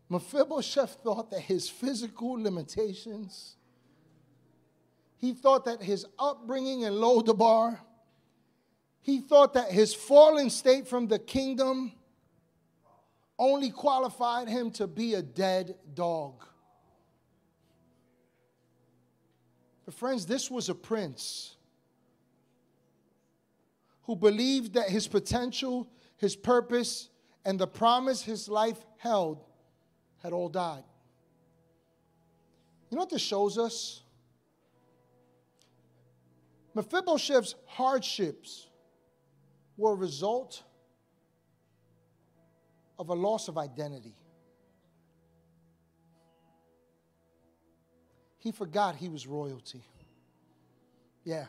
Mephibosheth 0.07 0.99
thought 1.03 1.29
that 1.31 1.41
his 1.41 1.67
physical 1.67 2.41
limitations, 2.41 3.57
he 5.17 5.33
thought 5.33 5.65
that 5.65 5.81
his 5.81 6.05
upbringing 6.17 6.83
in 6.83 6.93
Lodabar, 6.93 7.79
he 9.05 9.19
thought 9.19 9.53
that 9.53 9.71
his 9.71 9.93
fallen 9.93 10.49
state 10.49 10.87
from 10.87 11.07
the 11.07 11.19
kingdom 11.19 11.91
only 13.37 13.69
qualified 13.69 14.47
him 14.49 14.71
to 14.71 14.87
be 14.87 15.13
a 15.13 15.21
dead 15.21 15.75
dog. 15.93 16.43
But, 19.85 19.93
friends, 19.93 20.25
this 20.25 20.49
was 20.49 20.69
a 20.69 20.73
prince 20.73 21.55
who 24.05 24.15
believed 24.15 24.73
that 24.73 24.89
his 24.89 25.07
potential, 25.07 25.87
his 26.17 26.35
purpose, 26.35 27.09
and 27.45 27.59
the 27.59 27.67
promise 27.67 28.23
his 28.23 28.49
life 28.49 28.83
held 28.97 29.43
had 30.23 30.33
all 30.33 30.49
died. 30.49 30.83
You 32.89 32.95
know 32.95 33.01
what 33.01 33.11
this 33.11 33.21
shows 33.21 33.59
us? 33.59 34.01
Mephibosheth's 36.73 37.53
hardships 37.67 38.64
were 39.77 39.91
a 39.91 39.95
result 39.95 40.63
of 42.97 43.09
a 43.09 43.13
loss 43.13 43.47
of 43.47 43.57
identity. 43.57 44.15
He 48.39 48.51
forgot 48.51 48.95
he 48.95 49.09
was 49.09 49.25
royalty. 49.25 49.81
Yeah. 51.23 51.45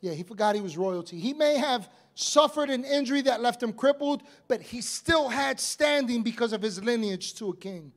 Yeah, 0.00 0.12
he 0.12 0.22
forgot 0.22 0.54
he 0.54 0.60
was 0.60 0.76
royalty. 0.76 1.18
He 1.18 1.34
may 1.34 1.58
have 1.58 1.88
suffered 2.14 2.70
an 2.70 2.84
injury 2.84 3.20
that 3.22 3.40
left 3.40 3.62
him 3.62 3.72
crippled, 3.72 4.22
but 4.48 4.60
he 4.60 4.80
still 4.80 5.28
had 5.28 5.60
standing 5.60 6.22
because 6.22 6.52
of 6.52 6.62
his 6.62 6.82
lineage 6.82 7.34
to 7.34 7.50
a 7.50 7.56
king. 7.56 7.92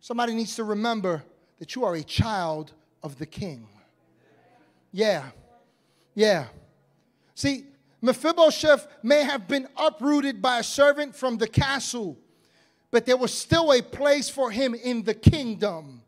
Somebody 0.00 0.34
needs 0.34 0.56
to 0.56 0.64
remember 0.64 1.22
that 1.58 1.74
you 1.74 1.84
are 1.84 1.94
a 1.94 2.02
child 2.02 2.72
of 3.02 3.18
the 3.18 3.26
king. 3.26 3.66
Yeah. 4.92 5.24
Yeah. 6.14 6.46
See, 7.40 7.64
Mephibosheth 8.02 8.86
may 9.02 9.24
have 9.24 9.48
been 9.48 9.66
uprooted 9.74 10.42
by 10.42 10.58
a 10.58 10.62
servant 10.62 11.16
from 11.16 11.38
the 11.38 11.48
castle, 11.48 12.18
but 12.90 13.06
there 13.06 13.16
was 13.16 13.32
still 13.32 13.72
a 13.72 13.80
place 13.80 14.28
for 14.28 14.50
him 14.50 14.74
in 14.74 15.04
the 15.04 15.14
kingdom. 15.14 16.02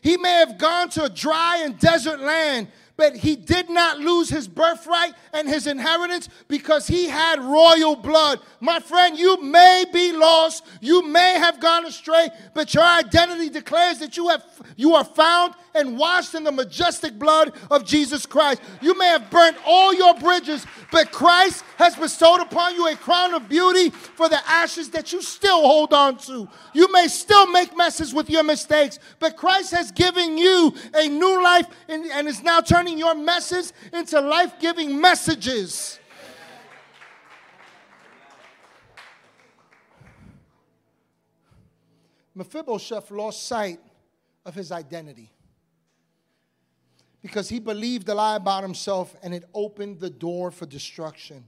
He 0.00 0.16
may 0.16 0.34
have 0.34 0.56
gone 0.56 0.90
to 0.90 1.06
a 1.06 1.10
dry 1.10 1.62
and 1.64 1.76
desert 1.76 2.20
land, 2.20 2.68
but 2.96 3.16
he 3.16 3.34
did 3.34 3.68
not 3.68 3.98
lose 3.98 4.28
his 4.28 4.46
birthright 4.46 5.14
and 5.32 5.48
his 5.48 5.66
inheritance 5.66 6.28
because 6.46 6.86
he 6.86 7.08
had 7.08 7.40
royal 7.40 7.96
blood. 7.96 8.40
My 8.60 8.78
friend, 8.78 9.18
you 9.18 9.42
may 9.42 9.84
be 9.92 10.12
lost, 10.12 10.64
you 10.80 11.02
may 11.02 11.38
have 11.38 11.60
gone 11.60 11.86
astray, 11.86 12.28
but 12.54 12.72
your 12.72 12.84
identity 12.84 13.50
declares 13.50 13.98
that 13.98 14.16
you 14.16 14.28
have 14.28 14.44
you 14.76 14.94
are 14.94 15.04
found 15.04 15.54
and 15.74 15.98
washed 15.98 16.34
in 16.34 16.44
the 16.44 16.52
majestic 16.52 17.18
blood 17.18 17.52
of 17.70 17.84
Jesus 17.84 18.26
Christ. 18.26 18.62
You 18.80 18.96
may 18.96 19.06
have 19.08 19.28
burnt 19.30 19.56
all 19.66 19.92
your 19.92 20.14
bridges, 20.14 20.64
but 20.92 21.10
Christ 21.10 21.64
has 21.76 21.96
bestowed 21.96 22.40
upon 22.40 22.76
you 22.76 22.88
a 22.88 22.96
crown 22.96 23.34
of 23.34 23.48
beauty 23.48 23.90
for 23.90 24.28
the 24.28 24.38
ashes 24.48 24.90
that 24.90 25.12
you 25.12 25.20
still 25.20 25.60
hold 25.60 25.92
on 25.92 26.18
to. 26.18 26.48
You 26.72 26.92
may 26.92 27.08
still 27.08 27.46
make 27.48 27.76
messes 27.76 28.14
with 28.14 28.30
your 28.30 28.44
mistakes, 28.44 28.98
but 29.18 29.36
Christ 29.36 29.72
has 29.72 29.90
given 29.90 30.38
you 30.38 30.72
a 30.94 31.08
new 31.08 31.42
life 31.42 31.66
and, 31.88 32.04
and 32.06 32.28
is 32.28 32.42
now 32.42 32.60
turning 32.60 32.83
your 32.92 33.14
messes 33.14 33.72
into 33.92 34.20
life 34.20 34.58
giving 34.60 35.00
messages. 35.00 35.98
Mephibosheth 42.34 43.10
lost 43.10 43.46
sight 43.46 43.78
of 44.44 44.54
his 44.54 44.72
identity 44.72 45.30
because 47.22 47.48
he 47.48 47.58
believed 47.58 48.08
a 48.08 48.14
lie 48.14 48.36
about 48.36 48.62
himself 48.62 49.14
and 49.22 49.32
it 49.32 49.44
opened 49.54 50.00
the 50.00 50.10
door 50.10 50.50
for 50.50 50.66
destruction. 50.66 51.44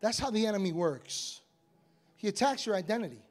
That's 0.00 0.18
how 0.18 0.30
the 0.30 0.46
enemy 0.46 0.72
works. 0.72 1.40
He 2.16 2.28
attacks 2.28 2.66
your 2.66 2.76
identity. 2.76 3.22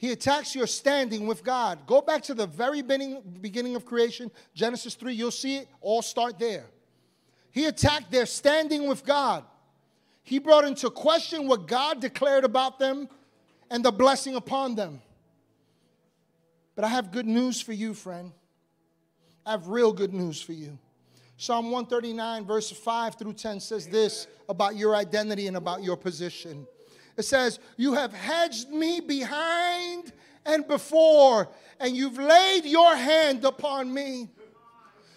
He 0.00 0.12
attacks 0.12 0.54
your 0.54 0.66
standing 0.66 1.26
with 1.26 1.44
God. 1.44 1.86
Go 1.86 2.00
back 2.00 2.22
to 2.22 2.32
the 2.32 2.46
very 2.46 2.80
beginning, 2.80 3.76
of 3.76 3.84
creation, 3.84 4.30
Genesis 4.54 4.94
3, 4.94 5.12
you'll 5.12 5.30
see 5.30 5.56
it 5.58 5.68
all 5.82 6.00
start 6.00 6.38
there. 6.38 6.64
He 7.50 7.66
attacked 7.66 8.10
their 8.10 8.24
standing 8.24 8.88
with 8.88 9.04
God. 9.04 9.44
He 10.22 10.38
brought 10.38 10.64
into 10.64 10.88
question 10.88 11.46
what 11.46 11.66
God 11.66 12.00
declared 12.00 12.44
about 12.44 12.78
them 12.78 13.10
and 13.70 13.84
the 13.84 13.92
blessing 13.92 14.36
upon 14.36 14.74
them. 14.74 15.02
But 16.76 16.86
I 16.86 16.88
have 16.88 17.12
good 17.12 17.26
news 17.26 17.60
for 17.60 17.74
you, 17.74 17.92
friend. 17.92 18.32
I 19.44 19.50
have 19.50 19.68
real 19.68 19.92
good 19.92 20.14
news 20.14 20.40
for 20.40 20.54
you. 20.54 20.78
Psalm 21.36 21.66
139, 21.66 22.46
verse 22.46 22.70
5 22.70 23.16
through 23.16 23.34
10 23.34 23.60
says 23.60 23.86
this 23.86 24.28
about 24.48 24.76
your 24.76 24.96
identity 24.96 25.46
and 25.46 25.58
about 25.58 25.82
your 25.82 25.98
position. 25.98 26.66
It 27.20 27.26
says, 27.26 27.58
You 27.76 27.92
have 27.92 28.14
hedged 28.14 28.70
me 28.70 28.98
behind 29.00 30.10
and 30.46 30.66
before, 30.66 31.50
and 31.78 31.94
you've 31.94 32.18
laid 32.18 32.64
your 32.64 32.96
hand 32.96 33.44
upon 33.44 33.92
me. 33.92 34.30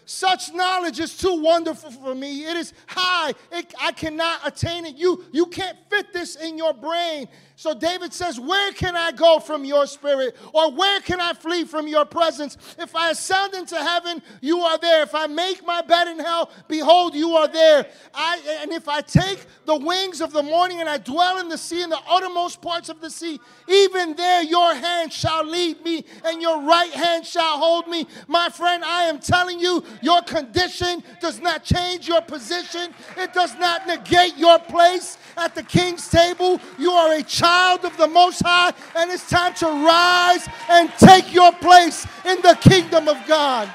Such 0.05 0.53
knowledge 0.53 0.99
is 0.99 1.17
too 1.17 1.41
wonderful 1.41 1.91
for 1.91 2.13
me. 2.13 2.45
It 2.45 2.57
is 2.57 2.73
high. 2.87 3.33
It, 3.51 3.73
I 3.79 3.91
cannot 3.91 4.39
attain 4.45 4.85
it. 4.85 4.95
You, 4.95 5.23
you 5.31 5.45
can't 5.45 5.77
fit 5.89 6.11
this 6.13 6.35
in 6.35 6.57
your 6.57 6.73
brain. 6.73 7.27
So 7.55 7.73
David 7.73 8.13
says, 8.13 8.39
Where 8.39 8.71
can 8.73 8.95
I 8.95 9.11
go 9.11 9.39
from 9.39 9.63
your 9.63 9.85
spirit? 9.85 10.35
Or 10.53 10.71
where 10.71 10.99
can 11.01 11.19
I 11.19 11.33
flee 11.33 11.65
from 11.65 11.87
your 11.87 12.03
presence? 12.03 12.57
If 12.79 12.95
I 12.95 13.11
ascend 13.11 13.53
into 13.53 13.77
heaven, 13.77 14.21
you 14.41 14.59
are 14.59 14.77
there. 14.77 15.03
If 15.03 15.13
I 15.13 15.27
make 15.27 15.65
my 15.65 15.81
bed 15.81 16.07
in 16.07 16.19
hell, 16.19 16.51
behold, 16.67 17.13
you 17.15 17.35
are 17.35 17.47
there. 17.47 17.85
I, 18.13 18.59
and 18.61 18.71
if 18.71 18.87
I 18.87 19.01
take 19.01 19.45
the 19.65 19.77
wings 19.77 20.19
of 20.19 20.33
the 20.33 20.43
morning 20.43 20.79
and 20.79 20.89
I 20.89 20.97
dwell 20.97 21.39
in 21.39 21.47
the 21.47 21.57
sea, 21.57 21.83
in 21.83 21.89
the 21.89 21.99
uttermost 22.09 22.61
parts 22.61 22.89
of 22.89 22.99
the 23.01 23.09
sea, 23.09 23.39
even 23.67 24.15
there 24.15 24.43
your 24.43 24.73
hand 24.73 25.13
shall 25.13 25.45
lead 25.45 25.83
me 25.83 26.05
and 26.25 26.41
your 26.41 26.61
right 26.63 26.91
hand 26.91 27.25
shall 27.25 27.59
hold 27.59 27.87
me. 27.87 28.07
My 28.27 28.49
friend, 28.49 28.83
I 28.83 29.03
am 29.03 29.19
telling 29.19 29.59
you, 29.59 29.83
your 30.01 30.21
condition 30.21 31.03
does 31.19 31.39
not 31.39 31.63
change 31.63 32.07
your 32.07 32.21
position, 32.21 32.93
it 33.17 33.33
does 33.33 33.55
not 33.57 33.87
negate 33.87 34.37
your 34.37 34.59
place 34.59 35.17
at 35.37 35.55
the 35.55 35.63
king's 35.63 36.09
table. 36.09 36.59
You 36.77 36.91
are 36.91 37.13
a 37.13 37.23
child 37.23 37.85
of 37.85 37.95
the 37.97 38.07
Most 38.07 38.41
High, 38.41 38.73
and 38.95 39.11
it's 39.11 39.29
time 39.29 39.53
to 39.55 39.65
rise 39.65 40.47
and 40.69 40.91
take 40.97 41.33
your 41.33 41.51
place 41.53 42.05
in 42.25 42.41
the 42.41 42.57
kingdom 42.61 43.07
of 43.07 43.17
God. 43.27 43.71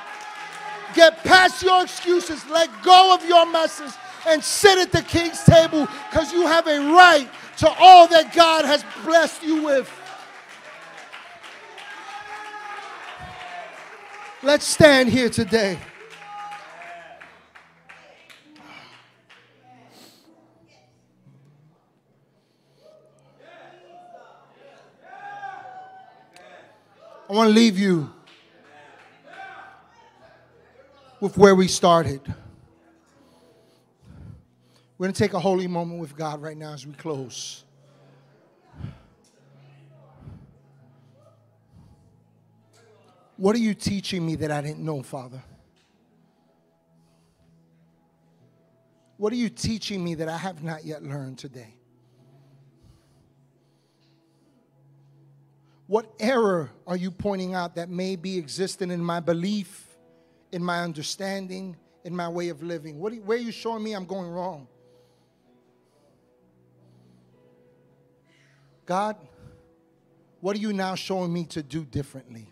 Get 0.94 1.22
past 1.24 1.62
your 1.62 1.82
excuses, 1.82 2.44
let 2.48 2.70
go 2.82 3.14
of 3.14 3.24
your 3.26 3.50
messes, 3.50 3.94
and 4.26 4.42
sit 4.42 4.78
at 4.78 4.92
the 4.92 5.02
king's 5.02 5.42
table 5.44 5.86
because 6.10 6.32
you 6.32 6.46
have 6.46 6.66
a 6.66 6.78
right 6.92 7.28
to 7.58 7.68
all 7.78 8.06
that 8.08 8.34
God 8.34 8.64
has 8.64 8.84
blessed 9.04 9.42
you 9.42 9.64
with. 9.64 9.90
Let's 14.42 14.64
stand 14.64 15.08
here 15.08 15.28
today. 15.28 15.78
I 27.28 27.34
want 27.34 27.48
to 27.48 27.54
leave 27.54 27.78
you 27.78 28.10
with 31.20 31.36
where 31.36 31.54
we 31.54 31.68
started. 31.68 32.22
We're 34.96 35.04
going 35.04 35.12
to 35.12 35.18
take 35.18 35.34
a 35.34 35.38
holy 35.38 35.66
moment 35.66 36.00
with 36.00 36.16
God 36.16 36.40
right 36.40 36.56
now 36.56 36.72
as 36.72 36.86
we 36.86 36.94
close. 36.94 37.64
What 43.36 43.54
are 43.54 43.60
you 43.60 43.74
teaching 43.74 44.24
me 44.24 44.34
that 44.36 44.50
I 44.50 44.62
didn't 44.62 44.80
know, 44.84 45.02
Father? 45.02 45.42
What 49.18 49.34
are 49.34 49.36
you 49.36 49.50
teaching 49.50 50.02
me 50.02 50.14
that 50.14 50.28
I 50.30 50.38
have 50.38 50.62
not 50.62 50.84
yet 50.86 51.02
learned 51.02 51.36
today? 51.36 51.74
What 55.88 56.12
error 56.20 56.70
are 56.86 56.98
you 56.98 57.10
pointing 57.10 57.54
out 57.54 57.76
that 57.76 57.88
may 57.88 58.14
be 58.14 58.36
existing 58.36 58.90
in 58.90 59.02
my 59.02 59.20
belief, 59.20 59.86
in 60.52 60.62
my 60.62 60.82
understanding, 60.82 61.76
in 62.04 62.14
my 62.14 62.28
way 62.28 62.50
of 62.50 62.62
living? 62.62 62.98
What, 63.00 63.14
where 63.24 63.38
are 63.38 63.40
you 63.40 63.50
showing 63.50 63.82
me 63.82 63.94
I'm 63.94 64.04
going 64.04 64.28
wrong? 64.28 64.68
God, 68.84 69.16
what 70.40 70.54
are 70.56 70.58
you 70.58 70.74
now 70.74 70.94
showing 70.94 71.32
me 71.32 71.44
to 71.46 71.62
do 71.62 71.86
differently? 71.86 72.50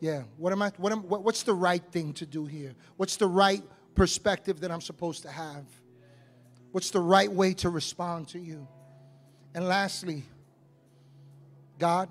Yeah, 0.00 0.24
what 0.36 0.52
am 0.52 0.62
I, 0.62 0.72
what 0.78 0.90
am, 0.90 1.08
what, 1.08 1.22
what's 1.22 1.44
the 1.44 1.54
right 1.54 1.82
thing 1.92 2.12
to 2.14 2.26
do 2.26 2.44
here? 2.44 2.74
What's 2.96 3.16
the 3.16 3.28
right 3.28 3.62
perspective 3.94 4.60
that 4.60 4.72
I'm 4.72 4.80
supposed 4.80 5.22
to 5.22 5.30
have? 5.30 5.64
What's 6.72 6.90
the 6.90 7.00
right 7.00 7.30
way 7.30 7.54
to 7.54 7.70
respond 7.70 8.26
to 8.28 8.40
you? 8.40 8.66
And 9.54 9.68
lastly, 9.68 10.24
God, 11.80 12.10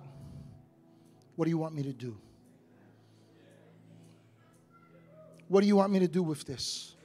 what 1.35 1.45
do 1.45 1.51
you 1.51 1.59
want 1.59 1.75
me 1.75 1.83
to 1.83 1.93
do? 1.93 2.17
What 5.47 5.61
do 5.61 5.67
you 5.67 5.75
want 5.75 5.91
me 5.91 5.99
to 5.99 6.07
do 6.07 6.23
with 6.23 6.43
this? 6.43 6.95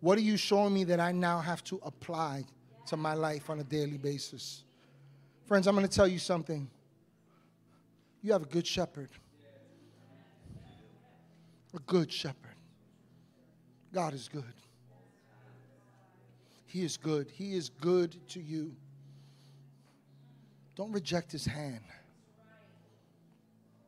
What 0.00 0.18
are 0.18 0.22
you 0.22 0.36
showing 0.36 0.74
me 0.74 0.84
that 0.84 1.00
I 1.00 1.10
now 1.12 1.40
have 1.40 1.64
to 1.64 1.80
apply 1.82 2.44
to 2.88 2.98
my 2.98 3.14
life 3.14 3.48
on 3.48 3.60
a 3.60 3.64
daily 3.64 3.96
basis? 3.96 4.62
Friends, 5.46 5.66
I'm 5.66 5.74
going 5.74 5.88
to 5.88 5.92
tell 5.92 6.06
you 6.06 6.18
something. 6.18 6.68
You 8.22 8.32
have 8.32 8.42
a 8.42 8.46
good 8.46 8.66
shepherd. 8.66 9.08
A 11.74 11.78
good 11.78 12.12
shepherd. 12.12 12.36
God 13.92 14.12
is 14.12 14.28
good. 14.28 14.44
He 16.66 16.84
is 16.84 16.98
good. 16.98 17.30
He 17.32 17.54
is 17.54 17.70
good 17.70 18.16
to 18.28 18.40
you. 18.40 18.76
Don't 20.76 20.92
reject 20.92 21.32
his 21.32 21.46
hand. 21.46 21.80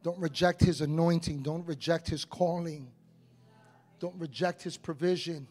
Don't 0.02 0.18
reject 0.18 0.62
his 0.62 0.80
anointing. 0.80 1.42
Don't 1.42 1.66
reject 1.66 2.08
his 2.08 2.24
calling. 2.24 2.90
Don't 4.00 4.18
reject 4.18 4.62
his 4.62 4.76
provision. 4.78 5.46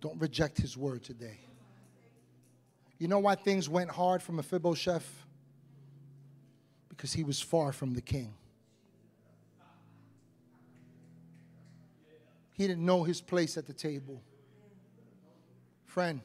Don't 0.00 0.20
reject 0.20 0.58
his 0.58 0.76
word 0.76 1.02
today. 1.02 1.40
You 2.98 3.08
know 3.08 3.18
why 3.18 3.34
things 3.34 3.68
went 3.68 3.90
hard 3.90 4.22
for 4.22 4.32
Mephibosheth? 4.32 5.24
Because 6.88 7.12
he 7.12 7.24
was 7.24 7.40
far 7.40 7.72
from 7.72 7.94
the 7.94 8.00
king. 8.00 8.32
He 12.52 12.68
didn't 12.68 12.86
know 12.86 13.02
his 13.02 13.20
place 13.20 13.56
at 13.56 13.66
the 13.66 13.72
table. 13.72 14.22
Friend, 15.86 16.20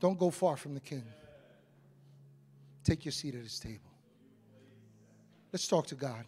don't 0.00 0.18
go 0.18 0.30
far 0.30 0.56
from 0.56 0.74
the 0.74 0.80
king. 0.80 1.04
Take 2.84 3.04
your 3.04 3.12
seat 3.12 3.34
at 3.34 3.42
his 3.42 3.58
table. 3.58 3.90
Let's 5.52 5.68
talk 5.68 5.86
to 5.88 5.94
God. 5.94 6.24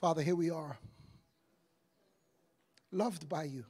Father, 0.00 0.22
here 0.22 0.36
we 0.36 0.50
are, 0.50 0.78
loved 2.92 3.28
by 3.28 3.44
you, 3.44 3.64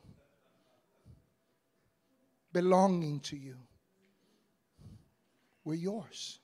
belonging 2.52 3.20
to 3.20 3.36
you. 3.36 3.56
We're 5.64 5.74
yours. 5.74 6.38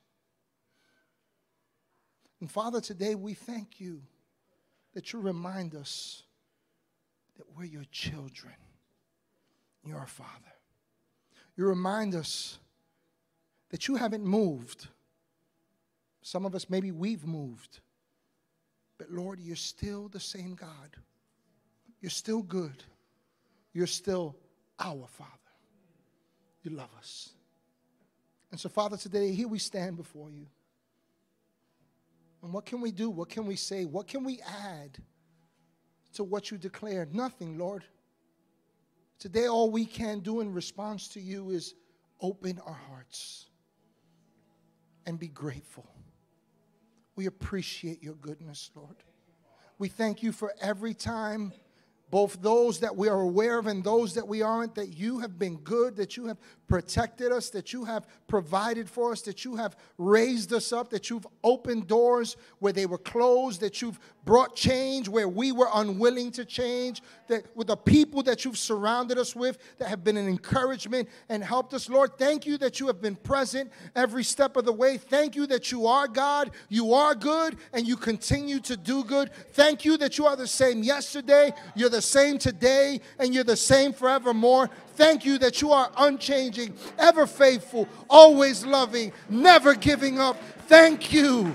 And 2.40 2.50
Father, 2.50 2.80
today 2.80 3.14
we 3.14 3.34
thank 3.34 3.80
you 3.80 4.02
that 4.94 5.12
you 5.12 5.20
remind 5.20 5.74
us 5.74 6.22
that 7.36 7.44
we're 7.56 7.64
your 7.64 7.84
children. 7.90 8.54
You're 9.84 9.98
our 9.98 10.06
Father. 10.06 10.30
You 11.56 11.66
remind 11.66 12.14
us 12.14 12.58
that 13.74 13.88
you 13.88 13.96
haven't 13.96 14.24
moved. 14.24 14.86
Some 16.22 16.46
of 16.46 16.54
us, 16.54 16.70
maybe 16.70 16.92
we've 16.92 17.26
moved. 17.26 17.80
But 18.98 19.10
Lord, 19.10 19.40
you're 19.40 19.56
still 19.56 20.06
the 20.06 20.20
same 20.20 20.54
God. 20.54 20.96
You're 22.00 22.08
still 22.08 22.40
good. 22.40 22.84
You're 23.72 23.88
still 23.88 24.36
our 24.78 25.08
Father. 25.08 25.30
You 26.62 26.70
love 26.70 26.90
us. 26.96 27.30
And 28.52 28.60
so, 28.60 28.68
Father, 28.68 28.96
today, 28.96 29.32
here 29.32 29.48
we 29.48 29.58
stand 29.58 29.96
before 29.96 30.30
you. 30.30 30.46
And 32.44 32.52
what 32.52 32.66
can 32.66 32.80
we 32.80 32.92
do? 32.92 33.10
What 33.10 33.28
can 33.28 33.44
we 33.44 33.56
say? 33.56 33.86
What 33.86 34.06
can 34.06 34.22
we 34.22 34.40
add 34.40 34.98
to 36.12 36.22
what 36.22 36.52
you 36.52 36.58
declared? 36.58 37.12
Nothing, 37.12 37.58
Lord. 37.58 37.82
Today, 39.18 39.48
all 39.48 39.68
we 39.68 39.84
can 39.84 40.20
do 40.20 40.42
in 40.42 40.52
response 40.52 41.08
to 41.08 41.20
you 41.20 41.50
is 41.50 41.74
open 42.20 42.60
our 42.64 42.78
hearts 42.88 43.46
and 45.06 45.18
be 45.18 45.28
grateful. 45.28 45.86
We 47.16 47.26
appreciate 47.26 48.02
your 48.02 48.14
goodness, 48.14 48.70
Lord. 48.74 48.96
We 49.78 49.88
thank 49.88 50.22
you 50.22 50.32
for 50.32 50.54
every 50.60 50.94
time, 50.94 51.52
both 52.10 52.40
those 52.42 52.78
that 52.80 52.94
we 52.94 53.08
are 53.08 53.20
aware 53.20 53.58
of 53.58 53.66
and 53.66 53.82
those 53.82 54.14
that 54.14 54.28
we 54.28 54.40
aren't, 54.40 54.76
that 54.76 54.96
you 54.96 55.18
have 55.18 55.36
been 55.36 55.56
good, 55.56 55.96
that 55.96 56.16
you 56.16 56.26
have 56.26 56.38
protected 56.68 57.32
us, 57.32 57.50
that 57.50 57.72
you 57.72 57.84
have 57.84 58.06
provided 58.28 58.88
for 58.88 59.10
us, 59.10 59.22
that 59.22 59.44
you 59.44 59.56
have 59.56 59.76
raised 59.98 60.52
us 60.52 60.72
up, 60.72 60.90
that 60.90 61.10
you've 61.10 61.26
opened 61.42 61.88
doors 61.88 62.36
where 62.60 62.72
they 62.72 62.86
were 62.86 62.98
closed, 62.98 63.60
that 63.60 63.82
you've 63.82 63.98
brought 64.24 64.56
change 64.56 65.08
where 65.08 65.28
we 65.28 65.52
were 65.52 65.68
unwilling 65.74 66.30
to 66.32 66.44
change, 66.44 67.02
that 67.28 67.44
with 67.54 67.66
the 67.66 67.76
people 67.76 68.22
that 68.22 68.44
you've 68.44 68.58
surrounded 68.58 69.18
us 69.18 69.36
with 69.36 69.58
that 69.78 69.88
have 69.88 70.02
been 70.02 70.16
an 70.16 70.26
encouragement 70.28 71.08
and 71.28 71.44
helped 71.44 71.74
us. 71.74 71.88
Lord, 71.88 72.18
thank 72.18 72.46
you 72.46 72.56
that 72.58 72.80
you 72.80 72.86
have 72.86 73.00
been 73.00 73.16
present 73.16 73.70
every 73.94 74.24
step 74.24 74.56
of 74.56 74.64
the 74.64 74.72
way. 74.72 74.96
Thank 74.96 75.36
you 75.36 75.46
that 75.48 75.70
you 75.70 75.86
are 75.86 76.08
God, 76.08 76.50
you 76.68 76.94
are 76.94 77.14
good, 77.14 77.56
and 77.72 77.86
you 77.86 77.96
continue 77.96 78.60
to 78.60 78.76
do 78.76 79.04
good. 79.04 79.30
Thank 79.52 79.84
you 79.84 79.96
that 79.98 80.18
you 80.18 80.26
are 80.26 80.36
the 80.36 80.46
same 80.46 80.82
yesterday, 80.82 81.52
you're 81.74 81.90
the 81.90 82.02
same 82.02 82.38
today, 82.38 83.00
and 83.18 83.34
you're 83.34 83.44
the 83.44 83.56
same 83.56 83.92
forevermore. 83.92 84.70
Thank 84.96 85.24
you 85.24 85.38
that 85.38 85.60
you 85.60 85.72
are 85.72 85.90
unchanging, 85.96 86.74
ever 86.98 87.26
faithful, 87.26 87.88
always 88.08 88.64
loving, 88.64 89.12
never 89.28 89.74
giving 89.74 90.18
up. 90.18 90.36
Thank 90.66 91.12
you. 91.12 91.54